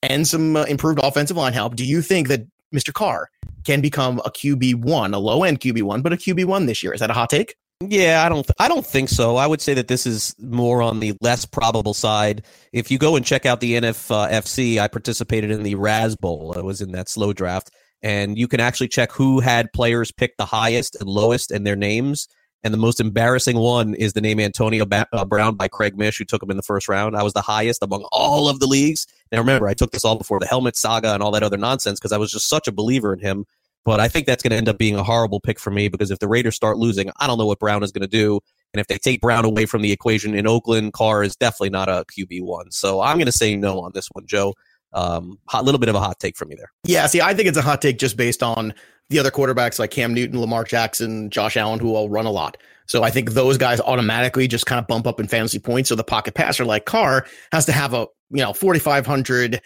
and 0.04 0.28
some 0.28 0.56
uh, 0.56 0.64
improved 0.66 1.00
offensive 1.02 1.38
line 1.38 1.54
help, 1.54 1.76
do 1.76 1.86
you 1.86 2.02
think 2.02 2.28
that 2.28 2.46
Mr. 2.74 2.94
Carr 2.94 3.30
can 3.64 3.82
become 3.82 4.20
a 4.26 4.30
QB1, 4.30 5.14
a 5.14 5.18
low 5.18 5.44
end 5.44 5.60
QB1, 5.62 6.04
but 6.04 6.14
a 6.14 6.18
QB1 6.18 6.68
this 6.68 6.84
year? 6.84 6.94
Is 6.94 7.00
that 7.00 7.10
a 7.10 7.14
hot 7.14 7.30
take? 7.30 7.56
Yeah, 7.82 8.24
I 8.26 8.30
don't. 8.30 8.50
I 8.58 8.70
don't 8.70 8.86
think 8.86 9.10
so. 9.10 9.36
I 9.36 9.46
would 9.46 9.62
say 9.62 9.74
that 9.74 9.90
this 9.90 10.06
is 10.06 10.34
more 10.40 10.82
on 10.82 11.02
the 11.02 11.14
less 11.22 11.46
probable 11.46 11.94
side. 11.94 12.46
If 12.72 12.90
you 12.90 12.98
go 12.98 13.18
and 13.18 13.26
check 13.26 13.46
out 13.46 13.60
the 13.60 13.74
NFFC, 13.74 14.80
I 14.80 14.88
participated 14.88 15.52
in 15.52 15.64
the 15.64 15.76
Raz 15.76 16.16
Bowl. 16.16 16.54
I 16.58 16.62
was 16.62 16.82
in 16.82 16.94
that 16.94 17.10
slow 17.10 17.34
draft, 17.34 17.70
and 18.02 18.38
you 18.38 18.48
can 18.48 18.62
actually 18.62 18.88
check 18.88 19.12
who 19.12 19.42
had 19.42 19.74
players 19.74 20.10
pick 20.12 20.38
the 20.38 20.46
highest 20.46 20.96
and 20.96 21.10
lowest 21.10 21.52
and 21.52 21.68
their 21.68 21.76
names. 21.76 22.30
And 22.64 22.74
the 22.74 22.80
most 22.80 23.00
embarrassing 23.00 23.58
one 23.58 23.94
is 23.94 24.14
the 24.14 24.22
name 24.22 24.40
Antonio 24.40 24.86
ba- 24.86 25.08
uh, 25.14 25.24
Brown 25.26 25.56
by 25.56 25.68
Craig 25.68 25.96
Mish, 25.98 26.18
who 26.18 26.26
took 26.26 26.42
him 26.42 26.50
in 26.50 26.58
the 26.58 26.64
first 26.64 26.88
round. 26.90 27.16
I 27.16 27.22
was 27.22 27.34
the 27.34 27.42
highest 27.42 27.84
among 27.84 28.08
all 28.12 28.50
of 28.50 28.60
the 28.60 28.66
leagues. 28.68 29.06
Now 29.32 29.38
remember, 29.40 29.68
I 29.68 29.76
took 29.76 29.92
this 29.92 30.04
all 30.04 30.18
before 30.18 30.40
the 30.40 30.48
helmet 30.48 30.76
saga 30.76 31.14
and 31.14 31.22
all 31.22 31.32
that 31.32 31.44
other 31.44 31.58
nonsense 31.58 32.00
because 32.00 32.12
I 32.12 32.18
was 32.18 32.32
just 32.32 32.50
such 32.50 32.68
a 32.68 32.72
believer 32.72 33.14
in 33.14 33.20
him. 33.20 33.46
But 33.86 34.00
I 34.00 34.08
think 34.08 34.26
that's 34.26 34.44
going 34.44 34.52
to 34.52 34.58
end 34.58 34.68
up 34.68 34.78
being 34.78 34.96
a 34.96 35.04
horrible 35.04 35.40
pick 35.40 35.60
for 35.60 35.70
me 35.70 35.88
because 35.88 36.12
if 36.12 36.20
the 36.20 36.28
Raiders 36.28 36.56
start 36.56 36.78
losing, 36.78 37.12
I 37.20 37.28
don't 37.28 37.38
know 37.38 37.46
what 37.46 37.60
Brown 37.60 37.84
is 37.84 37.92
going 37.92 38.02
to 38.02 38.08
do. 38.08 38.40
And 38.74 38.82
if 38.82 38.88
they 38.88 38.98
take 38.98 39.22
Brown 39.22 39.46
away 39.46 39.66
from 39.66 39.84
the 39.84 39.92
equation 39.92 40.36
in 40.36 40.48
Oakland, 40.48 40.94
Carr 40.94 41.24
is 41.24 41.36
definitely 41.36 41.70
not 41.70 41.88
a 41.88 42.04
QB 42.12 42.42
one. 42.42 42.72
So 42.72 43.00
I'm 43.00 43.18
going 43.18 43.28
to 43.28 43.32
say 43.32 43.56
no 43.56 43.80
on 43.82 43.92
this 43.94 44.08
one, 44.12 44.26
Joe. 44.28 44.54
Um, 44.92 45.38
a 45.54 45.62
little 45.62 45.80
bit 45.80 45.90
of 45.90 45.96
a 45.96 46.00
hot 46.00 46.20
take 46.20 46.36
for 46.36 46.46
me 46.46 46.56
there. 46.56 46.72
Yeah, 46.84 47.06
see, 47.08 47.22
I 47.22 47.34
think 47.34 47.48
it's 47.48 47.58
a 47.58 47.62
hot 47.62 47.82
take 47.82 48.00
just 48.00 48.18
based 48.18 48.42
on 48.42 48.74
the 49.10 49.20
other 49.20 49.30
quarterbacks 49.30 49.78
like 49.78 49.92
Cam 49.92 50.14
Newton, 50.14 50.40
Lamar 50.40 50.64
Jackson, 50.64 51.30
Josh 51.30 51.58
Allen, 51.58 51.80
who 51.80 51.96
all 51.96 52.10
run 52.10 52.26
a 52.26 52.32
lot. 52.32 52.58
So 52.88 53.04
I 53.04 53.10
think 53.12 53.32
those 53.32 53.58
guys 53.58 53.80
automatically 53.82 54.48
just 54.48 54.66
kind 54.66 54.80
of 54.80 54.88
bump 54.88 55.06
up 55.06 55.20
in 55.20 55.28
fantasy 55.28 55.60
points. 55.60 55.90
So 55.90 55.96
the 55.96 56.04
pocket 56.04 56.34
passer 56.34 56.66
like 56.66 56.86
Carr 56.86 57.26
has 57.52 57.66
to 57.66 57.72
have 57.72 57.94
a 57.94 58.08
you 58.30 58.42
know 58.42 58.54
4,500 58.54 59.62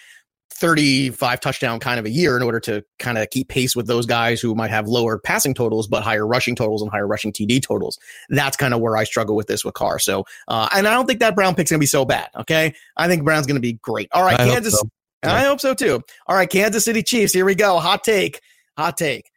35 0.60 1.39
touchdown 1.39 1.80
kind 1.80 2.00
of 2.00 2.06
a 2.06 2.10
year 2.10 2.36
in 2.36 2.43
order 2.43 2.60
to 2.60 2.84
kind 3.00 3.17
of 3.17 3.30
keep 3.30 3.48
pace 3.48 3.76
with 3.76 3.88
those 3.88 4.06
guys 4.06 4.41
who 4.41 4.54
might 4.54 4.69
have 4.69 4.88
lower 4.88 5.17
passing 5.17 5.54
totals 5.54 5.88
but 5.88 6.04
higher 6.04 6.28
rushing 6.28 6.56
totals 6.56 6.82
and 6.82 6.91
higher 6.91 7.08
rushing 7.08 7.32
TD 7.32 7.62
totals. 7.62 7.98
That's 8.30 8.58
kind 8.58 8.74
of 8.74 8.82
where 8.82 8.98
I 8.98 9.06
struggle 9.06 9.36
with 9.36 9.48
this 9.48 9.63
with 9.63 9.74
Carr. 9.74 10.00
So, 10.00 10.26
uh, 10.48 10.67
and 10.76 10.88
I 10.88 10.93
don't 10.93 11.06
think 11.08 11.19
that 11.22 11.36
Brown 11.36 11.56
pick's 11.56 11.72
going 11.72 11.80
to 11.80 11.84
be 11.84 11.88
so 11.88 12.04
bad. 12.06 12.30
Okay. 12.36 12.74
I 12.98 13.08
think 13.08 13.24
Brown's 13.24 13.48
going 13.48 13.56
to 13.56 13.62
be 13.62 13.74
great. 13.74 14.10
All 14.12 14.24
right. 14.24 14.39
I 14.39 14.48
Kansas. 14.48 14.74
Hope 14.74 14.89
so. 15.24 15.30
yeah. 15.30 15.36
I 15.36 15.43
hope 15.43 15.62
so 15.62 15.74
too. 15.74 16.02
All 16.28 16.36
right. 16.36 16.50
Kansas 16.50 16.84
City 16.86 17.04
Chiefs. 17.04 17.34
Here 17.34 17.45
we 17.45 17.56
go. 17.56 17.80
Hot 17.80 18.04
take. 18.04 18.41
Hot 18.78 18.98
take. 18.98 19.32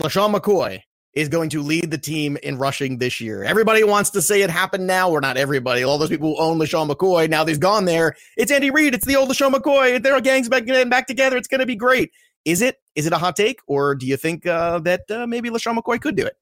LeSean 0.00 0.34
McCoy 0.34 0.82
is 1.14 1.28
going 1.28 1.50
to 1.50 1.62
lead 1.62 1.90
the 1.90 1.98
team 1.98 2.38
in 2.42 2.56
rushing 2.58 2.98
this 2.98 3.20
year. 3.20 3.44
Everybody 3.44 3.84
wants 3.84 4.10
to 4.10 4.22
say 4.22 4.42
it 4.42 4.50
happened 4.50 4.86
now, 4.86 5.10
or 5.10 5.20
not 5.20 5.36
everybody. 5.36 5.82
All 5.82 5.98
those 5.98 6.08
people 6.08 6.34
who 6.34 6.42
own 6.42 6.58
LeSean 6.58 6.90
McCoy, 6.90 7.28
now 7.28 7.44
he's 7.44 7.58
gone 7.58 7.84
there. 7.84 8.16
It's 8.36 8.50
Andy 8.50 8.70
Reid. 8.70 8.94
It's 8.94 9.06
the 9.06 9.16
old 9.16 9.28
LeSean 9.28 9.52
McCoy. 9.52 10.02
They're 10.02 10.20
gangs 10.20 10.48
back, 10.48 10.66
back 10.66 11.06
together. 11.06 11.36
It's 11.36 11.48
going 11.48 11.60
to 11.60 11.66
be 11.66 11.76
great. 11.76 12.12
Is 12.44 12.62
it? 12.62 12.78
Is 12.94 13.06
it 13.06 13.12
a 13.12 13.18
hot 13.18 13.36
take, 13.36 13.60
or 13.66 13.94
do 13.94 14.06
you 14.06 14.16
think 14.16 14.46
uh, 14.46 14.80
that 14.80 15.10
uh, 15.10 15.26
maybe 15.26 15.48
LeSean 15.50 15.78
McCoy 15.78 16.00
could 16.00 16.16
do 16.16 16.26
it? 16.26 16.36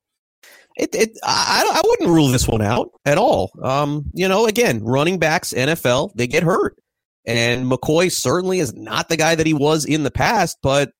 it, 0.76 0.94
it 0.94 1.18
I, 1.22 1.70
I 1.72 1.82
wouldn't 1.84 2.10
rule 2.10 2.28
this 2.28 2.48
one 2.48 2.62
out 2.62 2.90
at 3.04 3.18
all. 3.18 3.50
Um, 3.62 4.04
you 4.14 4.28
know, 4.28 4.46
again, 4.46 4.82
running 4.82 5.18
backs, 5.18 5.52
NFL, 5.52 6.12
they 6.14 6.26
get 6.26 6.42
hurt. 6.42 6.76
And 7.26 7.70
McCoy 7.70 8.10
certainly 8.10 8.60
is 8.60 8.74
not 8.74 9.08
the 9.08 9.16
guy 9.16 9.34
that 9.34 9.46
he 9.46 9.52
was 9.52 9.84
in 9.84 10.02
the 10.04 10.10
past, 10.10 10.58
but 10.62 10.92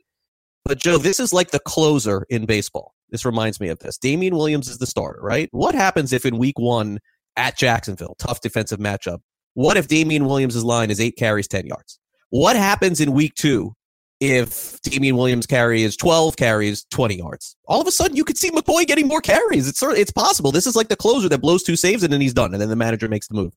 but 0.64 0.78
Joe, 0.78 0.98
this 0.98 1.18
is 1.18 1.32
like 1.32 1.50
the 1.50 1.58
closer 1.58 2.26
in 2.28 2.44
baseball. 2.44 2.94
This 3.10 3.24
reminds 3.24 3.60
me 3.60 3.68
of 3.68 3.78
this. 3.80 3.98
Damien 3.98 4.36
Williams 4.36 4.68
is 4.68 4.78
the 4.78 4.86
starter, 4.86 5.20
right? 5.20 5.48
What 5.52 5.74
happens 5.74 6.12
if 6.12 6.24
in 6.24 6.38
week 6.38 6.58
one 6.58 6.98
at 7.36 7.56
Jacksonville, 7.56 8.16
tough 8.18 8.40
defensive 8.40 8.78
matchup, 8.78 9.20
what 9.54 9.76
if 9.76 9.88
Damien 9.88 10.26
Williams' 10.26 10.62
line 10.64 10.90
is 10.90 11.00
eight 11.00 11.16
carries, 11.16 11.48
10 11.48 11.66
yards? 11.66 11.98
What 12.30 12.56
happens 12.56 13.00
in 13.00 13.12
week 13.12 13.34
two 13.34 13.74
if 14.20 14.80
Damien 14.82 15.16
Williams 15.16 15.46
carry 15.46 15.82
is 15.82 15.96
12 15.96 16.36
carries, 16.36 16.84
20 16.90 17.16
yards? 17.16 17.56
All 17.66 17.80
of 17.80 17.86
a 17.86 17.92
sudden, 17.92 18.16
you 18.16 18.24
could 18.24 18.38
see 18.38 18.50
McCoy 18.50 18.86
getting 18.86 19.08
more 19.08 19.20
carries. 19.20 19.68
It's 19.68 19.82
it's 19.82 20.12
possible. 20.12 20.52
This 20.52 20.66
is 20.66 20.76
like 20.76 20.88
the 20.88 20.96
closer 20.96 21.28
that 21.28 21.40
blows 21.40 21.62
two 21.62 21.76
saves 21.76 22.02
and 22.04 22.12
then 22.12 22.20
he's 22.20 22.34
done, 22.34 22.52
and 22.52 22.60
then 22.60 22.68
the 22.68 22.76
manager 22.76 23.08
makes 23.08 23.26
the 23.26 23.34
move. 23.34 23.52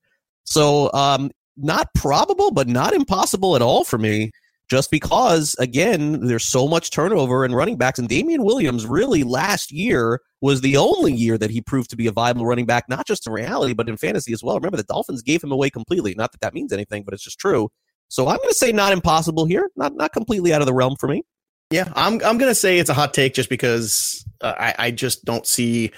So, 0.46 0.92
um, 0.94 1.32
not 1.56 1.94
probable, 1.94 2.52
but 2.52 2.68
not 2.68 2.94
impossible 2.94 3.56
at 3.56 3.62
all 3.62 3.84
for 3.84 4.00
me. 4.00 4.32
Just 4.70 4.92
because, 4.92 5.56
again, 5.60 6.26
there's 6.26 6.46
so 6.46 6.68
much 6.68 6.90
turnover 6.90 7.46
in 7.46 7.54
running 7.54 7.78
backs, 7.78 8.00
and 8.00 8.08
Damien 8.08 8.44
Williams 8.44 8.86
really 8.86 9.24
last 9.24 9.72
year 9.72 10.22
was 10.42 10.62
the 10.62 10.78
only 10.78 11.14
year 11.14 11.38
that 11.38 11.52
he 11.52 11.62
proved 11.62 11.90
to 11.90 11.96
be 11.96 12.08
a 12.08 12.12
viable 12.12 12.46
running 12.46 12.66
back, 12.66 12.90
not 12.90 13.06
just 13.06 13.28
in 13.28 13.34
reality, 13.34 13.74
but 13.74 13.90
in 13.90 13.98
fantasy 13.98 14.34
as 14.34 14.44
well. 14.44 14.56
Remember, 14.56 14.78
the 14.78 14.84
Dolphins 14.84 15.22
gave 15.22 15.44
him 15.44 15.52
away 15.52 15.70
completely. 15.70 16.16
Not 16.16 16.32
that 16.32 16.42
that 16.42 16.54
means 16.54 16.74
anything, 16.74 17.04
but 17.04 17.14
it's 17.14 17.24
just 17.24 17.40
true. 17.40 17.70
So 18.08 18.28
I'm 18.28 18.38
going 18.38 18.50
to 18.50 18.56
say 18.56 18.72
not 18.72 18.94
impossible 18.94 19.46
here, 19.46 19.70
not 19.76 19.96
not 19.96 20.14
completely 20.14 20.54
out 20.54 20.62
of 20.62 20.68
the 20.68 20.74
realm 20.74 20.96
for 21.00 21.08
me. 21.08 21.24
Yeah, 21.72 21.92
I'm 21.96 22.14
I'm 22.24 22.38
going 22.38 22.52
to 22.52 22.56
say 22.56 22.78
it's 22.78 22.90
a 22.90 22.94
hot 22.94 23.14
take 23.14 23.34
just 23.34 23.50
because 23.50 24.26
uh, 24.42 24.54
I 24.58 24.76
I 24.78 24.92
just 24.92 25.26
don't 25.26 25.48
see 25.48 25.92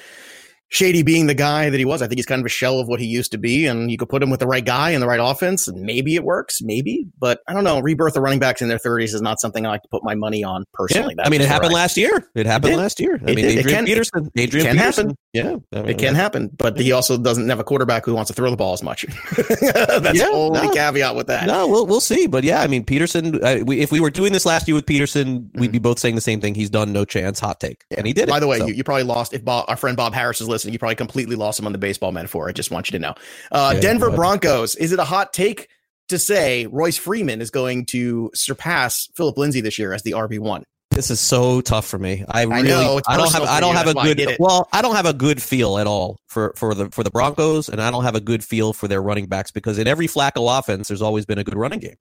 Shady 0.75 1.03
being 1.03 1.27
the 1.27 1.33
guy 1.33 1.69
that 1.69 1.77
he 1.77 1.85
was. 1.85 2.01
I 2.01 2.07
think 2.07 2.17
he's 2.17 2.25
kind 2.25 2.41
of 2.41 2.45
a 2.45 2.49
shell 2.49 2.81
of 2.81 2.89
what 2.89 2.99
he 2.99 3.05
used 3.05 3.31
to 3.31 3.37
be, 3.37 3.65
and 3.65 3.89
you 3.89 3.97
could 3.97 4.09
put 4.09 4.21
him 4.21 4.29
with 4.29 4.41
the 4.41 4.45
right 4.45 4.65
guy 4.65 4.89
and 4.89 5.01
the 5.01 5.07
right 5.07 5.21
offense, 5.21 5.69
and 5.69 5.83
maybe 5.83 6.15
it 6.15 6.25
works, 6.25 6.61
maybe. 6.61 7.07
But 7.17 7.39
I 7.47 7.53
don't 7.53 7.63
know. 7.63 7.79
Rebirth 7.79 8.17
of 8.17 8.23
running 8.23 8.39
backs 8.39 8.61
in 8.61 8.67
their 8.67 8.77
30s 8.77 9.13
is 9.13 9.21
not 9.21 9.39
something 9.39 9.65
I 9.65 9.69
like 9.69 9.83
to 9.83 9.87
put 9.87 10.03
my 10.03 10.15
money 10.15 10.43
on 10.43 10.65
personally. 10.73 11.15
Yeah. 11.17 11.23
I 11.25 11.29
mean, 11.29 11.39
it 11.39 11.47
happened 11.47 11.71
I, 11.71 11.75
last 11.75 11.95
year. 11.95 12.29
It 12.35 12.45
happened 12.45 12.73
it 12.73 12.77
last 12.77 12.99
year. 12.99 13.21
I 13.25 13.31
it 13.31 13.35
mean, 13.35 13.45
did. 13.45 13.59
Adrian 13.59 13.67
it 13.67 13.71
can, 13.71 13.85
Peterson. 13.85 14.31
Adrian 14.35 14.65
it 14.65 14.69
can 14.69 14.77
Peterson. 14.77 15.07
happen. 15.07 15.17
Yeah, 15.31 15.55
I 15.71 15.81
mean, 15.81 15.89
it 15.91 15.97
can 15.97 16.13
happen. 16.13 16.49
But 16.57 16.77
he 16.77 16.91
also 16.91 17.17
doesn't 17.17 17.47
have 17.47 17.59
a 17.59 17.63
quarterback 17.63 18.03
who 18.03 18.13
wants 18.13 18.27
to 18.27 18.33
throw 18.33 18.49
the 18.49 18.57
ball 18.57 18.73
as 18.73 18.83
much. 18.83 19.05
That's 19.37 19.61
yeah, 19.61 20.25
the 20.25 20.29
only 20.33 20.61
no, 20.61 20.73
caveat 20.73 21.15
with 21.15 21.27
that. 21.27 21.47
No, 21.47 21.69
we'll 21.69 21.85
we'll 21.85 22.01
see. 22.01 22.27
But 22.27 22.43
yeah, 22.43 22.61
I 22.61 22.67
mean, 22.67 22.83
Peterson. 22.83 23.41
Uh, 23.41 23.59
we, 23.63 23.79
if 23.79 23.93
we 23.93 24.01
were 24.01 24.09
doing 24.09 24.33
this 24.33 24.45
last 24.45 24.67
year 24.67 24.75
with 24.75 24.85
Peterson, 24.85 25.39
mm-hmm. 25.39 25.59
we'd 25.61 25.71
be 25.71 25.79
both 25.79 25.99
saying 25.99 26.15
the 26.15 26.21
same 26.21 26.41
thing. 26.41 26.53
He's 26.53 26.69
done 26.69 26.91
no 26.91 27.05
chance. 27.05 27.39
Hot 27.39 27.61
take, 27.61 27.85
and 27.91 28.05
he 28.05 28.11
did. 28.11 28.27
By 28.27 28.41
the 28.41 28.47
way, 28.47 28.59
so. 28.59 28.67
you, 28.67 28.73
you 28.73 28.83
probably 28.83 29.03
lost. 29.03 29.33
If 29.33 29.45
Bob, 29.45 29.65
our 29.69 29.77
friend 29.77 29.95
Bob 29.95 30.13
Harris 30.13 30.41
is 30.41 30.49
listening, 30.49 30.64
you 30.73 30.79
probably 30.79 30.95
completely 30.95 31.35
lost 31.35 31.59
him 31.59 31.65
on 31.65 31.71
the 31.71 31.77
baseball 31.77 32.11
metaphor. 32.11 32.49
I 32.49 32.51
just 32.51 32.71
want 32.71 32.89
you 32.89 32.97
to 32.97 32.99
know. 32.99 33.15
Uh, 33.51 33.71
yeah, 33.75 33.79
Denver 33.81 34.11
Broncos. 34.11 34.75
Is 34.75 34.91
it 34.91 34.99
a 34.99 35.03
hot 35.03 35.33
take 35.33 35.69
to 36.09 36.19
say 36.19 36.67
Royce 36.67 36.97
Freeman 36.97 37.41
is 37.41 37.49
going 37.49 37.85
to 37.87 38.31
surpass 38.33 39.07
Philip 39.15 39.37
Lindsay 39.37 39.61
this 39.61 39.79
year 39.79 39.93
as 39.93 40.03
the 40.03 40.11
RB 40.11 40.39
one? 40.39 40.63
This 40.91 41.11
is 41.11 41.19
so 41.19 41.59
tough 41.59 41.85
for 41.85 41.99
me. 41.99 42.23
I 42.27 42.43
really, 42.43 42.59
I, 42.59 42.61
know, 42.61 43.01
I 43.05 43.17
don't 43.17 43.31
have, 43.33 43.43
I 43.43 43.59
don't 43.59 43.75
have 43.75 43.87
a 43.87 43.93
good, 43.93 44.37
well, 44.39 44.69
I 44.71 44.81
don't 44.81 44.95
have 44.95 45.05
a 45.05 45.13
good 45.13 45.41
feel 45.41 45.77
at 45.77 45.87
all 45.87 46.19
for 46.27 46.53
for 46.55 46.73
the 46.73 46.89
for 46.89 47.03
the 47.03 47.11
Broncos, 47.11 47.67
and 47.67 47.81
I 47.81 47.91
don't 47.91 48.05
have 48.05 48.15
a 48.15 48.21
good 48.21 48.45
feel 48.45 48.71
for 48.71 48.87
their 48.87 49.01
running 49.01 49.25
backs 49.25 49.51
because 49.51 49.77
in 49.77 49.87
every 49.87 50.07
Flacco 50.07 50.57
offense, 50.57 50.87
there's 50.87 51.01
always 51.01 51.25
been 51.25 51.37
a 51.37 51.43
good 51.43 51.57
running 51.57 51.79
game. 51.79 51.97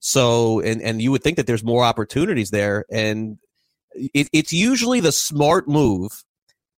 So, 0.00 0.60
and 0.60 0.80
and 0.80 1.02
you 1.02 1.10
would 1.10 1.22
think 1.22 1.36
that 1.36 1.46
there's 1.46 1.62
more 1.62 1.84
opportunities 1.84 2.50
there, 2.50 2.86
and 2.90 3.36
it, 3.94 4.30
it's 4.32 4.52
usually 4.52 5.00
the 5.00 5.12
smart 5.12 5.68
move 5.68 6.24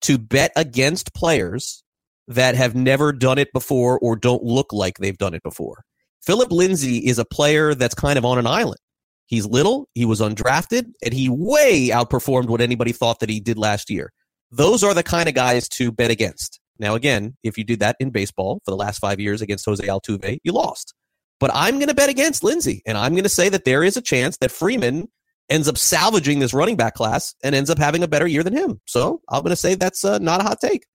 to 0.04 0.18
bet 0.18 0.52
against 0.56 1.14
players 1.14 1.84
that 2.28 2.56
have 2.56 2.76
never 2.76 3.12
done 3.12 3.38
it 3.38 3.52
before 3.54 4.00
or 4.00 4.16
don't 4.16 4.44
look 4.44 4.72
like 4.72 4.98
they've 4.98 5.18
done 5.18 5.34
it 5.34 5.44
before. 5.44 5.84
Philip 6.22 6.52
Lindsay 6.52 6.98
is 7.00 7.20
a 7.20 7.26
player 7.26 7.76
that's 7.76 7.96
kind 7.96 8.18
of 8.18 8.24
on 8.24 8.38
an 8.38 8.48
island. 8.48 8.80
He's 9.26 9.46
little, 9.46 9.90
he 9.94 10.06
was 10.06 10.22
undrafted, 10.22 10.92
and 11.04 11.14
he 11.14 11.28
way 11.30 11.90
outperformed 11.90 12.48
what 12.48 12.62
anybody 12.62 12.92
thought 12.92 13.20
that 13.20 13.30
he 13.30 13.40
did 13.40 13.58
last 13.58 13.90
year. 13.90 14.12
Those 14.52 14.84
are 14.84 14.94
the 14.94 15.04
kind 15.04 15.28
of 15.28 15.36
guys 15.36 15.68
to 15.70 15.92
bet 15.92 16.12
against. 16.12 16.60
Now, 16.80 16.96
again, 16.96 17.36
if 17.44 17.58
you 17.58 17.64
did 17.64 17.80
that 17.80 17.96
in 18.00 18.12
baseball 18.12 18.62
for 18.64 18.72
the 18.72 18.78
last 18.78 19.00
five 19.00 19.20
years 19.20 19.42
against 19.42 19.66
Jose 19.66 19.86
Altuve, 19.86 20.40
you 20.44 20.52
lost. 20.52 20.94
But 21.40 21.52
I'm 21.54 21.76
going 21.76 21.88
to 21.88 21.96
bet 21.96 22.10
against 22.10 22.44
Lindsay, 22.44 22.82
and 22.86 22.98
I'm 22.98 23.14
going 23.14 23.24
to 23.24 23.30
say 23.30 23.50
that 23.50 23.66
there 23.66 23.84
is 23.84 23.98
a 23.98 24.02
chance 24.02 24.38
that 24.38 24.52
Freeman 24.52 25.10
ends 25.50 25.68
up 25.68 25.78
salvaging 25.78 26.40
this 26.40 26.54
running 26.54 26.76
back 26.76 26.96
class 26.96 27.36
and 27.44 27.54
ends 27.56 27.70
up 27.70 27.78
having 27.78 28.04
a 28.04 28.08
better 28.08 28.28
year 28.28 28.44
than 28.44 28.54
him. 28.54 28.80
So 28.86 29.22
I'm 29.30 29.42
going 29.42 29.52
to 29.52 29.56
say 29.56 29.76
that's 29.76 30.04
uh, 30.04 30.20
not 30.20 30.42
a 30.42 30.44
hot 30.44 30.60
take. 30.62 30.86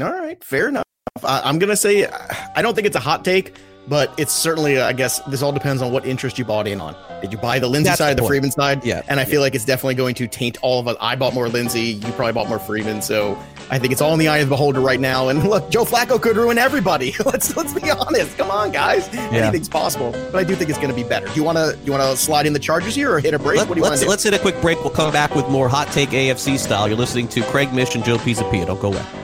All 0.00 0.10
right, 0.10 0.42
fair 0.42 0.68
enough. 0.68 0.84
I, 1.22 1.48
am 1.48 1.58
going 1.58 1.70
to 1.70 1.76
say 1.76 2.06
I 2.06 2.62
don't 2.62 2.74
think 2.74 2.86
it's 2.86 2.96
a 2.96 3.00
hot 3.00 3.24
take, 3.24 3.54
but 3.88 4.12
it's 4.18 4.32
certainly, 4.32 4.78
uh, 4.78 4.86
I 4.86 4.92
guess, 4.92 5.20
this 5.20 5.42
all 5.42 5.52
depends 5.52 5.82
on 5.82 5.92
what 5.92 6.06
interest 6.06 6.38
you 6.38 6.44
bought 6.44 6.66
in 6.66 6.80
on. 6.80 6.96
Did 7.20 7.32
you 7.32 7.38
buy 7.38 7.58
the 7.58 7.68
Lindsay 7.68 7.88
That's 7.88 7.98
side, 7.98 8.16
the, 8.16 8.22
the 8.22 8.28
Freeman 8.28 8.50
side? 8.50 8.84
Yeah. 8.84 9.02
And 9.08 9.20
I 9.20 9.24
feel 9.24 9.40
like 9.40 9.54
it's 9.54 9.64
definitely 9.64 9.94
going 9.94 10.14
to 10.16 10.26
taint 10.26 10.58
all 10.62 10.80
of 10.80 10.88
it. 10.88 10.96
I 11.00 11.16
bought 11.16 11.34
more 11.34 11.48
Lindsay. 11.48 11.80
You 11.80 12.12
probably 12.12 12.32
bought 12.32 12.48
more 12.48 12.58
Freeman. 12.58 13.02
So 13.02 13.38
I 13.70 13.78
think 13.78 13.92
it's 13.92 14.00
all 14.00 14.12
in 14.12 14.18
the 14.18 14.28
eye 14.28 14.38
of 14.38 14.48
the 14.48 14.54
beholder 14.54 14.80
right 14.80 15.00
now. 15.00 15.28
And 15.28 15.44
look, 15.48 15.70
Joe 15.70 15.84
Flacco 15.84 16.20
could 16.20 16.36
ruin 16.36 16.58
everybody. 16.58 17.14
let's 17.24 17.56
let's 17.56 17.72
be 17.72 17.90
honest. 17.90 18.36
Come 18.36 18.50
on, 18.50 18.72
guys. 18.72 19.08
Yeah. 19.12 19.20
Anything's 19.30 19.68
possible. 19.68 20.12
But 20.12 20.36
I 20.36 20.44
do 20.44 20.54
think 20.54 20.70
it's 20.70 20.78
going 20.78 20.90
to 20.90 20.96
be 20.96 21.08
better. 21.08 21.26
Do 21.26 21.34
you 21.34 21.44
want 21.44 21.58
to 21.58 21.78
you 21.84 21.92
want 21.92 22.02
to 22.04 22.16
slide 22.16 22.46
in 22.46 22.52
the 22.52 22.58
Chargers 22.58 22.94
here 22.94 23.12
or 23.12 23.20
hit 23.20 23.34
a 23.34 23.38
break? 23.38 23.58
Let, 23.58 23.68
what 23.68 23.74
do 23.74 23.80
you 23.80 23.88
want 23.88 24.00
to? 24.00 24.08
Let's 24.08 24.22
hit 24.22 24.34
a 24.34 24.38
quick 24.38 24.60
break. 24.60 24.80
We'll 24.80 24.90
come 24.90 25.12
back 25.12 25.34
with 25.34 25.48
more 25.48 25.68
hot 25.68 25.88
take 25.88 26.10
AFC 26.10 26.58
style. 26.58 26.88
You're 26.88 26.98
listening 26.98 27.28
to 27.28 27.42
Craig 27.44 27.72
Mish 27.72 27.94
and 27.94 28.04
Joe 28.04 28.16
Pisapia. 28.16 28.66
Don't 28.66 28.80
go 28.80 28.92
away. 28.92 29.23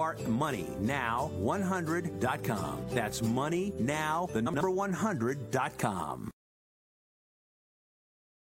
or 0.01 0.15
moneynow100.com. 0.15 2.85
That's 2.89 3.21
moneynow, 3.21 4.33
the 4.33 4.41
number 4.41 4.69
100.com. 4.69 6.31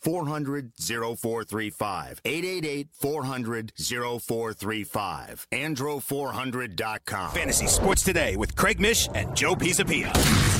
400 0.00 0.72
0435. 0.78 2.20
888 2.24 2.88
400 2.92 3.72
0435. 3.76 5.46
Andro400.com. 5.52 7.30
Fantasy 7.32 7.66
Sports 7.66 8.02
Today 8.02 8.36
with 8.36 8.56
Craig 8.56 8.80
Mish 8.80 9.08
and 9.14 9.34
Joe 9.36 9.54
Pisapia. 9.54 10.59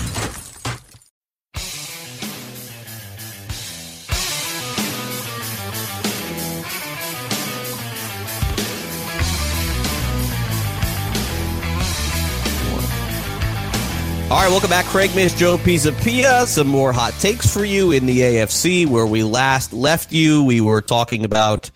All 14.30 14.36
right, 14.36 14.48
welcome 14.48 14.70
back, 14.70 14.84
Craig 14.84 15.12
Mish, 15.16 15.34
Joe 15.34 15.56
Pisapia. 15.56 16.46
Some 16.46 16.68
more 16.68 16.92
hot 16.92 17.14
takes 17.14 17.52
for 17.52 17.64
you 17.64 17.90
in 17.90 18.06
the 18.06 18.20
AFC, 18.20 18.86
where 18.86 19.04
we 19.04 19.24
last 19.24 19.72
left 19.72 20.12
you. 20.12 20.44
We 20.44 20.60
were 20.60 20.80
talking 20.80 21.24
about 21.24 21.68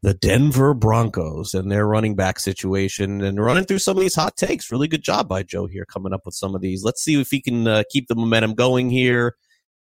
the 0.00 0.14
Denver 0.14 0.74
Broncos 0.74 1.54
and 1.54 1.72
their 1.72 1.84
running 1.84 2.14
back 2.14 2.38
situation 2.38 3.20
and 3.20 3.44
running 3.44 3.64
through 3.64 3.80
some 3.80 3.96
of 3.96 4.00
these 4.00 4.14
hot 4.14 4.36
takes. 4.36 4.70
Really 4.70 4.86
good 4.86 5.02
job 5.02 5.26
by 5.26 5.42
Joe 5.42 5.66
here 5.66 5.84
coming 5.84 6.12
up 6.12 6.20
with 6.24 6.36
some 6.36 6.54
of 6.54 6.60
these. 6.60 6.84
Let's 6.84 7.02
see 7.02 7.20
if 7.20 7.32
he 7.32 7.40
can 7.40 7.66
uh, 7.66 7.82
keep 7.90 8.06
the 8.06 8.14
momentum 8.14 8.54
going 8.54 8.88
here. 8.88 9.34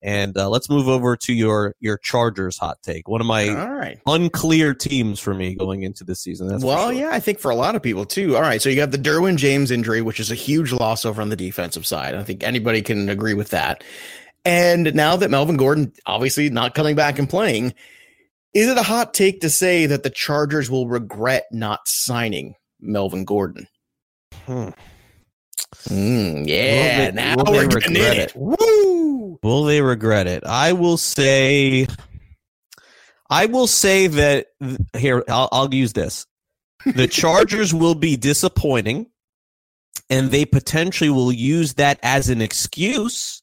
And 0.02 0.38
uh, 0.38 0.50
let's 0.50 0.70
move 0.70 0.88
over 0.88 1.18
to 1.18 1.34
your 1.34 1.76
your 1.80 1.97
Chargers 1.97 2.58
hot 2.58 2.78
take. 2.82 3.08
One 3.08 3.20
of 3.20 3.28
my 3.28 3.50
All 3.50 3.74
right. 3.74 4.00
unclear 4.06 4.74
teams 4.74 5.20
for 5.20 5.34
me 5.34 5.56
going 5.56 5.84
into 5.84 6.06
this 6.06 6.22
season. 6.22 6.47
That's 6.47 6.64
well, 6.64 6.91
sure. 6.91 7.00
yeah, 7.00 7.10
I 7.12 7.20
think 7.20 7.39
for 7.39 7.52
a 7.52 7.56
lot 7.56 7.76
of 7.76 7.84
people 7.84 8.06
too. 8.06 8.36
All 8.38 8.41
right, 8.41 8.62
so 8.62 8.70
you 8.70 8.80
have 8.80 8.91
the 8.91 8.97
Derwin 8.97 9.36
James 9.36 9.72
injury, 9.72 10.02
which 10.02 10.20
is 10.20 10.32
a 10.32 10.36
huge 10.36 10.72
loss 10.72 11.04
over 11.04 11.22
on 11.22 11.30
the 11.30 11.36
defensive 11.36 11.86
side. 11.86 12.16
I 12.16 12.24
think 12.24 12.43
anybody 12.43 12.82
can 12.82 13.10
agree 13.10 13.34
with 13.34 13.50
that. 13.50 13.84
And 14.45 14.93
now 14.95 15.18
that 15.18 15.30
Melvin 15.30 15.58
Gordon 15.58 15.91
obviously 16.06 16.50
not 16.50 16.76
coming 16.76 16.95
back 16.95 17.20
and 17.20 17.30
playing, 17.30 17.74
is 18.54 18.70
it 18.70 18.78
a 18.78 18.84
hot 18.84 19.14
take 19.14 19.41
to 19.41 19.50
say 19.50 19.86
that 19.86 20.04
the 20.04 20.10
Chargers 20.10 20.72
will 20.72 20.88
regret 20.88 21.45
not 21.52 21.82
signing 21.88 22.56
Melvin 22.80 23.26
Gordon? 23.26 23.68
Hmm. 24.45 24.70
Mm, 25.88 26.46
yeah, 26.48 26.98
Will 27.00 27.06
they- 27.06 27.12
now 27.14 27.36
will 27.38 27.54
we're 27.54 27.64
in 27.64 27.70
regret 27.70 28.18
it. 28.18 28.32
it? 28.32 28.34
Woo! 28.36 29.40
Will 29.42 29.64
they 29.64 29.82
regret 29.82 30.28
it? 30.28 30.44
I 30.46 30.74
will 30.74 30.98
say, 30.98 31.88
I 33.30 33.46
will 33.46 33.68
say 33.68 34.08
that 34.08 34.48
here, 34.98 35.24
I'll, 35.30 35.50
I'll 35.52 35.74
use 35.74 35.94
this. 35.94 36.26
The 36.86 37.08
Chargers 37.12 37.74
will 37.74 37.96
be 37.96 38.18
disappointing, 38.18 39.08
and 40.10 40.32
they 40.32 40.46
potentially 40.46 41.10
will 41.10 41.32
use 41.32 41.76
that 41.76 42.00
as 42.04 42.30
an 42.30 42.42
excuse, 42.42 43.42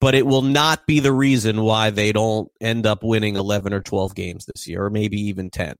but 0.00 0.14
it 0.14 0.26
will 0.26 0.42
not 0.42 0.86
be 0.86 1.00
the 1.00 1.12
reason 1.12 1.62
why 1.62 1.90
they 1.90 2.12
don't 2.12 2.48
end 2.60 2.86
up 2.86 3.02
winning 3.02 3.36
11 3.36 3.72
or 3.72 3.80
12 3.80 4.14
games 4.14 4.46
this 4.46 4.68
year, 4.68 4.84
or 4.84 4.90
maybe 4.90 5.20
even 5.20 5.50
10. 5.50 5.74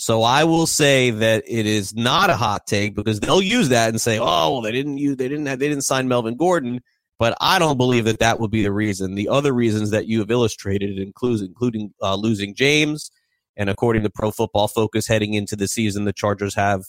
So 0.00 0.22
I 0.22 0.44
will 0.44 0.66
say 0.66 1.10
that 1.10 1.44
it 1.46 1.66
is 1.66 1.94
not 1.94 2.30
a 2.30 2.34
hot 2.34 2.66
take 2.66 2.94
because 2.94 3.20
they'll 3.20 3.42
use 3.42 3.68
that 3.68 3.90
and 3.90 4.00
say, 4.00 4.18
"Oh, 4.18 4.52
well, 4.52 4.60
they 4.62 4.72
didn't 4.72 4.96
use, 4.96 5.16
they 5.16 5.28
didn't, 5.28 5.44
have, 5.44 5.58
they 5.58 5.68
didn't 5.68 5.84
sign 5.84 6.08
Melvin 6.08 6.38
Gordon." 6.38 6.80
But 7.18 7.36
I 7.38 7.58
don't 7.58 7.76
believe 7.76 8.06
that 8.06 8.20
that 8.20 8.40
would 8.40 8.50
be 8.50 8.62
the 8.62 8.72
reason. 8.72 9.14
The 9.14 9.28
other 9.28 9.52
reasons 9.52 9.90
that 9.90 10.06
you 10.06 10.20
have 10.20 10.30
illustrated, 10.30 10.98
includes 10.98 11.42
including 11.42 11.92
uh, 12.02 12.14
losing 12.14 12.54
James, 12.54 13.10
and 13.58 13.68
according 13.68 14.02
to 14.04 14.10
Pro 14.10 14.30
Football 14.30 14.68
Focus, 14.68 15.06
heading 15.06 15.34
into 15.34 15.54
the 15.54 15.68
season, 15.68 16.06
the 16.06 16.14
Chargers 16.14 16.54
have 16.54 16.84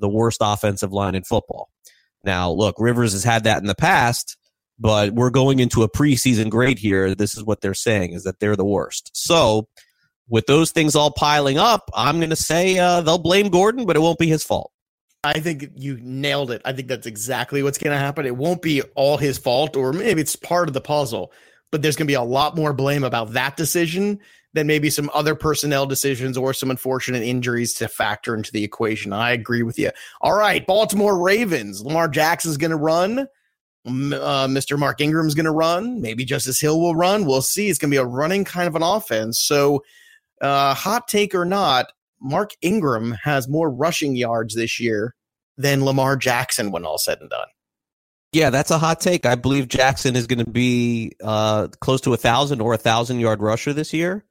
the 0.00 0.08
worst 0.08 0.38
offensive 0.40 0.92
line 0.92 1.14
in 1.14 1.22
football. 1.22 1.70
Now, 2.24 2.50
look, 2.50 2.74
Rivers 2.80 3.12
has 3.12 3.22
had 3.22 3.44
that 3.44 3.60
in 3.60 3.66
the 3.66 3.76
past, 3.76 4.36
but 4.76 5.12
we're 5.12 5.30
going 5.30 5.60
into 5.60 5.84
a 5.84 5.88
preseason 5.88 6.50
grade 6.50 6.80
here. 6.80 7.14
This 7.14 7.36
is 7.36 7.44
what 7.44 7.60
they're 7.60 7.74
saying 7.74 8.12
is 8.12 8.24
that 8.24 8.40
they're 8.40 8.56
the 8.56 8.64
worst. 8.64 9.12
So, 9.14 9.68
with 10.28 10.46
those 10.46 10.70
things 10.70 10.94
all 10.94 11.10
piling 11.10 11.58
up, 11.58 11.90
I'm 11.94 12.18
going 12.18 12.30
to 12.30 12.36
say 12.36 12.78
uh, 12.78 13.00
they'll 13.00 13.18
blame 13.18 13.48
Gordon, 13.48 13.86
but 13.86 13.96
it 13.96 14.00
won't 14.00 14.18
be 14.18 14.28
his 14.28 14.44
fault. 14.44 14.72
I 15.24 15.40
think 15.40 15.70
you 15.74 15.98
nailed 16.00 16.50
it. 16.50 16.62
I 16.64 16.72
think 16.72 16.88
that's 16.88 17.06
exactly 17.06 17.62
what's 17.62 17.78
going 17.78 17.92
to 17.92 17.98
happen. 17.98 18.26
It 18.26 18.36
won't 18.36 18.62
be 18.62 18.82
all 18.94 19.16
his 19.16 19.38
fault, 19.38 19.76
or 19.76 19.92
maybe 19.92 20.20
it's 20.20 20.36
part 20.36 20.68
of 20.68 20.74
the 20.74 20.80
puzzle, 20.80 21.32
but 21.72 21.82
there's 21.82 21.96
going 21.96 22.06
to 22.06 22.10
be 22.10 22.14
a 22.14 22.22
lot 22.22 22.56
more 22.56 22.72
blame 22.72 23.02
about 23.02 23.32
that 23.32 23.56
decision 23.56 24.20
than 24.52 24.66
maybe 24.66 24.88
some 24.88 25.10
other 25.14 25.34
personnel 25.34 25.84
decisions 25.84 26.36
or 26.36 26.54
some 26.54 26.70
unfortunate 26.70 27.22
injuries 27.22 27.74
to 27.74 27.88
factor 27.88 28.34
into 28.34 28.52
the 28.52 28.64
equation. 28.64 29.12
I 29.12 29.32
agree 29.32 29.62
with 29.62 29.78
you. 29.78 29.90
All 30.20 30.36
right, 30.36 30.66
Baltimore 30.66 31.22
Ravens. 31.22 31.82
Lamar 31.82 32.08
Jackson's 32.08 32.56
going 32.56 32.70
to 32.70 32.76
run. 32.76 33.26
Uh, 33.86 34.46
Mr. 34.48 34.78
Mark 34.78 35.00
Ingram's 35.00 35.34
going 35.34 35.44
to 35.44 35.52
run. 35.52 36.00
Maybe 36.00 36.24
Justice 36.24 36.60
Hill 36.60 36.80
will 36.80 36.96
run. 36.96 37.26
We'll 37.26 37.42
see. 37.42 37.68
It's 37.68 37.78
going 37.78 37.90
to 37.90 37.94
be 37.94 38.00
a 38.00 38.04
running 38.04 38.44
kind 38.44 38.66
of 38.66 38.74
an 38.74 38.82
offense. 38.82 39.38
So, 39.38 39.84
uh, 40.40 40.74
hot 40.74 41.08
take 41.08 41.34
or 41.34 41.44
not, 41.44 41.92
Mark 42.20 42.50
Ingram 42.62 43.16
has 43.22 43.48
more 43.48 43.70
rushing 43.70 44.16
yards 44.16 44.54
this 44.54 44.80
year 44.80 45.14
than 45.56 45.84
Lamar 45.84 46.16
Jackson 46.16 46.70
when 46.70 46.84
all 46.84 46.98
said 46.98 47.18
and 47.20 47.30
done. 47.30 47.48
Yeah, 48.32 48.50
that's 48.50 48.70
a 48.70 48.78
hot 48.78 49.00
take. 49.00 49.24
I 49.24 49.34
believe 49.34 49.68
Jackson 49.68 50.16
is 50.16 50.26
going 50.26 50.44
to 50.44 50.50
be 50.50 51.12
uh, 51.22 51.68
close 51.80 52.02
to 52.02 52.12
a 52.12 52.18
thousand 52.18 52.60
or 52.60 52.74
a 52.74 52.78
thousand 52.78 53.20
yard 53.20 53.40
rusher 53.40 53.72
this 53.72 53.92
year. 53.94 54.24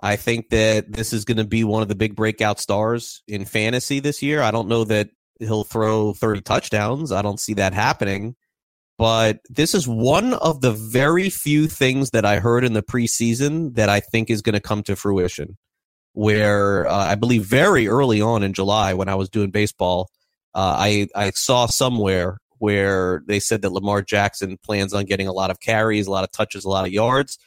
I 0.00 0.16
think 0.16 0.50
that 0.50 0.92
this 0.92 1.12
is 1.12 1.24
going 1.24 1.38
to 1.38 1.44
be 1.44 1.64
one 1.64 1.82
of 1.82 1.88
the 1.88 1.94
big 1.94 2.16
breakout 2.16 2.60
stars 2.60 3.22
in 3.28 3.44
fantasy 3.44 4.00
this 4.00 4.22
year. 4.22 4.42
I 4.42 4.50
don't 4.50 4.68
know 4.68 4.84
that 4.84 5.10
he'll 5.38 5.64
throw 5.64 6.12
30 6.12 6.42
touchdowns. 6.42 7.12
I 7.12 7.22
don't 7.22 7.40
see 7.40 7.54
that 7.54 7.72
happening. 7.72 8.36
But 8.98 9.40
this 9.50 9.74
is 9.74 9.86
one 9.86 10.34
of 10.34 10.62
the 10.62 10.72
very 10.72 11.28
few 11.28 11.68
things 11.68 12.10
that 12.10 12.24
I 12.24 12.38
heard 12.38 12.64
in 12.64 12.72
the 12.72 12.82
preseason 12.82 13.74
that 13.74 13.88
I 13.88 14.00
think 14.00 14.30
is 14.30 14.42
going 14.42 14.54
to 14.54 14.60
come 14.60 14.82
to 14.84 14.96
fruition. 14.96 15.58
Where 16.14 16.88
uh, 16.88 16.94
I 16.94 17.14
believe 17.14 17.44
very 17.44 17.88
early 17.88 18.22
on 18.22 18.42
in 18.42 18.54
July, 18.54 18.94
when 18.94 19.08
I 19.08 19.14
was 19.16 19.28
doing 19.28 19.50
baseball, 19.50 20.08
uh, 20.54 20.74
I 20.78 21.08
I 21.14 21.30
saw 21.30 21.66
somewhere 21.66 22.38
where 22.58 23.22
they 23.26 23.38
said 23.38 23.60
that 23.60 23.72
Lamar 23.72 24.00
Jackson 24.00 24.56
plans 24.64 24.94
on 24.94 25.04
getting 25.04 25.28
a 25.28 25.32
lot 25.32 25.50
of 25.50 25.60
carries, 25.60 26.06
a 26.06 26.10
lot 26.10 26.24
of 26.24 26.32
touches, 26.32 26.64
a 26.64 26.70
lot 26.70 26.86
of 26.86 26.92
yards. 26.92 27.38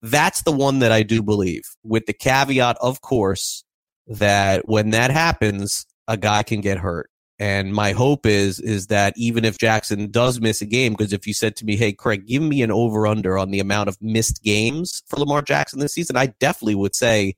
That's 0.00 0.42
the 0.42 0.52
one 0.52 0.78
that 0.78 0.92
I 0.92 1.02
do 1.02 1.22
believe, 1.22 1.64
with 1.82 2.06
the 2.06 2.14
caveat, 2.14 2.78
of 2.80 3.02
course, 3.02 3.64
that 4.06 4.66
when 4.66 4.90
that 4.90 5.10
happens, 5.10 5.84
a 6.08 6.16
guy 6.16 6.42
can 6.42 6.62
get 6.62 6.78
hurt. 6.78 7.10
And 7.38 7.74
my 7.74 7.92
hope 7.92 8.24
is 8.24 8.60
is 8.60 8.86
that 8.86 9.12
even 9.16 9.44
if 9.44 9.58
Jackson 9.58 10.10
does 10.10 10.40
miss 10.40 10.62
a 10.62 10.66
game, 10.66 10.94
because 10.94 11.12
if 11.12 11.26
you 11.26 11.34
said 11.34 11.54
to 11.56 11.66
me, 11.66 11.76
"Hey, 11.76 11.92
Craig, 11.92 12.26
give 12.26 12.42
me 12.42 12.62
an 12.62 12.70
over 12.70 13.06
under 13.06 13.36
on 13.36 13.50
the 13.50 13.60
amount 13.60 13.90
of 13.90 14.00
missed 14.00 14.42
games 14.42 15.02
for 15.06 15.16
Lamar 15.16 15.42
Jackson 15.42 15.78
this 15.78 15.92
season," 15.92 16.16
I 16.16 16.28
definitely 16.40 16.76
would 16.76 16.94
say, 16.94 17.34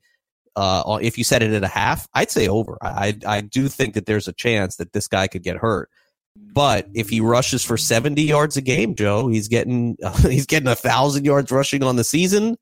uh, 0.54 0.98
if 1.02 1.18
you 1.18 1.24
set 1.24 1.42
it 1.42 1.52
at 1.52 1.64
a 1.64 1.68
half, 1.68 2.06
I'd 2.14 2.30
say 2.30 2.46
over. 2.46 2.78
I 2.80 3.18
I 3.26 3.40
do 3.40 3.66
think 3.66 3.94
that 3.94 4.06
there's 4.06 4.28
a 4.28 4.32
chance 4.32 4.76
that 4.76 4.92
this 4.92 5.08
guy 5.08 5.26
could 5.26 5.42
get 5.42 5.56
hurt. 5.56 5.90
But 6.36 6.88
if 6.94 7.08
he 7.08 7.20
rushes 7.20 7.64
for 7.64 7.76
70 7.76 8.22
yards 8.22 8.56
a 8.56 8.60
game, 8.60 8.94
Joe, 8.94 9.28
he's 9.28 9.48
getting 9.48 9.96
he's 10.22 10.46
getting 10.46 10.68
a 10.68 10.76
thousand 10.76 11.24
yards 11.24 11.50
rushing 11.50 11.82
on 11.82 11.96
the 11.96 12.04
season, 12.04 12.56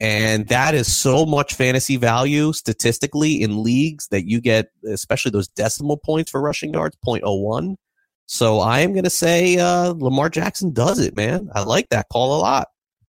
and 0.00 0.46
that 0.48 0.74
is 0.74 0.94
so 0.94 1.24
much 1.24 1.54
fantasy 1.54 1.96
value 1.96 2.52
statistically 2.52 3.40
in 3.40 3.62
leagues 3.62 4.08
that 4.08 4.28
you 4.28 4.40
get, 4.40 4.70
especially 4.86 5.30
those 5.30 5.48
decimal 5.48 5.96
points 5.96 6.30
for 6.30 6.40
rushing 6.40 6.74
yards, 6.74 6.96
0.01. 7.06 7.76
So 8.26 8.60
I 8.60 8.80
am 8.80 8.92
going 8.92 9.04
to 9.04 9.10
say 9.10 9.56
uh, 9.58 9.94
Lamar 9.96 10.28
Jackson 10.28 10.72
does 10.72 10.98
it, 10.98 11.16
man. 11.16 11.48
I 11.54 11.62
like 11.62 11.88
that 11.90 12.08
call 12.10 12.38
a 12.38 12.40
lot. 12.40 12.68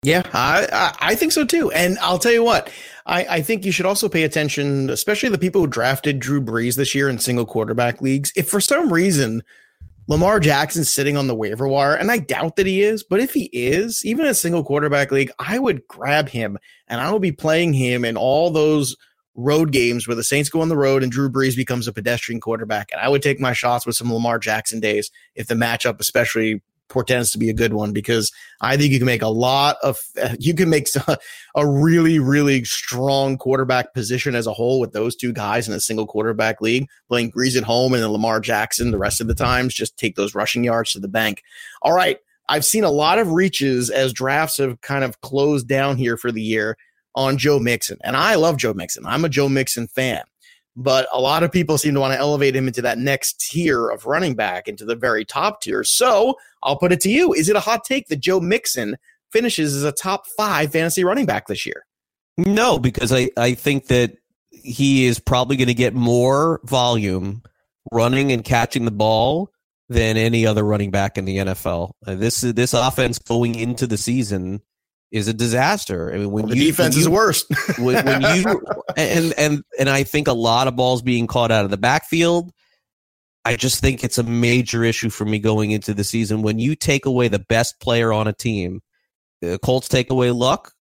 Yeah, 0.01 0.23
I, 0.33 0.95
I, 1.01 1.15
think 1.15 1.33
so 1.33 1.43
too. 1.43 1.71
And 1.71 1.99
I'll 1.99 2.19
tell 2.19 2.31
you 2.31 2.43
what, 2.43 2.71
I, 3.05 3.25
I 3.25 3.41
think 3.41 3.65
you 3.65 3.73
should 3.73 3.85
also 3.85 4.07
pay 4.07 4.23
attention, 4.23 4.89
especially 4.89 5.27
the 5.27 5.37
people 5.37 5.59
who 5.59 5.67
drafted 5.67 6.19
Drew 6.19 6.39
Brees 6.39 6.77
this 6.77 6.95
year 6.95 7.09
in 7.09 7.19
single 7.19 7.45
quarterback 7.45 8.01
leagues. 8.01 8.31
If 8.37 8.47
for 8.47 8.61
some 8.61 8.93
reason 8.93 9.43
Lamar 10.09 10.39
Jackson 10.39 10.83
sitting 10.83 11.15
on 11.15 11.27
the 11.27 11.35
waiver 11.35 11.67
wire, 11.67 11.93
and 11.93 12.09
I 12.09 12.17
doubt 12.17 12.55
that 12.55 12.65
he 12.65 12.81
is, 12.81 13.03
but 13.03 13.19
if 13.19 13.31
he 13.31 13.43
is, 13.53 14.03
even 14.03 14.25
a 14.25 14.33
single 14.33 14.63
quarterback 14.63 15.11
league, 15.11 15.29
I 15.37 15.59
would 15.59 15.87
grab 15.87 16.29
him 16.29 16.57
and 16.87 16.99
I 16.99 17.11
will 17.11 17.19
be 17.19 17.31
playing 17.31 17.73
him 17.73 18.03
in 18.03 18.17
all 18.17 18.49
those 18.49 18.95
road 19.35 19.71
games 19.71 20.07
where 20.07 20.15
the 20.15 20.23
Saints 20.23 20.49
go 20.49 20.61
on 20.61 20.69
the 20.69 20.75
road 20.75 21.03
and 21.03 21.11
Drew 21.11 21.29
Brees 21.29 21.55
becomes 21.55 21.87
a 21.87 21.93
pedestrian 21.93 22.41
quarterback. 22.41 22.89
And 22.91 22.99
I 22.99 23.07
would 23.07 23.21
take 23.21 23.39
my 23.39 23.53
shots 23.53 23.85
with 23.85 23.95
some 23.95 24.11
Lamar 24.11 24.39
Jackson 24.39 24.79
days 24.79 25.11
if 25.35 25.45
the 25.45 25.53
matchup, 25.53 25.99
especially 25.99 26.59
portends 26.89 27.31
to 27.31 27.37
be 27.37 27.49
a 27.49 27.53
good 27.53 27.73
one 27.73 27.93
because 27.93 28.31
I 28.61 28.75
think 28.75 28.91
you 28.91 28.99
can 28.99 29.05
make 29.05 29.21
a 29.21 29.27
lot 29.27 29.77
of 29.83 29.99
you 30.39 30.53
can 30.53 30.69
make 30.69 30.87
a 31.55 31.67
really 31.67 32.19
really 32.19 32.63
strong 32.63 33.37
quarterback 33.37 33.93
position 33.93 34.35
as 34.35 34.47
a 34.47 34.53
whole 34.53 34.79
with 34.79 34.91
those 34.91 35.15
two 35.15 35.31
guys 35.31 35.67
in 35.67 35.73
a 35.73 35.79
single 35.79 36.07
quarterback 36.07 36.61
league 36.61 36.87
playing 37.07 37.31
Brees 37.31 37.55
at 37.55 37.63
home 37.63 37.93
and 37.93 38.03
then 38.03 38.11
Lamar 38.11 38.39
Jackson 38.39 38.91
the 38.91 38.97
rest 38.97 39.21
of 39.21 39.27
the 39.27 39.35
times 39.35 39.73
just 39.73 39.97
take 39.97 40.15
those 40.15 40.35
rushing 40.35 40.63
yards 40.63 40.91
to 40.93 40.99
the 40.99 41.07
bank. 41.07 41.43
All 41.81 41.93
right, 41.93 42.17
I've 42.49 42.65
seen 42.65 42.83
a 42.83 42.91
lot 42.91 43.19
of 43.19 43.31
reaches 43.31 43.89
as 43.89 44.11
drafts 44.11 44.57
have 44.57 44.81
kind 44.81 45.03
of 45.03 45.21
closed 45.21 45.67
down 45.67 45.97
here 45.97 46.17
for 46.17 46.31
the 46.31 46.41
year 46.41 46.77
on 47.15 47.37
Joe 47.37 47.59
Mixon. 47.59 47.97
And 48.03 48.15
I 48.15 48.35
love 48.35 48.57
Joe 48.57 48.73
Mixon. 48.73 49.05
I'm 49.05 49.25
a 49.25 49.29
Joe 49.29 49.49
Mixon 49.49 49.87
fan. 49.87 50.23
But 50.79 51.09
a 51.11 51.19
lot 51.19 51.43
of 51.43 51.51
people 51.51 51.77
seem 51.77 51.93
to 51.95 51.99
want 51.99 52.13
to 52.13 52.19
elevate 52.19 52.55
him 52.55 52.65
into 52.65 52.81
that 52.83 52.97
next 52.97 53.41
tier 53.41 53.89
of 53.89 54.05
running 54.05 54.33
back, 54.33 54.69
into 54.69 54.85
the 54.85 54.95
very 54.95 55.25
top 55.25 55.61
tier. 55.61 55.83
So 55.83 56.35
I'll 56.63 56.77
put 56.77 56.93
it 56.93 57.01
to 57.01 57.09
you. 57.09 57.33
Is 57.33 57.49
it 57.49 57.57
a 57.57 57.59
hot 57.59 57.83
take 57.83 58.07
that 58.07 58.21
Joe 58.21 58.39
Mixon 58.39 58.95
finishes 59.29 59.75
as 59.75 59.83
a 59.83 59.91
top 59.91 60.25
five 60.37 60.71
fantasy 60.71 61.03
running 61.03 61.25
back 61.25 61.47
this 61.47 61.65
year? 61.65 61.85
No, 62.37 62.79
because 62.79 63.11
I, 63.11 63.29
I 63.35 63.55
think 63.55 63.87
that 63.87 64.13
he 64.51 65.05
is 65.05 65.19
probably 65.19 65.57
going 65.57 65.67
to 65.67 65.73
get 65.73 65.93
more 65.93 66.61
volume 66.63 67.43
running 67.91 68.31
and 68.31 68.45
catching 68.45 68.85
the 68.85 68.91
ball 68.91 69.51
than 69.89 70.15
any 70.15 70.45
other 70.45 70.63
running 70.63 70.91
back 70.91 71.17
in 71.17 71.25
the 71.25 71.37
NFL. 71.37 71.91
Uh, 72.07 72.15
this 72.15 72.39
this 72.39 72.73
offense 72.73 73.19
going 73.19 73.55
into 73.55 73.85
the 73.85 73.97
season 73.97 74.61
is 75.11 75.27
a 75.27 75.33
disaster. 75.33 76.13
I 76.13 76.17
mean, 76.17 76.31
when 76.31 76.45
well, 76.45 76.55
you, 76.55 76.65
defense 76.65 76.95
when 76.95 77.01
you, 77.01 77.07
is 77.07 77.09
worse. 77.09 77.45
when, 77.77 78.05
when 78.05 78.21
you 78.21 78.61
and 78.97 79.33
and 79.37 79.63
and 79.77 79.89
I 79.89 80.03
think 80.03 80.27
a 80.27 80.33
lot 80.33 80.67
of 80.67 80.75
balls 80.75 81.01
being 81.01 81.27
caught 81.27 81.51
out 81.51 81.65
of 81.65 81.71
the 81.71 81.77
backfield. 81.77 82.51
I 83.45 83.55
just 83.55 83.79
think 83.79 84.03
it's 84.03 84.17
a 84.17 84.23
major 84.23 84.83
issue 84.83 85.09
for 85.09 85.25
me 85.25 85.39
going 85.39 85.71
into 85.71 85.93
the 85.93 86.03
season. 86.03 86.41
When 86.41 86.59
you 86.59 86.75
take 86.75 87.05
away 87.05 87.29
the 87.29 87.39
best 87.39 87.79
player 87.79 88.11
on 88.11 88.27
a 88.27 88.33
team, 88.33 88.81
the 89.41 89.57
Colts 89.59 89.87
take 89.87 90.11
away 90.11 90.31
Luck, 90.31 90.73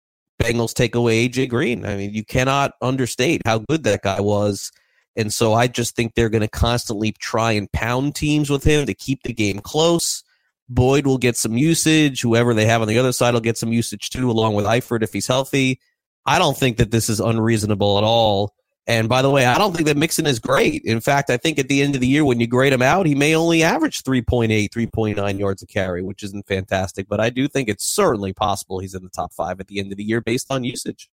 Bengals 0.42 0.74
take 0.74 0.94
away 0.94 1.28
AJ 1.28 1.50
Green. 1.50 1.84
I 1.84 1.96
mean, 1.96 2.12
you 2.12 2.24
cannot 2.24 2.72
understate 2.80 3.42
how 3.44 3.58
good 3.58 3.84
that 3.84 4.02
guy 4.02 4.20
was. 4.20 4.72
And 5.16 5.32
so 5.32 5.54
I 5.54 5.66
just 5.66 5.96
think 5.96 6.14
they're 6.14 6.28
going 6.28 6.42
to 6.42 6.48
constantly 6.48 7.12
try 7.12 7.52
and 7.52 7.70
pound 7.72 8.14
teams 8.14 8.50
with 8.50 8.64
him 8.64 8.86
to 8.86 8.94
keep 8.94 9.22
the 9.22 9.32
game 9.32 9.60
close. 9.60 10.22
Boyd 10.68 11.06
will 11.06 11.18
get 11.18 11.36
some 11.36 11.56
usage. 11.56 12.22
Whoever 12.22 12.54
they 12.54 12.66
have 12.66 12.82
on 12.82 12.88
the 12.88 12.98
other 12.98 13.12
side 13.12 13.34
will 13.34 13.40
get 13.40 13.58
some 13.58 13.72
usage 13.72 14.10
too, 14.10 14.30
along 14.30 14.54
with 14.54 14.66
Eifert 14.66 15.02
if 15.02 15.12
he's 15.12 15.26
healthy. 15.26 15.80
I 16.24 16.38
don't 16.38 16.56
think 16.56 16.78
that 16.78 16.90
this 16.90 17.08
is 17.08 17.20
unreasonable 17.20 17.98
at 17.98 18.04
all. 18.04 18.54
And 18.88 19.08
by 19.08 19.20
the 19.20 19.30
way, 19.30 19.46
I 19.46 19.58
don't 19.58 19.74
think 19.74 19.86
that 19.86 19.96
Mixon 19.96 20.26
is 20.26 20.38
great. 20.38 20.82
In 20.84 21.00
fact, 21.00 21.28
I 21.28 21.36
think 21.36 21.58
at 21.58 21.68
the 21.68 21.82
end 21.82 21.96
of 21.96 22.00
the 22.00 22.06
year, 22.06 22.24
when 22.24 22.38
you 22.38 22.46
grade 22.46 22.72
him 22.72 22.82
out, 22.82 23.06
he 23.06 23.16
may 23.16 23.34
only 23.34 23.64
average 23.64 24.04
3.8, 24.04 24.68
3.9 24.70 25.38
yards 25.38 25.62
a 25.62 25.66
carry, 25.66 26.02
which 26.02 26.22
isn't 26.22 26.46
fantastic. 26.46 27.08
But 27.08 27.18
I 27.18 27.30
do 27.30 27.48
think 27.48 27.68
it's 27.68 27.84
certainly 27.84 28.32
possible 28.32 28.78
he's 28.78 28.94
in 28.94 29.02
the 29.02 29.08
top 29.10 29.32
five 29.32 29.58
at 29.58 29.66
the 29.66 29.80
end 29.80 29.90
of 29.90 29.98
the 29.98 30.04
year 30.04 30.20
based 30.20 30.46
on 30.50 30.62
usage. 30.62 31.10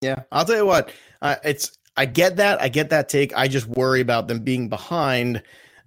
Yeah, 0.00 0.22
I'll 0.30 0.44
tell 0.44 0.56
you 0.56 0.66
what. 0.66 0.92
Uh, 1.20 1.36
it's 1.42 1.76
I 1.96 2.06
get 2.06 2.36
that. 2.36 2.60
I 2.60 2.68
get 2.68 2.90
that 2.90 3.08
take. 3.08 3.36
I 3.36 3.48
just 3.48 3.66
worry 3.66 4.00
about 4.00 4.28
them 4.28 4.40
being 4.40 4.68
behind 4.68 5.42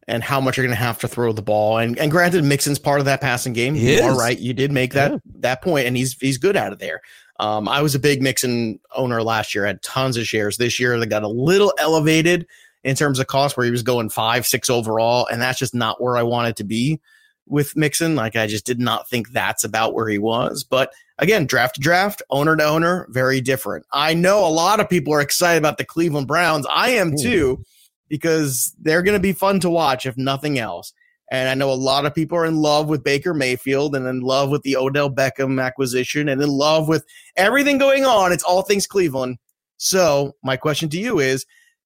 and 0.09 0.23
how 0.23 0.41
much 0.41 0.57
you're 0.57 0.65
going 0.65 0.75
to 0.75 0.83
have 0.83 0.99
to 0.99 1.07
throw 1.07 1.31
the 1.31 1.41
ball. 1.41 1.77
And 1.77 1.97
and 1.97 2.11
granted, 2.11 2.43
Mixon's 2.43 2.79
part 2.79 2.99
of 2.99 3.05
that 3.05 3.21
passing 3.21 3.53
game. 3.53 3.75
He 3.75 3.95
you 3.97 4.01
are 4.03 4.17
right. 4.17 4.37
You 4.37 4.53
did 4.53 4.71
make 4.71 4.93
that 4.93 5.11
Yeah. 5.11 5.17
that 5.39 5.61
point, 5.61 5.87
and 5.87 5.95
he's 5.95 6.13
he's 6.19 6.37
good 6.37 6.57
out 6.57 6.73
of 6.73 6.79
there. 6.79 7.01
Um, 7.39 7.69
I 7.69 7.81
was 7.81 7.95
a 7.95 7.99
big 7.99 8.21
Mixon 8.21 8.79
owner 8.95 9.23
last 9.23 9.55
year. 9.55 9.65
Had 9.65 9.81
tons 9.81 10.17
of 10.17 10.27
shares. 10.27 10.57
This 10.57 10.79
year, 10.79 10.99
they 10.99 11.05
got 11.05 11.23
a 11.23 11.27
little 11.29 11.73
elevated 11.79 12.45
in 12.83 12.95
terms 12.95 13.19
of 13.19 13.27
cost, 13.27 13.55
where 13.55 13.65
he 13.65 13.71
was 13.71 13.83
going 13.83 14.09
five, 14.09 14.45
six 14.45 14.69
overall, 14.69 15.27
and 15.31 15.41
that's 15.41 15.59
just 15.59 15.73
not 15.75 16.01
where 16.01 16.17
I 16.17 16.23
wanted 16.23 16.55
to 16.57 16.63
be 16.63 16.99
with 17.45 17.75
Mixon. 17.77 18.15
Like 18.15 18.35
I 18.35 18.47
just 18.47 18.65
did 18.65 18.79
not 18.79 19.09
think 19.09 19.29
that's 19.31 19.63
about 19.63 19.93
where 19.93 20.07
he 20.09 20.17
was. 20.17 20.63
But 20.63 20.91
again, 21.17 21.45
draft 21.45 21.75
to 21.75 21.81
draft, 21.81 22.21
owner 22.29 22.55
to 22.55 22.63
owner, 22.63 23.05
very 23.09 23.41
different. 23.41 23.85
I 23.91 24.13
know 24.13 24.45
a 24.45 24.49
lot 24.49 24.79
of 24.79 24.89
people 24.89 25.13
are 25.13 25.21
excited 25.21 25.57
about 25.59 25.77
the 25.77 25.85
Cleveland 25.85 26.27
Browns. 26.27 26.65
I 26.71 26.89
am 26.91 27.15
too, 27.17 27.63
because 28.09 28.75
they're 28.79 29.03
going 29.03 29.17
to 29.17 29.21
be 29.21 29.33
fun 29.33 29.59
to 29.61 29.69
watch 29.69 30.05
if 30.05 30.17
nothing 30.17 30.59
else. 30.59 30.91
And 31.31 31.47
I 31.47 31.53
know 31.53 31.71
a 31.71 31.75
lot 31.75 32.05
of 32.05 32.15
people 32.15 32.37
are 32.37 32.45
in 32.45 32.57
love 32.57 32.89
with 32.89 33.03
Baker 33.03 33.33
Mayfield 33.33 33.95
and 33.95 34.07
in 34.07 34.21
love 34.21 34.49
with 34.49 34.63
the 34.63 34.75
Odell 34.75 35.11
Beckham 35.11 35.63
acquisition 35.63 36.27
and 36.27 36.41
in 36.41 36.49
love 36.49 36.87
with 36.87 37.05
everything 37.37 37.77
going 37.77 38.03
on. 38.03 38.31
It's 38.31 38.43
all 38.43 38.63
things 38.63 38.87
Cleveland. 38.87 39.37
So 39.77 40.33
my 40.43 40.57
question 40.57 40.89
to 40.89 40.99
you 40.99 41.19
is, 41.19 41.45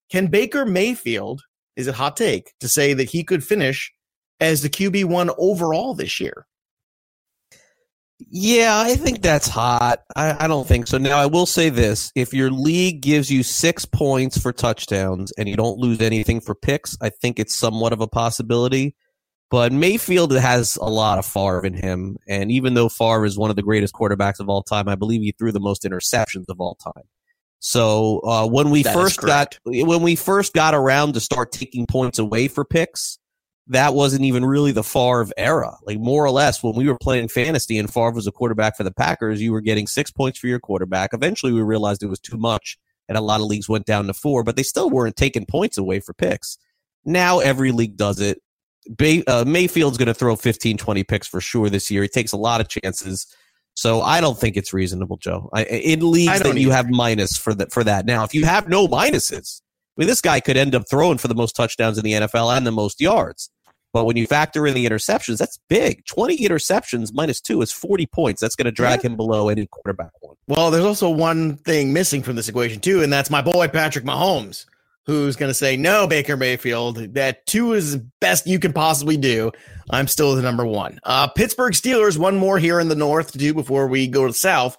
can 0.10 0.28
Baker 0.28 0.66
Mayfield, 0.66 1.42
is 1.76 1.88
it 1.88 1.96
hot 1.96 2.16
take 2.16 2.54
to 2.62 2.70
say 2.70 2.94
that 2.94 3.10
he 3.10 3.24
could 3.24 3.44
finish 3.44 3.92
as 4.40 4.62
the 4.62 4.70
QB 4.70 5.06
one 5.06 5.30
overall 5.38 5.94
this 5.94 6.20
year? 6.20 6.48
Yeah, 8.30 8.78
I 8.78 8.96
think 8.96 9.22
that's 9.22 9.48
hot. 9.48 10.04
I, 10.16 10.46
I 10.46 10.48
don't 10.48 10.68
think 10.68 10.88
so. 10.88 10.98
Now, 10.98 11.18
I 11.18 11.26
will 11.26 11.46
say 11.46 11.70
this 11.70 12.12
if 12.16 12.34
your 12.34 12.52
league 12.52 13.02
gives 13.02 13.32
you 13.32 13.44
six 13.44 13.86
points 13.86 14.38
for 14.38 14.52
touchdowns 14.52 15.32
and 15.38 15.48
you 15.50 15.56
don't 15.56 15.78
lose 15.78 16.02
anything 16.02 16.42
for 16.42 16.56
picks, 16.56 16.98
I 17.02 17.10
think 17.10 17.40
it's 17.40 17.56
somewhat 17.56 17.94
of 17.94 18.02
a 18.02 18.08
possibility. 18.08 18.96
But 19.50 19.72
Mayfield 19.72 20.32
has 20.32 20.78
a 20.78 20.90
lot 20.90 21.20
of 21.20 21.26
Favre 21.26 21.64
in 21.64 21.76
him. 21.76 22.18
And 22.28 22.52
even 22.52 22.74
though 22.74 22.90
Favre 22.90 23.26
is 23.26 23.38
one 23.38 23.50
of 23.50 23.56
the 23.56 23.62
greatest 23.62 23.94
quarterbacks 23.94 24.40
of 24.40 24.50
all 24.50 24.64
time, 24.64 24.88
I 24.88 24.96
believe 24.96 25.22
he 25.22 25.34
threw 25.38 25.52
the 25.52 25.60
most 25.60 25.84
interceptions 25.84 26.46
of 26.50 26.60
all 26.60 26.76
time. 26.76 27.04
So 27.60 28.20
uh, 28.26 28.48
when 28.48 28.72
we 28.72 28.84
That 28.84 28.94
first 28.94 29.22
got 29.22 29.58
when 29.64 30.02
we 30.02 30.16
first 30.16 30.54
got 30.54 30.74
around 30.74 31.14
to 31.14 31.22
start 31.22 31.52
taking 31.52 31.86
points 31.86 32.20
away 32.20 32.50
for 32.50 32.66
picks, 32.66 33.20
that 33.68 33.94
wasn't 33.94 34.26
even 34.26 34.46
really 34.46 34.72
the 34.72 34.84
Favre 34.84 35.28
era. 35.38 35.78
Like 35.86 36.00
more 36.00 36.26
or 36.26 36.32
less, 36.32 36.62
when 36.62 36.76
we 36.76 36.88
were 36.88 36.98
playing 36.98 37.30
fantasy 37.30 37.78
and 37.78 37.92
Favre 37.92 38.12
was 38.12 38.28
a 38.28 38.32
quarterback 38.32 38.76
for 38.76 38.84
the 38.84 38.92
Packers, 38.92 39.42
you 39.42 39.52
were 39.52 39.62
getting 39.62 39.88
six 39.88 40.12
points 40.12 40.40
for 40.40 40.48
your 40.48 40.60
quarterback. 40.60 41.14
Eventually, 41.14 41.54
we 41.54 41.62
realized 41.62 42.04
it 42.04 42.08
was 42.08 42.20
too 42.20 42.38
much, 42.38 42.78
and 43.08 43.18
a 43.18 43.22
lot 43.22 43.40
of 43.40 43.48
leagues 43.48 43.70
went 43.70 43.86
down 43.86 44.08
to 44.08 44.14
four, 44.14 44.44
but 44.44 44.56
they 44.56 44.64
still 44.64 44.90
weren't 44.90 45.16
taking 45.16 45.46
points 45.46 45.78
away 45.78 46.00
for 46.00 46.14
picks. 46.14 46.58
Now 47.06 47.40
every 47.40 47.72
league 47.72 47.98
does 47.98 48.20
it. 48.20 48.42
Bay, 48.98 49.24
uh, 49.26 49.46
Mayfield's 49.46 49.98
going 49.98 50.08
to 50.08 50.14
throw 50.14 50.36
15, 50.36 50.78
20 50.78 51.04
picks 51.06 51.28
for 51.28 51.40
sure 51.40 51.70
this 51.70 51.90
year. 51.90 52.04
He 52.04 52.10
takes 52.10 52.34
a 52.34 52.38
lot 52.38 52.60
of 52.60 52.68
chances. 52.68 53.28
So 53.76 54.02
I 54.02 54.22
don't 54.22 54.38
think 54.38 54.58
it's 54.58 54.74
reasonable, 54.74 55.18
Joe. 55.18 55.50
I, 55.54 55.64
in 55.64 56.12
leagues 56.12 56.42
that 56.42 56.58
you 56.58 56.72
have 56.72 56.90
minus 56.90 57.38
for 57.38 57.54
that 57.56 57.72
for 57.72 57.84
that. 57.84 58.06
Now, 58.06 58.24
if 58.24 58.34
you 58.34 58.46
have 58.46 58.68
no 58.68 58.88
minuses, 58.88 59.62
I 59.96 60.02
mean, 60.02 60.08
this 60.08 60.22
guy 60.22 60.40
could 60.40 60.58
end 60.58 60.74
up 60.74 60.84
throwing 60.90 61.18
for 61.18 61.28
the 61.28 61.36
most 61.36 61.56
touchdowns 61.56 61.98
in 61.98 62.04
the 62.04 62.14
NFL 62.14 62.56
and 62.56 62.66
the 62.66 62.72
most 62.72 63.00
yards. 63.00 63.50
But 63.94 64.06
when 64.06 64.18
you 64.18 64.26
factor 64.26 64.66
in 64.66 64.74
the 64.74 64.88
interceptions, 64.88 65.38
that's 65.38 65.60
big. 65.70 66.04
20 66.08 66.40
interceptions 66.40 67.14
minus 67.14 67.40
two 67.40 67.62
is 67.62 67.72
40 67.72 68.08
points. 68.08 68.42
That's 68.42 68.56
going 68.56 68.66
to 68.66 68.72
drag 68.72 69.04
him 69.04 69.16
below 69.16 69.50
any 69.50 69.68
quarterback 69.68 70.12
one. 70.22 70.36
Well, 70.48 70.72
there's 70.72 70.84
also 70.84 71.12
one 71.12 71.58
thing 71.58 71.94
missing 71.94 72.24
from 72.24 72.36
this 72.36 72.50
equation 72.50 72.80
too, 72.80 73.04
and 73.04 73.14
that's 73.14 73.30
my 73.30 73.44
boy 73.44 73.68
Patrick 73.68 74.04
Mahomes, 74.04 74.66
who's 75.06 75.36
going 75.36 75.52
to 75.52 75.54
say 75.54 75.78
no, 75.78 76.08
Baker 76.08 76.36
Mayfield. 76.36 77.14
That 77.14 77.46
two 77.46 77.74
is 77.74 77.94
the 77.94 78.08
best 78.20 78.48
you 78.48 78.58
can 78.58 78.74
possibly 78.74 79.16
do. 79.16 79.52
I'm 79.92 80.08
still 80.08 80.36
the 80.36 80.42
number 80.42 80.66
one. 80.66 81.00
Uh, 81.04 81.28
Pittsburgh 81.28 81.74
Steelers, 81.74 82.18
one 82.18 82.36
more 82.36 82.58
here 82.58 82.80
in 82.80 82.90
the 82.90 82.96
north 82.96 83.32
to 83.34 83.38
do 83.38 83.54
before 83.54 83.86
we 83.86 84.08
go 84.08 84.24
to 84.24 84.30
the 84.30 84.38
south. 84.38 84.76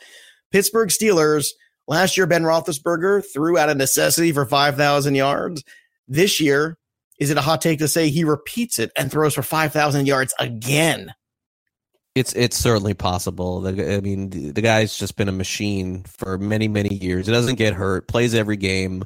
Pittsburgh 0.51 0.89
Steelers. 0.89 1.51
Last 1.87 2.16
year, 2.16 2.26
Ben 2.26 2.43
Roethlisberger 2.43 3.24
threw 3.32 3.59
out 3.59 3.68
of 3.68 3.76
necessity 3.76 4.32
for 4.32 4.47
5,000 4.47 5.14
yards. 5.14 5.64
This 6.09 6.41
year, 6.41 6.78
is 7.18 7.30
it 7.30 7.37
a 7.37 7.43
hot 7.43 7.61
take 7.61 7.78
to 7.80 7.89
say 7.89 8.09
he 8.09 8.24
repeats 8.24 8.78
it 8.78 8.91
and 8.97 9.11
throws 9.11 9.35
for 9.35 9.43
5,000 9.43 10.07
yards 10.07 10.35
again? 10.39 11.14
It's 12.14 12.32
it's 12.35 12.57
certainly 12.57 12.95
possible. 12.95 13.61
The, 13.61 13.97
I 13.97 14.01
mean, 14.01 14.30
the, 14.30 14.53
the 14.53 14.62
guy's 14.62 14.97
just 14.97 15.16
been 15.16 15.28
a 15.28 15.32
machine 15.32 16.05
for 16.05 16.39
many 16.39 16.68
many 16.68 16.95
years. 16.95 17.26
He 17.26 17.32
doesn't 17.32 17.57
get 17.57 17.74
hurt. 17.74 18.07
Plays 18.07 18.35
every 18.35 18.57
game. 18.57 19.05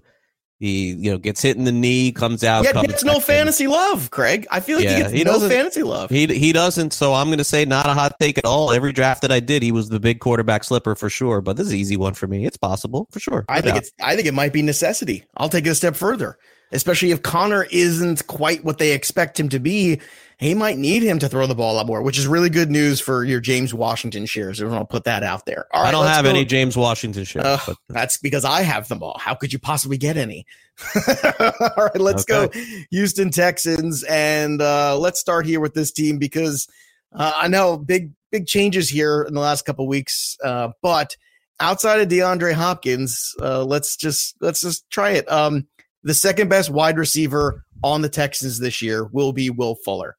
He 0.60 0.88
you 0.94 1.12
know 1.12 1.18
gets 1.18 1.40
hit 1.40 1.56
in 1.56 1.64
the 1.64 1.72
knee, 1.72 2.10
comes 2.10 2.42
out. 2.42 2.64
Yet 2.64 2.72
comes 2.74 2.88
gets 2.88 3.04
no 3.04 3.12
back 3.12 3.16
in. 3.20 3.22
fantasy 3.26 3.66
love, 3.68 4.10
Craig. 4.10 4.46
I 4.50 4.58
feel 4.58 4.78
like 4.78 4.88
he 4.88 4.96
gets 4.96 5.12
no 5.12 5.22
doesn't- 5.24 5.50
fantasy 5.50 5.82
love. 5.84 6.10
He 6.10 6.26
he 6.26 6.52
doesn't. 6.52 6.92
So 6.92 7.14
I'm 7.14 7.28
going 7.28 7.38
to 7.38 7.44
say 7.44 7.64
not 7.64 7.86
a 7.86 7.94
hot 7.94 8.18
take 8.18 8.38
at 8.38 8.44
all. 8.44 8.72
Every 8.72 8.92
draft 8.92 9.22
that 9.22 9.30
I 9.30 9.38
did, 9.38 9.62
he 9.62 9.70
was 9.70 9.88
the 9.88 10.00
big 10.00 10.18
quarterback 10.18 10.64
slipper 10.64 10.94
for 10.96 11.08
sure. 11.08 11.40
But 11.40 11.56
this 11.56 11.68
is 11.68 11.72
an 11.72 11.78
easy 11.78 11.96
one 11.96 12.14
for 12.14 12.26
me. 12.26 12.44
It's 12.44 12.56
possible 12.56 13.06
for 13.12 13.20
sure. 13.20 13.44
I 13.48 13.56
No 13.56 13.60
think 13.62 13.74
doubt. 13.74 13.82
it's 13.84 13.92
I 14.02 14.16
think 14.16 14.26
it 14.26 14.34
might 14.34 14.52
be 14.52 14.62
necessity. 14.62 15.24
I'll 15.36 15.48
take 15.48 15.64
it 15.64 15.70
a 15.70 15.74
step 15.76 15.94
further. 15.94 16.38
especially 16.72 17.12
if 17.12 17.22
Connor 17.22 17.66
isn't 17.70 18.26
quite 18.26 18.62
what 18.64 18.78
they 18.78 18.92
expect 18.92 19.38
him 19.40 19.48
to 19.50 19.58
be. 19.60 20.00
He 20.38 20.54
might 20.54 20.78
need 20.78 21.02
him 21.02 21.18
to 21.18 21.28
throw 21.28 21.48
the 21.48 21.56
ball 21.56 21.74
a 21.74 21.76
lot 21.76 21.86
more, 21.86 22.00
which 22.00 22.16
is 22.16 22.28
really 22.28 22.48
good 22.48 22.70
news 22.70 23.00
for 23.00 23.24
your 23.24 23.40
James 23.40 23.74
Washington 23.74 24.24
shares. 24.24 24.62
I'll 24.62 24.84
put 24.84 25.02
that 25.04 25.24
out 25.24 25.46
there. 25.46 25.66
All 25.72 25.82
right, 25.82 25.88
I 25.88 25.90
don't 25.90 26.06
have 26.06 26.24
go. 26.24 26.30
any 26.30 26.44
James 26.44 26.76
Washington 26.76 27.24
shares. 27.24 27.44
Uh, 27.44 27.58
but. 27.66 27.76
That's 27.88 28.18
because 28.18 28.44
I 28.44 28.62
have 28.62 28.86
them 28.86 29.02
all. 29.02 29.18
How 29.18 29.34
could 29.34 29.52
you 29.52 29.58
possibly 29.58 29.98
get 29.98 30.16
any? 30.16 30.46
all 31.40 31.52
right, 31.76 32.00
let's 32.00 32.24
okay. 32.30 32.48
go 32.54 32.84
Houston 32.92 33.30
Texans, 33.30 34.04
and 34.04 34.62
uh, 34.62 34.96
let's 34.96 35.18
start 35.18 35.44
here 35.44 35.58
with 35.58 35.74
this 35.74 35.90
team 35.90 36.18
because 36.18 36.68
uh, 37.12 37.32
I 37.34 37.48
know 37.48 37.76
big 37.76 38.12
big 38.30 38.46
changes 38.46 38.88
here 38.88 39.22
in 39.22 39.34
the 39.34 39.40
last 39.40 39.64
couple 39.64 39.88
weeks, 39.88 40.36
uh, 40.44 40.68
but 40.82 41.16
outside 41.58 42.00
of 42.00 42.06
DeAndre 42.06 42.52
Hopkins, 42.52 43.34
uh, 43.42 43.64
let's 43.64 43.96
just 43.96 44.36
let's 44.40 44.60
just 44.60 44.88
try 44.88 45.10
it. 45.10 45.28
Um, 45.30 45.66
the 46.04 46.14
second 46.14 46.48
best 46.48 46.70
wide 46.70 46.96
receiver 46.96 47.64
on 47.82 48.02
the 48.02 48.08
Texans 48.08 48.60
this 48.60 48.80
year 48.82 49.04
will 49.04 49.32
be 49.32 49.50
Will 49.50 49.74
Fuller. 49.74 50.16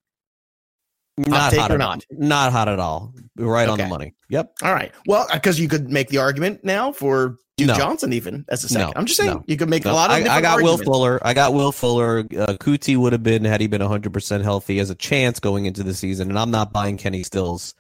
Not 1.28 1.54
hot, 1.54 1.72
or 1.72 1.78
not? 1.78 2.06
Not 2.12 2.52
hot 2.52 2.70
at 2.70 2.80
all. 2.80 3.14
Right 3.38 3.64
okay. 3.64 3.72
on 3.72 3.78
the 3.78 3.88
money. 3.88 4.14
Yep. 4.30 4.54
All 4.64 4.74
right. 4.74 4.92
Well, 5.06 5.28
because 5.34 5.60
you 5.60 5.68
could 5.68 5.90
make 5.90 6.10
the 6.10 6.20
argument 6.20 6.64
now 6.64 6.92
for 6.92 7.38
Duke 7.58 7.68
no. 7.68 7.76
Johnson 7.76 8.14
even 8.14 8.46
as 8.48 8.64
a 8.64 8.70
second. 8.70 8.88
No. 8.88 8.94
I'm 8.96 9.06
just 9.06 9.18
saying 9.18 9.32
no. 9.32 9.44
you 9.48 9.58
could 9.58 9.70
make 9.70 9.86
a 9.86 9.92
lot 9.92 10.10
of. 10.12 10.16
I, 10.16 10.20
I 10.38 10.42
got 10.42 10.54
arguments. 10.54 10.86
Will 10.86 10.94
Fuller. 10.94 11.20
I 11.22 11.34
got 11.34 11.54
Will 11.54 11.72
Fuller. 11.72 12.20
Uh, 12.20 12.54
Coutee 12.54 12.96
would 12.96 13.12
have 13.12 13.24
been 13.24 13.44
had 13.44 13.60
he 13.60 13.68
been 13.68 13.82
100 13.82 14.14
percent 14.14 14.44
healthy 14.44 14.80
as 14.80 14.90
a 14.90 14.96
chance 14.96 15.40
going 15.40 15.66
into 15.66 15.84
the 15.84 15.94
season, 15.94 16.30
and 16.30 16.40
I'm 16.40 16.52
not 16.52 16.72
buying 16.72 16.98
Kenny 16.98 17.24
Stills. 17.24 17.76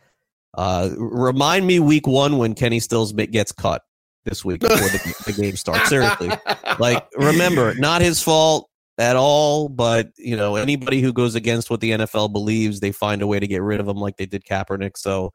Uh, 0.54 0.90
remind 0.98 1.66
me 1.66 1.80
week 1.80 2.08
one 2.08 2.38
when 2.38 2.56
Kenny 2.56 2.80
Stills 2.80 3.14
gets 3.14 3.52
cut 3.52 3.84
this 4.26 4.44
week 4.44 4.62
before 4.62 4.78
the, 4.78 5.24
the 5.28 5.42
game 5.42 5.56
starts. 5.56 5.88
Seriously, 5.88 6.30
like 6.80 7.06
remember, 7.16 7.74
not 7.76 8.02
his 8.02 8.22
fault 8.22 8.68
at 9.00 9.16
all. 9.16 9.70
But 9.70 10.12
you 10.18 10.36
know, 10.36 10.56
anybody 10.56 11.02
who 11.02 11.14
goes 11.14 11.34
against 11.34 11.70
what 11.70 11.80
the 11.80 11.91
NFL 11.91 12.32
believes, 12.32 12.80
they 12.82 12.91
find 12.91 13.22
a 13.22 13.28
way 13.28 13.39
to 13.39 13.47
get 13.47 13.64
rid 13.64 13.80
of 13.80 13.86
them, 13.88 13.97
like 13.97 14.18
they 14.18 14.26
did 14.26 14.45
Kaepernick. 14.45 14.97
So 14.97 15.34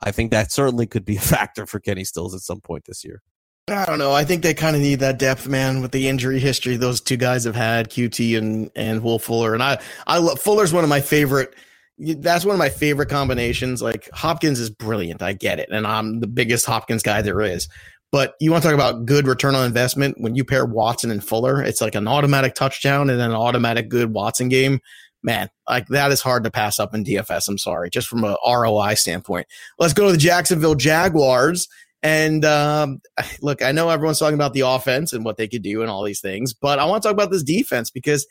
I 0.00 0.12
think 0.12 0.30
that 0.30 0.52
certainly 0.52 0.86
could 0.86 1.04
be 1.04 1.16
a 1.16 1.20
factor 1.34 1.66
for 1.66 1.80
Kenny 1.80 2.04
Stills 2.04 2.34
at 2.34 2.42
some 2.42 2.60
point 2.60 2.84
this 2.86 3.04
year. 3.04 3.22
I 3.68 3.84
don't 3.84 3.98
know. 3.98 4.12
I 4.12 4.24
think 4.24 4.42
they 4.42 4.54
kind 4.54 4.76
of 4.76 4.80
need 4.80 5.00
that 5.00 5.18
depth, 5.18 5.46
man, 5.46 5.82
with 5.82 5.92
the 5.92 6.08
injury 6.08 6.38
history 6.38 6.76
those 6.76 7.00
two 7.02 7.18
guys 7.18 7.44
have 7.44 7.56
had, 7.56 7.90
Coutee 7.90 8.38
and 8.38 8.70
and 8.76 9.02
Will 9.02 9.18
Fuller. 9.18 9.54
And 9.54 9.62
I 9.62 9.78
I 10.06 10.18
love 10.18 10.40
Fuller's 10.40 10.72
one 10.72 10.84
of 10.84 10.90
my 10.90 11.00
favorite. 11.00 11.54
That's 11.98 12.44
one 12.44 12.54
of 12.54 12.58
my 12.60 12.68
favorite 12.68 13.08
combinations. 13.08 13.82
Like 13.82 14.08
Hopkins 14.12 14.60
is 14.60 14.70
brilliant. 14.70 15.20
I 15.20 15.32
get 15.32 15.58
it, 15.58 15.68
and 15.70 15.86
I'm 15.86 16.20
the 16.20 16.26
biggest 16.26 16.64
Hopkins 16.64 17.02
guy 17.02 17.22
there 17.22 17.40
is. 17.40 17.68
But 18.10 18.34
you 18.40 18.50
want 18.50 18.62
to 18.62 18.68
talk 18.68 18.74
about 18.74 19.04
good 19.04 19.26
return 19.26 19.54
on 19.54 19.66
investment 19.66 20.16
when 20.18 20.34
you 20.34 20.44
pair 20.44 20.64
Watson 20.64 21.10
and 21.10 21.22
Fuller, 21.22 21.62
it's 21.62 21.80
like 21.80 21.94
an 21.94 22.08
automatic 22.08 22.54
touchdown 22.54 23.10
and 23.10 23.20
an 23.20 23.32
automatic 23.32 23.88
good 23.88 24.12
Watson 24.12 24.48
game. 24.48 24.80
Man, 25.22 25.50
like 25.68 25.88
that 25.88 26.12
is 26.12 26.20
hard 26.20 26.44
to 26.44 26.50
pass 26.50 26.78
up 26.78 26.94
in 26.94 27.04
DFS. 27.04 27.48
I'm 27.48 27.58
sorry, 27.58 27.90
just 27.90 28.08
from 28.08 28.24
a 28.24 28.36
ROI 28.46 28.94
standpoint. 28.94 29.46
Let's 29.78 29.92
go 29.92 30.06
to 30.06 30.12
the 30.12 30.18
Jacksonville 30.18 30.76
Jaguars. 30.76 31.68
And 32.02 32.44
um, 32.44 33.00
look, 33.42 33.62
I 33.62 33.72
know 33.72 33.90
everyone's 33.90 34.18
talking 34.18 34.34
about 34.34 34.54
the 34.54 34.60
offense 34.60 35.12
and 35.12 35.24
what 35.24 35.36
they 35.36 35.48
could 35.48 35.62
do 35.62 35.82
and 35.82 35.90
all 35.90 36.04
these 36.04 36.20
things, 36.20 36.54
but 36.54 36.78
I 36.78 36.84
want 36.84 37.02
to 37.02 37.08
talk 37.08 37.14
about 37.14 37.30
this 37.30 37.42
defense 37.42 37.90
because 37.90 38.26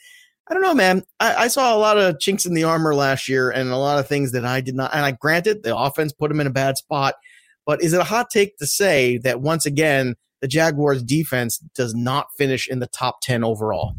I 0.50 0.54
don't 0.54 0.64
know, 0.64 0.74
man. 0.74 1.04
I, 1.20 1.36
I, 1.36 1.48
saw 1.50 1.76
a 1.76 1.78
lot 1.78 1.98
of 1.98 2.20
chinks 2.20 2.46
in 2.46 2.54
the 2.54 2.64
armor 2.64 2.96
last 2.96 3.28
year 3.28 3.50
and 3.50 3.70
a 3.70 3.78
lot 3.78 4.00
of 4.00 4.08
things 4.08 4.32
that 4.32 4.46
I 4.46 4.62
did 4.62 4.76
not. 4.76 4.94
And 4.94 5.04
I 5.04 5.12
granted 5.12 5.62
the 5.62 5.76
offense 5.76 6.14
put 6.14 6.30
them 6.30 6.40
in 6.40 6.48
a 6.48 6.52
bad 6.52 6.78
spot, 6.78 7.16
but 7.68 7.84
is 7.84 7.94
it 7.94 8.00
a 8.00 8.06
hot 8.06 8.32
take 8.32 8.58
to 8.58 8.66
say 8.66 9.18
that 9.20 9.42
once 9.42 9.66
again, 9.66 10.16
the 10.42 10.48
Jaguars 10.48 11.04
defense 11.04 11.58
does 11.76 11.94
not 11.94 12.28
finish 12.38 12.68
in 12.68 12.80
the 12.80 12.88
top 12.88 13.22
10 13.22 13.44
overall? 13.44 13.94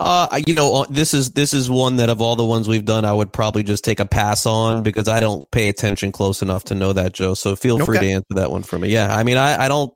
Uh, 0.00 0.40
you 0.46 0.54
know, 0.54 0.76
uh, 0.76 0.86
this 0.88 1.12
is 1.12 1.32
this 1.32 1.52
is 1.52 1.68
one 1.68 1.96
that 1.96 2.08
of 2.08 2.22
all 2.22 2.34
the 2.34 2.44
ones 2.44 2.66
we've 2.66 2.86
done, 2.86 3.04
I 3.04 3.12
would 3.12 3.34
probably 3.34 3.62
just 3.62 3.84
take 3.84 4.00
a 4.00 4.06
pass 4.06 4.46
on 4.46 4.82
because 4.82 5.08
I 5.08 5.20
don't 5.20 5.48
pay 5.50 5.68
attention 5.68 6.10
close 6.10 6.40
enough 6.40 6.64
to 6.64 6.74
know 6.74 6.94
that, 6.94 7.12
Joe. 7.12 7.34
So 7.34 7.54
feel 7.54 7.74
okay. 7.76 7.84
free 7.84 7.98
to 7.98 8.06
answer 8.06 8.34
that 8.34 8.50
one 8.50 8.62
for 8.62 8.78
me. 8.78 8.88
Yeah, 8.88 9.14
I 9.14 9.24
mean, 9.24 9.36
I, 9.36 9.64
I 9.64 9.68
don't, 9.68 9.92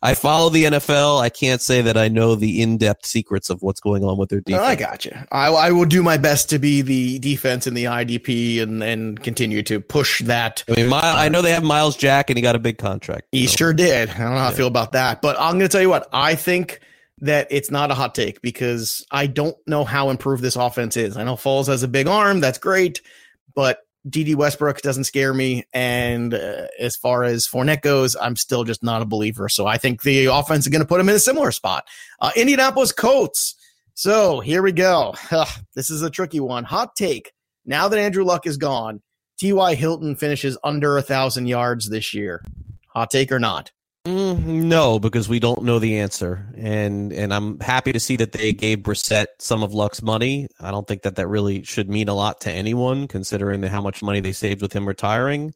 I 0.00 0.14
follow 0.14 0.48
the 0.48 0.62
NFL. 0.66 1.20
I 1.20 1.28
can't 1.28 1.60
say 1.60 1.82
that 1.82 1.96
I 1.96 2.06
know 2.06 2.36
the 2.36 2.62
in 2.62 2.78
depth 2.78 3.04
secrets 3.04 3.50
of 3.50 3.60
what's 3.60 3.80
going 3.80 4.04
on 4.04 4.16
with 4.16 4.28
their 4.28 4.42
defense. 4.42 4.62
No, 4.62 4.68
I 4.68 4.76
got 4.76 5.04
you. 5.04 5.12
I, 5.32 5.48
I 5.48 5.72
will 5.72 5.86
do 5.86 6.04
my 6.04 6.18
best 6.18 6.48
to 6.50 6.60
be 6.60 6.80
the 6.80 7.18
defense 7.18 7.66
in 7.66 7.74
the 7.74 7.84
IDP 7.84 8.62
and 8.62 8.80
and 8.84 9.20
continue 9.20 9.64
to 9.64 9.80
push 9.80 10.22
that. 10.22 10.62
I 10.68 10.76
mean, 10.76 10.88
my, 10.88 11.00
I 11.02 11.28
know 11.28 11.42
they 11.42 11.50
have 11.50 11.64
Myles 11.64 11.96
Jack 11.96 12.30
and 12.30 12.38
he 12.38 12.42
got 12.42 12.54
a 12.54 12.60
big 12.60 12.78
contract. 12.78 13.26
He 13.32 13.48
so. 13.48 13.56
sure 13.56 13.72
did. 13.72 14.10
I 14.10 14.18
don't 14.18 14.18
know 14.18 14.38
how 14.38 14.44
yeah. 14.44 14.48
I 14.50 14.54
feel 14.54 14.68
about 14.68 14.92
that, 14.92 15.20
but 15.20 15.34
I'm 15.40 15.58
going 15.58 15.68
to 15.68 15.68
tell 15.68 15.82
you 15.82 15.90
what 15.90 16.08
I 16.12 16.36
think 16.36 16.78
that 17.20 17.48
it's 17.50 17.70
not 17.70 17.90
a 17.90 17.94
hot 17.94 18.14
take 18.14 18.40
because 18.42 19.04
I 19.10 19.26
don't 19.26 19.56
know 19.66 19.84
how 19.84 20.10
improved 20.10 20.42
this 20.42 20.56
offense 20.56 20.96
is. 20.96 21.16
I 21.16 21.24
know 21.24 21.34
Foles 21.34 21.66
has 21.66 21.82
a 21.82 21.88
big 21.88 22.06
arm, 22.06 22.40
that's 22.40 22.58
great, 22.58 23.00
but 23.54 23.80
Dede 24.08 24.36
Westbrook 24.36 24.80
doesn't 24.80 25.04
scare 25.04 25.34
me. 25.34 25.64
And 25.72 26.34
uh, 26.34 26.68
as 26.78 26.96
far 26.96 27.24
as 27.24 27.46
Fournette 27.46 27.82
goes, 27.82 28.16
I'm 28.16 28.36
still 28.36 28.64
just 28.64 28.82
not 28.82 29.02
a 29.02 29.06
believer. 29.06 29.48
So 29.48 29.66
I 29.66 29.78
think 29.78 30.02
the 30.02 30.26
offense 30.26 30.66
is 30.66 30.70
going 30.70 30.82
to 30.82 30.88
put 30.88 31.00
him 31.00 31.08
in 31.08 31.14
a 31.14 31.20
similar 31.20 31.52
spot. 31.52 31.86
Uh, 32.20 32.30
Indianapolis 32.36 32.92
Colts. 32.92 33.54
So 33.94 34.40
here 34.40 34.62
we 34.62 34.72
go. 34.72 35.14
Ugh, 35.32 35.48
this 35.74 35.90
is 35.90 36.02
a 36.02 36.10
tricky 36.10 36.40
one. 36.40 36.64
Hot 36.64 36.94
take. 36.94 37.32
Now 37.66 37.88
that 37.88 37.98
Andrew 37.98 38.24
Luck 38.24 38.46
is 38.46 38.56
gone, 38.56 39.02
T.Y. 39.38 39.74
Hilton 39.74 40.16
finishes 40.16 40.56
under 40.64 40.96
a 40.96 41.02
thousand 41.02 41.46
yards 41.46 41.88
this 41.88 42.14
year. 42.14 42.44
Hot 42.94 43.10
take 43.10 43.30
or 43.30 43.38
not? 43.38 43.72
Mm, 44.08 44.64
no, 44.64 44.98
because 44.98 45.28
we 45.28 45.38
don't 45.38 45.64
know 45.64 45.78
the 45.78 45.98
answer, 45.98 46.46
and 46.56 47.12
and 47.12 47.34
I'm 47.34 47.60
happy 47.60 47.92
to 47.92 48.00
see 48.00 48.16
that 48.16 48.32
they 48.32 48.54
gave 48.54 48.78
Brissett 48.78 49.26
some 49.38 49.62
of 49.62 49.74
Luck's 49.74 50.00
money. 50.00 50.48
I 50.58 50.70
don't 50.70 50.86
think 50.86 51.02
that 51.02 51.16
that 51.16 51.28
really 51.28 51.62
should 51.62 51.90
mean 51.90 52.08
a 52.08 52.14
lot 52.14 52.40
to 52.42 52.50
anyone, 52.50 53.06
considering 53.06 53.60
the, 53.60 53.68
how 53.68 53.82
much 53.82 54.02
money 54.02 54.20
they 54.20 54.32
saved 54.32 54.62
with 54.62 54.72
him 54.72 54.88
retiring. 54.88 55.52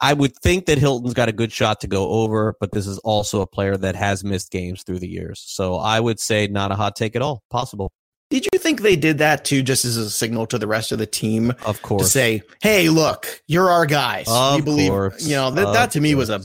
I 0.00 0.14
would 0.14 0.34
think 0.38 0.64
that 0.64 0.78
Hilton's 0.78 1.12
got 1.12 1.28
a 1.28 1.32
good 1.32 1.52
shot 1.52 1.82
to 1.82 1.88
go 1.88 2.08
over, 2.08 2.54
but 2.58 2.72
this 2.72 2.86
is 2.86 2.98
also 3.00 3.42
a 3.42 3.46
player 3.46 3.76
that 3.76 3.96
has 3.96 4.24
missed 4.24 4.50
games 4.50 4.82
through 4.82 5.00
the 5.00 5.08
years. 5.08 5.44
So 5.44 5.74
I 5.74 6.00
would 6.00 6.20
say 6.20 6.46
not 6.46 6.72
a 6.72 6.74
hot 6.74 6.96
take 6.96 7.16
at 7.16 7.22
all. 7.22 7.42
Possible. 7.50 7.92
Did 8.30 8.46
you 8.50 8.58
think 8.58 8.80
they 8.80 8.96
did 8.96 9.18
that 9.18 9.44
too, 9.44 9.62
just 9.62 9.84
as 9.84 9.98
a 9.98 10.08
signal 10.08 10.46
to 10.46 10.58
the 10.58 10.66
rest 10.66 10.92
of 10.92 10.98
the 10.98 11.06
team? 11.06 11.52
Of 11.66 11.82
course. 11.82 12.04
To 12.04 12.08
say, 12.08 12.42
hey, 12.62 12.88
look, 12.88 13.42
you're 13.46 13.68
our 13.68 13.84
guys. 13.84 14.26
Of 14.28 14.56
we 14.56 14.62
believe, 14.62 14.90
course. 14.90 15.26
you 15.26 15.34
know, 15.34 15.50
that, 15.50 15.72
that 15.72 15.90
to 15.92 16.00
me 16.00 16.14
was 16.14 16.30
a 16.30 16.42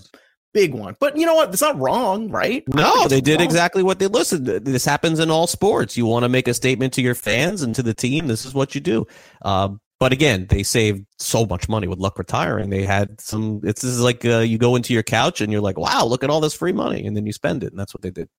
big 0.53 0.73
one. 0.73 0.95
But 0.99 1.17
you 1.17 1.25
know 1.25 1.35
what? 1.35 1.49
It's 1.49 1.61
not 1.61 1.79
wrong, 1.79 2.29
right? 2.29 2.63
No, 2.73 3.07
they 3.07 3.21
did 3.21 3.39
wrong. 3.39 3.45
exactly 3.45 3.83
what 3.83 3.99
they 3.99 4.07
listened. 4.07 4.45
To. 4.45 4.59
This 4.59 4.85
happens 4.85 5.19
in 5.19 5.29
all 5.29 5.47
sports. 5.47 5.97
You 5.97 6.05
want 6.05 6.23
to 6.23 6.29
make 6.29 6.47
a 6.47 6.53
statement 6.53 6.93
to 6.93 7.01
your 7.01 7.15
fans 7.15 7.61
and 7.61 7.75
to 7.75 7.83
the 7.83 7.93
team. 7.93 8.27
This 8.27 8.45
is 8.45 8.53
what 8.53 8.75
you 8.75 8.81
do. 8.81 9.05
Um, 9.41 9.81
but 9.99 10.11
again, 10.11 10.47
they 10.49 10.63
saved 10.63 11.05
so 11.17 11.45
much 11.45 11.69
money 11.69 11.87
with 11.87 11.99
Luck 11.99 12.17
retiring. 12.17 12.69
They 12.69 12.83
had 12.83 13.19
some. 13.21 13.61
It's 13.63 13.81
this 13.81 13.91
is 13.91 14.01
like 14.01 14.25
uh, 14.25 14.39
you 14.39 14.57
go 14.57 14.75
into 14.75 14.93
your 14.93 15.03
couch 15.03 15.41
and 15.41 15.51
you're 15.51 15.61
like, 15.61 15.77
"Wow, 15.77 16.05
look 16.05 16.23
at 16.23 16.29
all 16.29 16.41
this 16.41 16.53
free 16.53 16.73
money," 16.73 17.05
and 17.05 17.15
then 17.15 17.25
you 17.25 17.33
spend 17.33 17.63
it, 17.63 17.71
and 17.71 17.79
that's 17.79 17.93
what 17.93 18.01
they 18.01 18.11
did. 18.11 18.29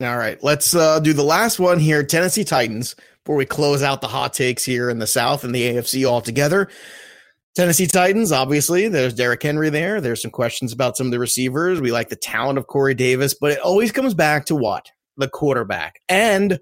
All 0.00 0.16
right, 0.16 0.42
let's 0.44 0.74
uh, 0.74 1.00
do 1.00 1.12
the 1.12 1.24
last 1.24 1.58
one 1.58 1.78
here. 1.78 2.04
Tennessee 2.04 2.44
Titans 2.44 2.94
before 3.24 3.36
we 3.36 3.46
close 3.46 3.82
out 3.82 4.00
the 4.00 4.08
hot 4.08 4.32
takes 4.32 4.64
here 4.64 4.88
in 4.88 5.00
the 5.00 5.06
South 5.06 5.44
and 5.44 5.54
the 5.54 5.74
AFC 5.74 6.04
altogether. 6.04 6.68
Tennessee 7.58 7.88
Titans, 7.88 8.30
obviously, 8.30 8.86
there's 8.86 9.12
Derrick 9.12 9.42
Henry 9.42 9.68
there. 9.68 10.00
There's 10.00 10.22
some 10.22 10.30
questions 10.30 10.72
about 10.72 10.96
some 10.96 11.08
of 11.08 11.10
the 11.10 11.18
receivers. 11.18 11.80
We 11.80 11.90
like 11.90 12.08
the 12.08 12.14
talent 12.14 12.56
of 12.56 12.68
Corey 12.68 12.94
Davis, 12.94 13.34
but 13.34 13.50
it 13.50 13.58
always 13.58 13.90
comes 13.90 14.14
back 14.14 14.44
to 14.44 14.54
what? 14.54 14.92
The 15.16 15.28
quarterback. 15.28 16.00
And 16.08 16.60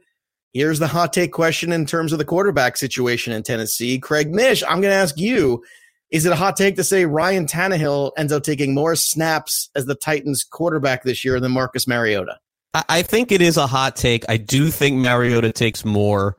here's 0.55 0.79
the 0.79 0.87
hot 0.87 1.13
take 1.13 1.33
question 1.33 1.71
in 1.71 1.85
terms 1.85 2.13
of 2.13 2.19
the 2.19 2.25
quarterback 2.25 2.79
situation 2.79 3.35
in 3.35 3.43
Tennessee. 3.43 3.99
Craig 3.99 4.33
Mish, 4.33 4.63
I'm 4.63 4.81
going 4.81 4.91
to 4.91 4.97
ask 4.97 5.19
you 5.19 5.63
is 6.11 6.25
it 6.25 6.33
a 6.33 6.35
hot 6.35 6.57
take 6.57 6.77
to 6.77 6.85
say 6.85 7.05
Ryan 7.05 7.45
Tannehill 7.45 8.13
ends 8.17 8.33
up 8.33 8.43
taking 8.43 8.73
more 8.73 8.97
snaps 8.97 9.69
as 9.75 9.85
the 9.85 9.97
Titans 9.97 10.45
quarterback 10.51 11.03
this 11.03 11.27
year 11.27 11.41
than 11.41 11.53
Marcus 11.53 11.87
Mariota? 11.87 12.39
I 12.73 13.03
think 13.03 13.33
it 13.33 13.43
is 13.43 13.59
a 13.59 13.67
hot 13.67 13.97
take. 13.97 14.25
I 14.31 14.39
do 14.39 14.71
think 14.71 14.97
Mariota 14.97 15.53
takes 15.53 15.85
more, 15.85 16.39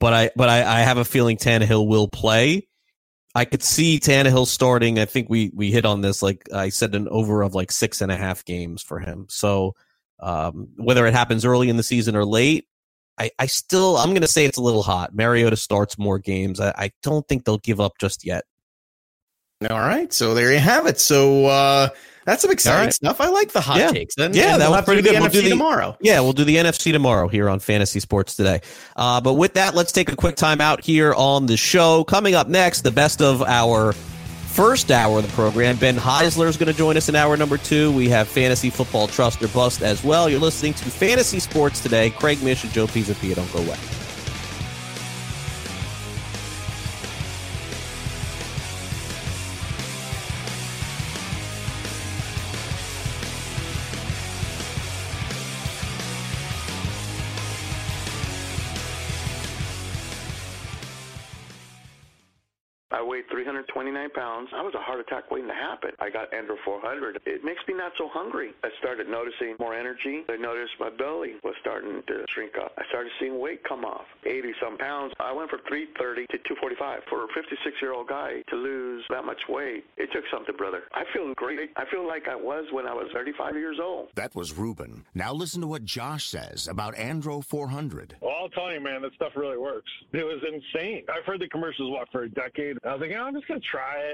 but 0.00 0.14
I 0.14 0.30
but 0.36 0.48
I, 0.48 0.78
I 0.78 0.80
have 0.80 0.96
a 0.96 1.04
feeling 1.04 1.36
Tannehill 1.36 1.86
will 1.86 2.08
play. 2.08 2.66
I 3.34 3.44
could 3.44 3.62
see 3.62 3.98
Tannehill 3.98 4.46
starting. 4.46 4.98
I 4.98 5.06
think 5.06 5.28
we 5.28 5.50
we 5.54 5.72
hit 5.72 5.84
on 5.84 6.00
this. 6.02 6.22
Like 6.22 6.48
I 6.52 6.68
said, 6.68 6.94
an 6.94 7.08
over 7.08 7.42
of 7.42 7.54
like 7.54 7.72
six 7.72 8.00
and 8.00 8.12
a 8.12 8.16
half 8.16 8.44
games 8.44 8.80
for 8.82 9.00
him. 9.00 9.26
So 9.28 9.74
um, 10.20 10.68
whether 10.76 11.06
it 11.06 11.14
happens 11.14 11.44
early 11.44 11.68
in 11.68 11.76
the 11.76 11.82
season 11.82 12.14
or 12.14 12.24
late, 12.24 12.66
I, 13.18 13.30
I 13.38 13.46
still 13.46 13.96
I'm 13.96 14.10
going 14.10 14.22
to 14.22 14.28
say 14.28 14.44
it's 14.44 14.58
a 14.58 14.62
little 14.62 14.82
hot. 14.82 15.14
Mariota 15.14 15.56
starts 15.56 15.98
more 15.98 16.18
games. 16.18 16.60
I, 16.60 16.72
I 16.76 16.92
don't 17.02 17.26
think 17.26 17.44
they'll 17.44 17.58
give 17.58 17.80
up 17.80 17.98
just 17.98 18.24
yet. 18.24 18.44
All 19.70 19.80
right, 19.80 20.12
so 20.12 20.34
there 20.34 20.52
you 20.52 20.58
have 20.58 20.86
it. 20.86 21.00
So 21.00 21.46
uh, 21.46 21.88
that's 22.24 22.42
some 22.42 22.50
exciting 22.50 22.86
right. 22.86 22.94
stuff. 22.94 23.20
I 23.20 23.28
like 23.28 23.52
the 23.52 23.60
hot 23.60 23.78
yeah. 23.78 23.90
takes. 23.90 24.14
Then 24.14 24.34
yeah, 24.34 24.56
that 24.58 24.70
was 24.70 24.84
pretty 24.84 25.02
good. 25.02 25.20
We'll 25.20 25.28
do 25.28 25.40
the 25.42 25.48
NFC 25.48 25.50
tomorrow. 25.50 25.96
Yeah, 26.00 26.20
we'll 26.20 26.32
do 26.32 26.44
the 26.44 26.56
NFC 26.56 26.92
tomorrow 26.92 27.28
here 27.28 27.48
on 27.48 27.60
Fantasy 27.60 28.00
Sports 28.00 28.36
today. 28.36 28.60
Uh, 28.96 29.20
but 29.20 29.34
with 29.34 29.54
that, 29.54 29.74
let's 29.74 29.92
take 29.92 30.10
a 30.10 30.16
quick 30.16 30.36
time 30.36 30.60
out 30.60 30.82
here 30.82 31.14
on 31.14 31.46
the 31.46 31.56
show. 31.56 32.04
Coming 32.04 32.34
up 32.34 32.48
next, 32.48 32.82
the 32.82 32.90
best 32.90 33.20
of 33.20 33.42
our 33.42 33.92
first 34.54 34.92
hour 34.92 35.18
of 35.18 35.26
the 35.26 35.32
program. 35.32 35.76
Ben 35.76 35.96
Heisler 35.96 36.46
is 36.46 36.56
going 36.56 36.70
to 36.70 36.78
join 36.78 36.96
us 36.96 37.08
in 37.08 37.16
hour 37.16 37.36
number 37.36 37.58
two. 37.58 37.90
We 37.92 38.08
have 38.10 38.28
Fantasy 38.28 38.70
Football 38.70 39.08
Trust 39.08 39.42
or 39.42 39.48
Bust 39.48 39.82
as 39.82 40.04
well. 40.04 40.28
You're 40.28 40.40
listening 40.40 40.74
to 40.74 40.84
Fantasy 40.84 41.40
Sports 41.40 41.80
today. 41.80 42.10
Craig 42.10 42.42
Mish 42.42 42.62
and 42.62 42.72
Joe 42.72 42.86
Pisapia. 42.86 43.34
Don't 43.34 43.52
go 43.52 43.58
away. 43.58 43.76
Pounds. 64.24 64.48
I 64.54 64.62
was 64.62 64.74
a 64.74 64.80
heart 64.80 65.00
attack 65.00 65.30
waiting 65.30 65.48
to 65.48 65.54
happen. 65.54 65.90
I 66.00 66.08
got 66.08 66.32
Andro 66.32 66.56
400. 66.64 67.20
It 67.26 67.44
makes 67.44 67.60
me 67.68 67.74
not 67.74 67.92
so 67.98 68.08
hungry. 68.08 68.52
I 68.64 68.68
started 68.80 69.08
noticing 69.08 69.56
more 69.60 69.74
energy. 69.74 70.24
I 70.28 70.36
noticed 70.36 70.72
my 70.80 70.90
belly 70.90 71.34
was 71.44 71.54
starting 71.60 72.02
to 72.06 72.24
shrink 72.32 72.56
up. 72.56 72.72
I 72.78 72.84
started 72.88 73.12
seeing 73.20 73.38
weight 73.38 73.62
come 73.64 73.84
off, 73.84 74.06
80 74.24 74.54
some 74.62 74.78
pounds. 74.78 75.12
I 75.20 75.32
went 75.32 75.50
from 75.50 75.60
330 75.68 76.26
to 76.28 76.38
245. 76.48 77.00
For 77.10 77.24
a 77.24 77.28
56 77.34 77.76
year 77.82 77.92
old 77.92 78.08
guy 78.08 78.42
to 78.48 78.56
lose 78.56 79.04
that 79.10 79.24
much 79.24 79.40
weight, 79.48 79.84
it 79.96 80.08
took 80.12 80.24
something, 80.32 80.56
brother. 80.56 80.84
I 80.94 81.04
feel 81.12 81.32
great. 81.34 81.70
I 81.76 81.84
feel 81.90 82.06
like 82.06 82.28
I 82.28 82.36
was 82.36 82.64
when 82.72 82.86
I 82.86 82.94
was 82.94 83.08
35 83.12 83.54
years 83.56 83.78
old. 83.82 84.08
That 84.14 84.34
was 84.34 84.56
Ruben. 84.56 85.04
Now 85.14 85.32
listen 85.34 85.60
to 85.60 85.66
what 85.66 85.84
Josh 85.84 86.28
says 86.30 86.68
about 86.68 86.94
Andro 86.94 87.44
400. 87.44 88.16
Well, 88.20 88.34
I'll 88.40 88.48
tell 88.48 88.72
you, 88.72 88.80
man, 88.80 89.02
that 89.02 89.12
stuff 89.14 89.32
really 89.36 89.58
works. 89.58 89.90
It 90.12 90.24
was 90.24 90.40
insane. 90.42 91.04
I've 91.12 91.24
heard 91.24 91.40
the 91.40 91.48
commercials 91.48 91.90
what 91.90 92.08
for 92.10 92.22
a 92.22 92.28
decade. 92.30 92.78
I 92.84 92.92
was 92.92 93.00
like, 93.00 93.10
oh, 93.16 93.22
I'm 93.22 93.34
just 93.34 93.48
gonna 93.48 93.60
try 93.60 93.98
it. 93.98 94.13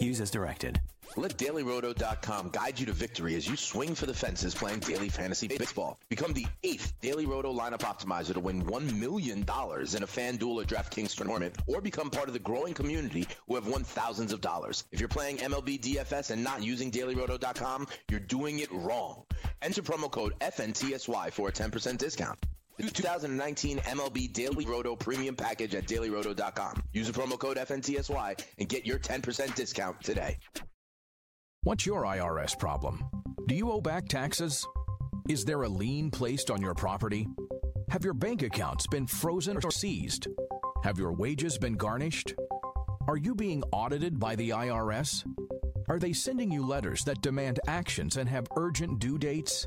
Use 0.00 0.20
as 0.20 0.30
directed. 0.30 0.80
Let 1.18 1.38
DailyRoto.com 1.38 2.50
guide 2.50 2.78
you 2.78 2.86
to 2.86 2.92
victory 2.92 3.36
as 3.36 3.48
you 3.48 3.56
swing 3.56 3.94
for 3.94 4.04
the 4.04 4.12
fences 4.12 4.54
playing 4.54 4.80
daily 4.80 5.08
fantasy 5.08 5.48
baseball. 5.48 5.98
Become 6.10 6.34
the 6.34 6.46
eighth 6.62 6.92
Daily 7.00 7.24
Roto 7.24 7.52
lineup 7.52 7.80
optimizer 7.80 8.34
to 8.34 8.40
win 8.40 8.62
$1 8.64 8.98
million 8.98 9.38
in 9.38 9.44
a 9.44 10.06
FanDuel 10.06 10.62
or 10.62 10.64
DraftKings 10.64 11.14
tournament, 11.14 11.56
or 11.66 11.80
become 11.80 12.10
part 12.10 12.28
of 12.28 12.34
the 12.34 12.38
growing 12.38 12.74
community 12.74 13.26
who 13.48 13.54
have 13.54 13.66
won 13.66 13.82
thousands 13.82 14.32
of 14.32 14.42
dollars. 14.42 14.84
If 14.92 15.00
you're 15.00 15.08
playing 15.08 15.38
MLB 15.38 15.80
DFS 15.80 16.30
and 16.30 16.44
not 16.44 16.62
using 16.62 16.90
DailyRoto.com, 16.90 17.86
you're 18.10 18.20
doing 18.20 18.58
it 18.58 18.70
wrong. 18.72 19.22
Enter 19.62 19.82
promo 19.82 20.10
code 20.10 20.34
FNTSY 20.40 21.32
for 21.32 21.48
a 21.48 21.52
10% 21.52 21.96
discount. 21.96 22.38
The 22.78 22.90
2019 22.90 23.78
MLB 23.78 24.32
Daily 24.32 24.66
Roto 24.66 24.94
Premium 24.94 25.34
Package 25.34 25.74
at 25.74 25.86
DailyRoto.com. 25.86 26.82
Use 26.92 27.06
the 27.06 27.18
promo 27.18 27.38
code 27.38 27.56
FNTSY 27.56 28.38
and 28.58 28.68
get 28.68 28.84
your 28.84 28.98
10% 28.98 29.54
discount 29.54 30.02
today. 30.02 30.38
What's 31.62 31.86
your 31.86 32.02
IRS 32.02 32.58
problem? 32.58 33.02
Do 33.48 33.54
you 33.54 33.70
owe 33.72 33.80
back 33.80 34.08
taxes? 34.08 34.66
Is 35.28 35.44
there 35.44 35.62
a 35.62 35.68
lien 35.68 36.10
placed 36.10 36.50
on 36.50 36.60
your 36.60 36.74
property? 36.74 37.26
Have 37.88 38.04
your 38.04 38.14
bank 38.14 38.42
accounts 38.42 38.86
been 38.86 39.06
frozen 39.06 39.58
or 39.64 39.70
seized? 39.70 40.28
Have 40.84 40.98
your 40.98 41.14
wages 41.14 41.56
been 41.56 41.74
garnished? 41.74 42.34
Are 43.08 43.16
you 43.16 43.34
being 43.34 43.62
audited 43.72 44.20
by 44.20 44.36
the 44.36 44.50
IRS? 44.50 45.24
Are 45.88 45.98
they 45.98 46.12
sending 46.12 46.50
you 46.50 46.66
letters 46.66 47.04
that 47.04 47.22
demand 47.22 47.58
actions 47.66 48.16
and 48.18 48.28
have 48.28 48.46
urgent 48.56 48.98
due 48.98 49.16
dates? 49.16 49.66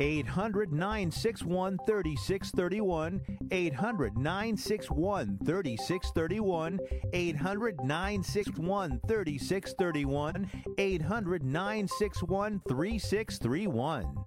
800 0.00 0.72
961 0.72 1.78
3631. 1.86 3.20
800 3.50 4.16
961 4.16 5.38
3631. 5.44 6.78
800 7.12 7.84
961 7.84 9.00
3631. 9.06 10.50
800 10.78 11.44
961 11.44 12.60
3631. 12.68 14.24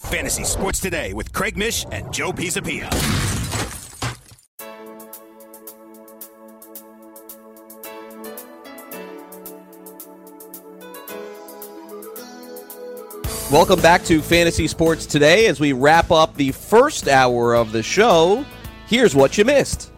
Fantasy 0.00 0.44
Sports 0.44 0.80
Today 0.80 1.12
with 1.12 1.32
Craig 1.32 1.56
Mish 1.56 1.84
and 1.90 2.12
Joe 2.12 2.32
Pisapia. 2.32 3.37
Welcome 13.50 13.80
back 13.80 14.04
to 14.04 14.20
Fantasy 14.20 14.68
Sports 14.68 15.06
Today 15.06 15.46
as 15.46 15.58
we 15.58 15.72
wrap 15.72 16.10
up 16.10 16.34
the 16.34 16.52
first 16.52 17.08
hour 17.08 17.54
of 17.54 17.72
the 17.72 17.82
show. 17.82 18.44
Here's 18.88 19.14
what 19.14 19.38
you 19.38 19.44
missed. 19.46 19.90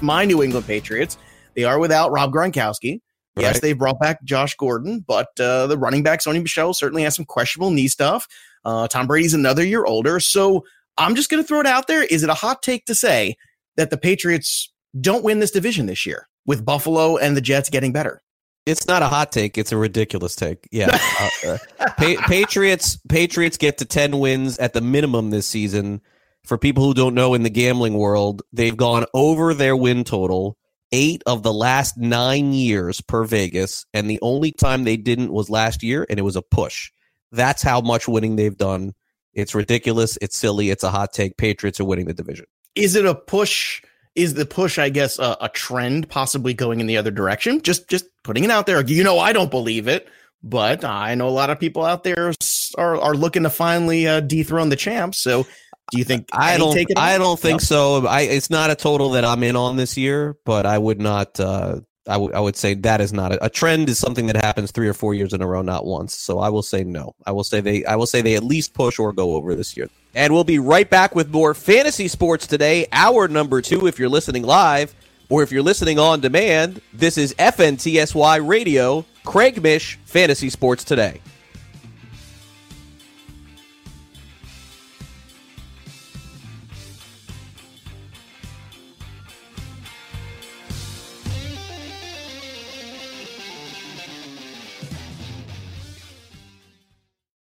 My 0.00 0.24
New 0.24 0.42
England 0.42 0.66
Patriots, 0.66 1.18
they 1.54 1.64
are 1.64 1.78
without 1.78 2.10
Rob 2.10 2.32
Gronkowski. 2.32 3.02
Yes, 3.36 3.60
they 3.60 3.74
brought 3.74 4.00
back 4.00 4.24
Josh 4.24 4.54
Gordon, 4.54 5.04
but 5.06 5.28
uh, 5.38 5.66
the 5.66 5.76
running 5.76 6.02
back 6.02 6.20
Sony 6.20 6.40
Michel 6.40 6.72
certainly 6.72 7.02
has 7.02 7.14
some 7.14 7.26
questionable 7.26 7.70
knee 7.70 7.86
stuff. 7.86 8.26
Uh, 8.64 8.88
Tom 8.88 9.06
Brady's 9.06 9.34
another 9.34 9.62
year 9.62 9.84
older, 9.84 10.18
so 10.18 10.64
I'm 10.96 11.16
just 11.16 11.28
going 11.28 11.42
to 11.42 11.46
throw 11.46 11.60
it 11.60 11.66
out 11.66 11.86
there. 11.86 12.04
Is 12.04 12.22
it 12.22 12.30
a 12.30 12.34
hot 12.34 12.62
take 12.62 12.86
to 12.86 12.94
say 12.94 13.36
that 13.76 13.90
the 13.90 13.98
Patriots 13.98 14.72
don't 14.98 15.22
win 15.22 15.38
this 15.38 15.50
division 15.50 15.84
this 15.84 16.06
year 16.06 16.28
with 16.46 16.64
Buffalo 16.64 17.18
and 17.18 17.36
the 17.36 17.42
Jets 17.42 17.68
getting 17.68 17.92
better? 17.92 18.22
It's 18.66 18.86
not 18.86 19.02
a 19.02 19.08
hot 19.08 19.32
take; 19.32 19.58
it's 19.58 19.72
a 19.72 19.76
ridiculous 19.76 20.36
take. 20.36 20.68
Yeah, 20.72 20.98
uh, 21.44 21.58
uh, 21.80 21.90
pa- 21.98 22.26
Patriots 22.26 22.98
Patriots 23.08 23.56
get 23.56 23.78
to 23.78 23.84
ten 23.84 24.18
wins 24.18 24.58
at 24.58 24.72
the 24.72 24.80
minimum 24.80 25.30
this 25.30 25.46
season. 25.46 26.00
For 26.44 26.58
people 26.58 26.84
who 26.84 26.92
don't 26.92 27.14
know, 27.14 27.32
in 27.32 27.42
the 27.42 27.50
gambling 27.50 27.94
world, 27.94 28.42
they've 28.52 28.76
gone 28.76 29.06
over 29.14 29.54
their 29.54 29.74
win 29.74 30.04
total 30.04 30.58
eight 30.92 31.22
of 31.26 31.42
the 31.42 31.52
last 31.52 31.98
nine 31.98 32.52
years 32.52 33.00
per 33.00 33.24
Vegas, 33.24 33.84
and 33.92 34.08
the 34.08 34.20
only 34.22 34.52
time 34.52 34.84
they 34.84 34.96
didn't 34.96 35.32
was 35.32 35.50
last 35.50 35.82
year, 35.82 36.06
and 36.08 36.18
it 36.18 36.22
was 36.22 36.36
a 36.36 36.42
push. 36.42 36.90
That's 37.32 37.62
how 37.62 37.80
much 37.80 38.06
winning 38.06 38.36
they've 38.36 38.56
done. 38.56 38.92
It's 39.32 39.54
ridiculous. 39.54 40.16
It's 40.22 40.36
silly. 40.36 40.70
It's 40.70 40.84
a 40.84 40.90
hot 40.90 41.12
take. 41.12 41.36
Patriots 41.36 41.80
are 41.80 41.84
winning 41.84 42.06
the 42.06 42.14
division. 42.14 42.46
Is 42.76 42.94
it 42.94 43.04
a 43.04 43.14
push? 43.14 43.82
Is 44.14 44.34
the 44.34 44.46
push, 44.46 44.78
I 44.78 44.90
guess, 44.90 45.18
a, 45.18 45.36
a 45.40 45.48
trend 45.48 46.08
possibly 46.08 46.54
going 46.54 46.80
in 46.80 46.86
the 46.86 46.96
other 46.96 47.10
direction? 47.10 47.60
Just 47.62 47.88
just 47.88 48.06
putting 48.22 48.44
it 48.44 48.50
out 48.50 48.66
there. 48.66 48.80
You 48.84 49.02
know, 49.02 49.18
I 49.18 49.32
don't 49.32 49.50
believe 49.50 49.88
it, 49.88 50.06
but 50.42 50.84
I 50.84 51.14
know 51.16 51.28
a 51.28 51.30
lot 51.30 51.50
of 51.50 51.58
people 51.58 51.84
out 51.84 52.04
there 52.04 52.32
are, 52.78 52.96
are 52.96 53.14
looking 53.14 53.42
to 53.42 53.50
finally 53.50 54.06
uh, 54.06 54.20
dethrone 54.20 54.68
the 54.68 54.76
champs. 54.76 55.18
So, 55.18 55.44
do 55.90 55.98
you 55.98 56.04
think 56.04 56.28
I 56.32 56.58
don't. 56.58 56.72
take 56.72 56.90
it 56.90 56.98
I 56.98 57.18
don't 57.18 57.38
think 57.40 57.60
No? 57.60 57.64
so. 57.64 58.06
I. 58.06 58.22
It's 58.22 58.50
not 58.50 58.70
a 58.70 58.76
total 58.76 59.10
that 59.10 59.24
I'm 59.24 59.42
in 59.42 59.56
on 59.56 59.76
this 59.76 59.96
year, 59.96 60.36
but 60.44 60.64
I 60.64 60.78
would 60.78 61.00
not. 61.00 61.40
Uh, 61.40 61.80
I 62.08 62.16
would. 62.16 62.34
I 62.34 62.40
would 62.40 62.56
say 62.56 62.74
that 62.74 63.00
is 63.00 63.12
not 63.12 63.32
a, 63.32 63.46
a 63.46 63.50
trend. 63.50 63.88
Is 63.88 63.98
something 63.98 64.26
that 64.28 64.36
happens 64.36 64.70
three 64.70 64.88
or 64.88 64.94
four 64.94 65.14
years 65.14 65.32
in 65.32 65.42
a 65.42 65.46
row, 65.46 65.62
not 65.62 65.86
once. 65.86 66.14
So 66.14 66.38
I 66.38 66.50
will 66.50 66.62
say 66.62 66.84
no. 66.84 67.14
I 67.26 67.32
will 67.32 67.44
say 67.44 67.60
they. 67.60 67.84
I 67.84 67.96
will 67.96 68.06
say 68.06 68.22
they 68.22 68.36
at 68.36 68.44
least 68.44 68.74
push 68.74 68.98
or 68.98 69.12
go 69.12 69.34
over 69.34 69.54
this 69.56 69.76
year. 69.76 69.88
And 70.14 70.32
we'll 70.32 70.44
be 70.44 70.58
right 70.58 70.88
back 70.88 71.14
with 71.14 71.30
more 71.30 71.54
fantasy 71.54 72.08
sports 72.08 72.46
today, 72.46 72.86
hour 72.92 73.26
number 73.28 73.60
two, 73.60 73.86
if 73.86 73.98
you're 73.98 74.08
listening 74.08 74.44
live, 74.44 74.94
or 75.28 75.42
if 75.42 75.50
you're 75.50 75.62
listening 75.62 75.98
on 75.98 76.20
demand. 76.20 76.80
This 76.92 77.18
is 77.18 77.34
FNTSY 77.34 78.46
Radio, 78.46 79.04
Craig 79.24 79.62
Mish, 79.62 79.98
Fantasy 80.04 80.50
Sports 80.50 80.84
Today. 80.84 81.20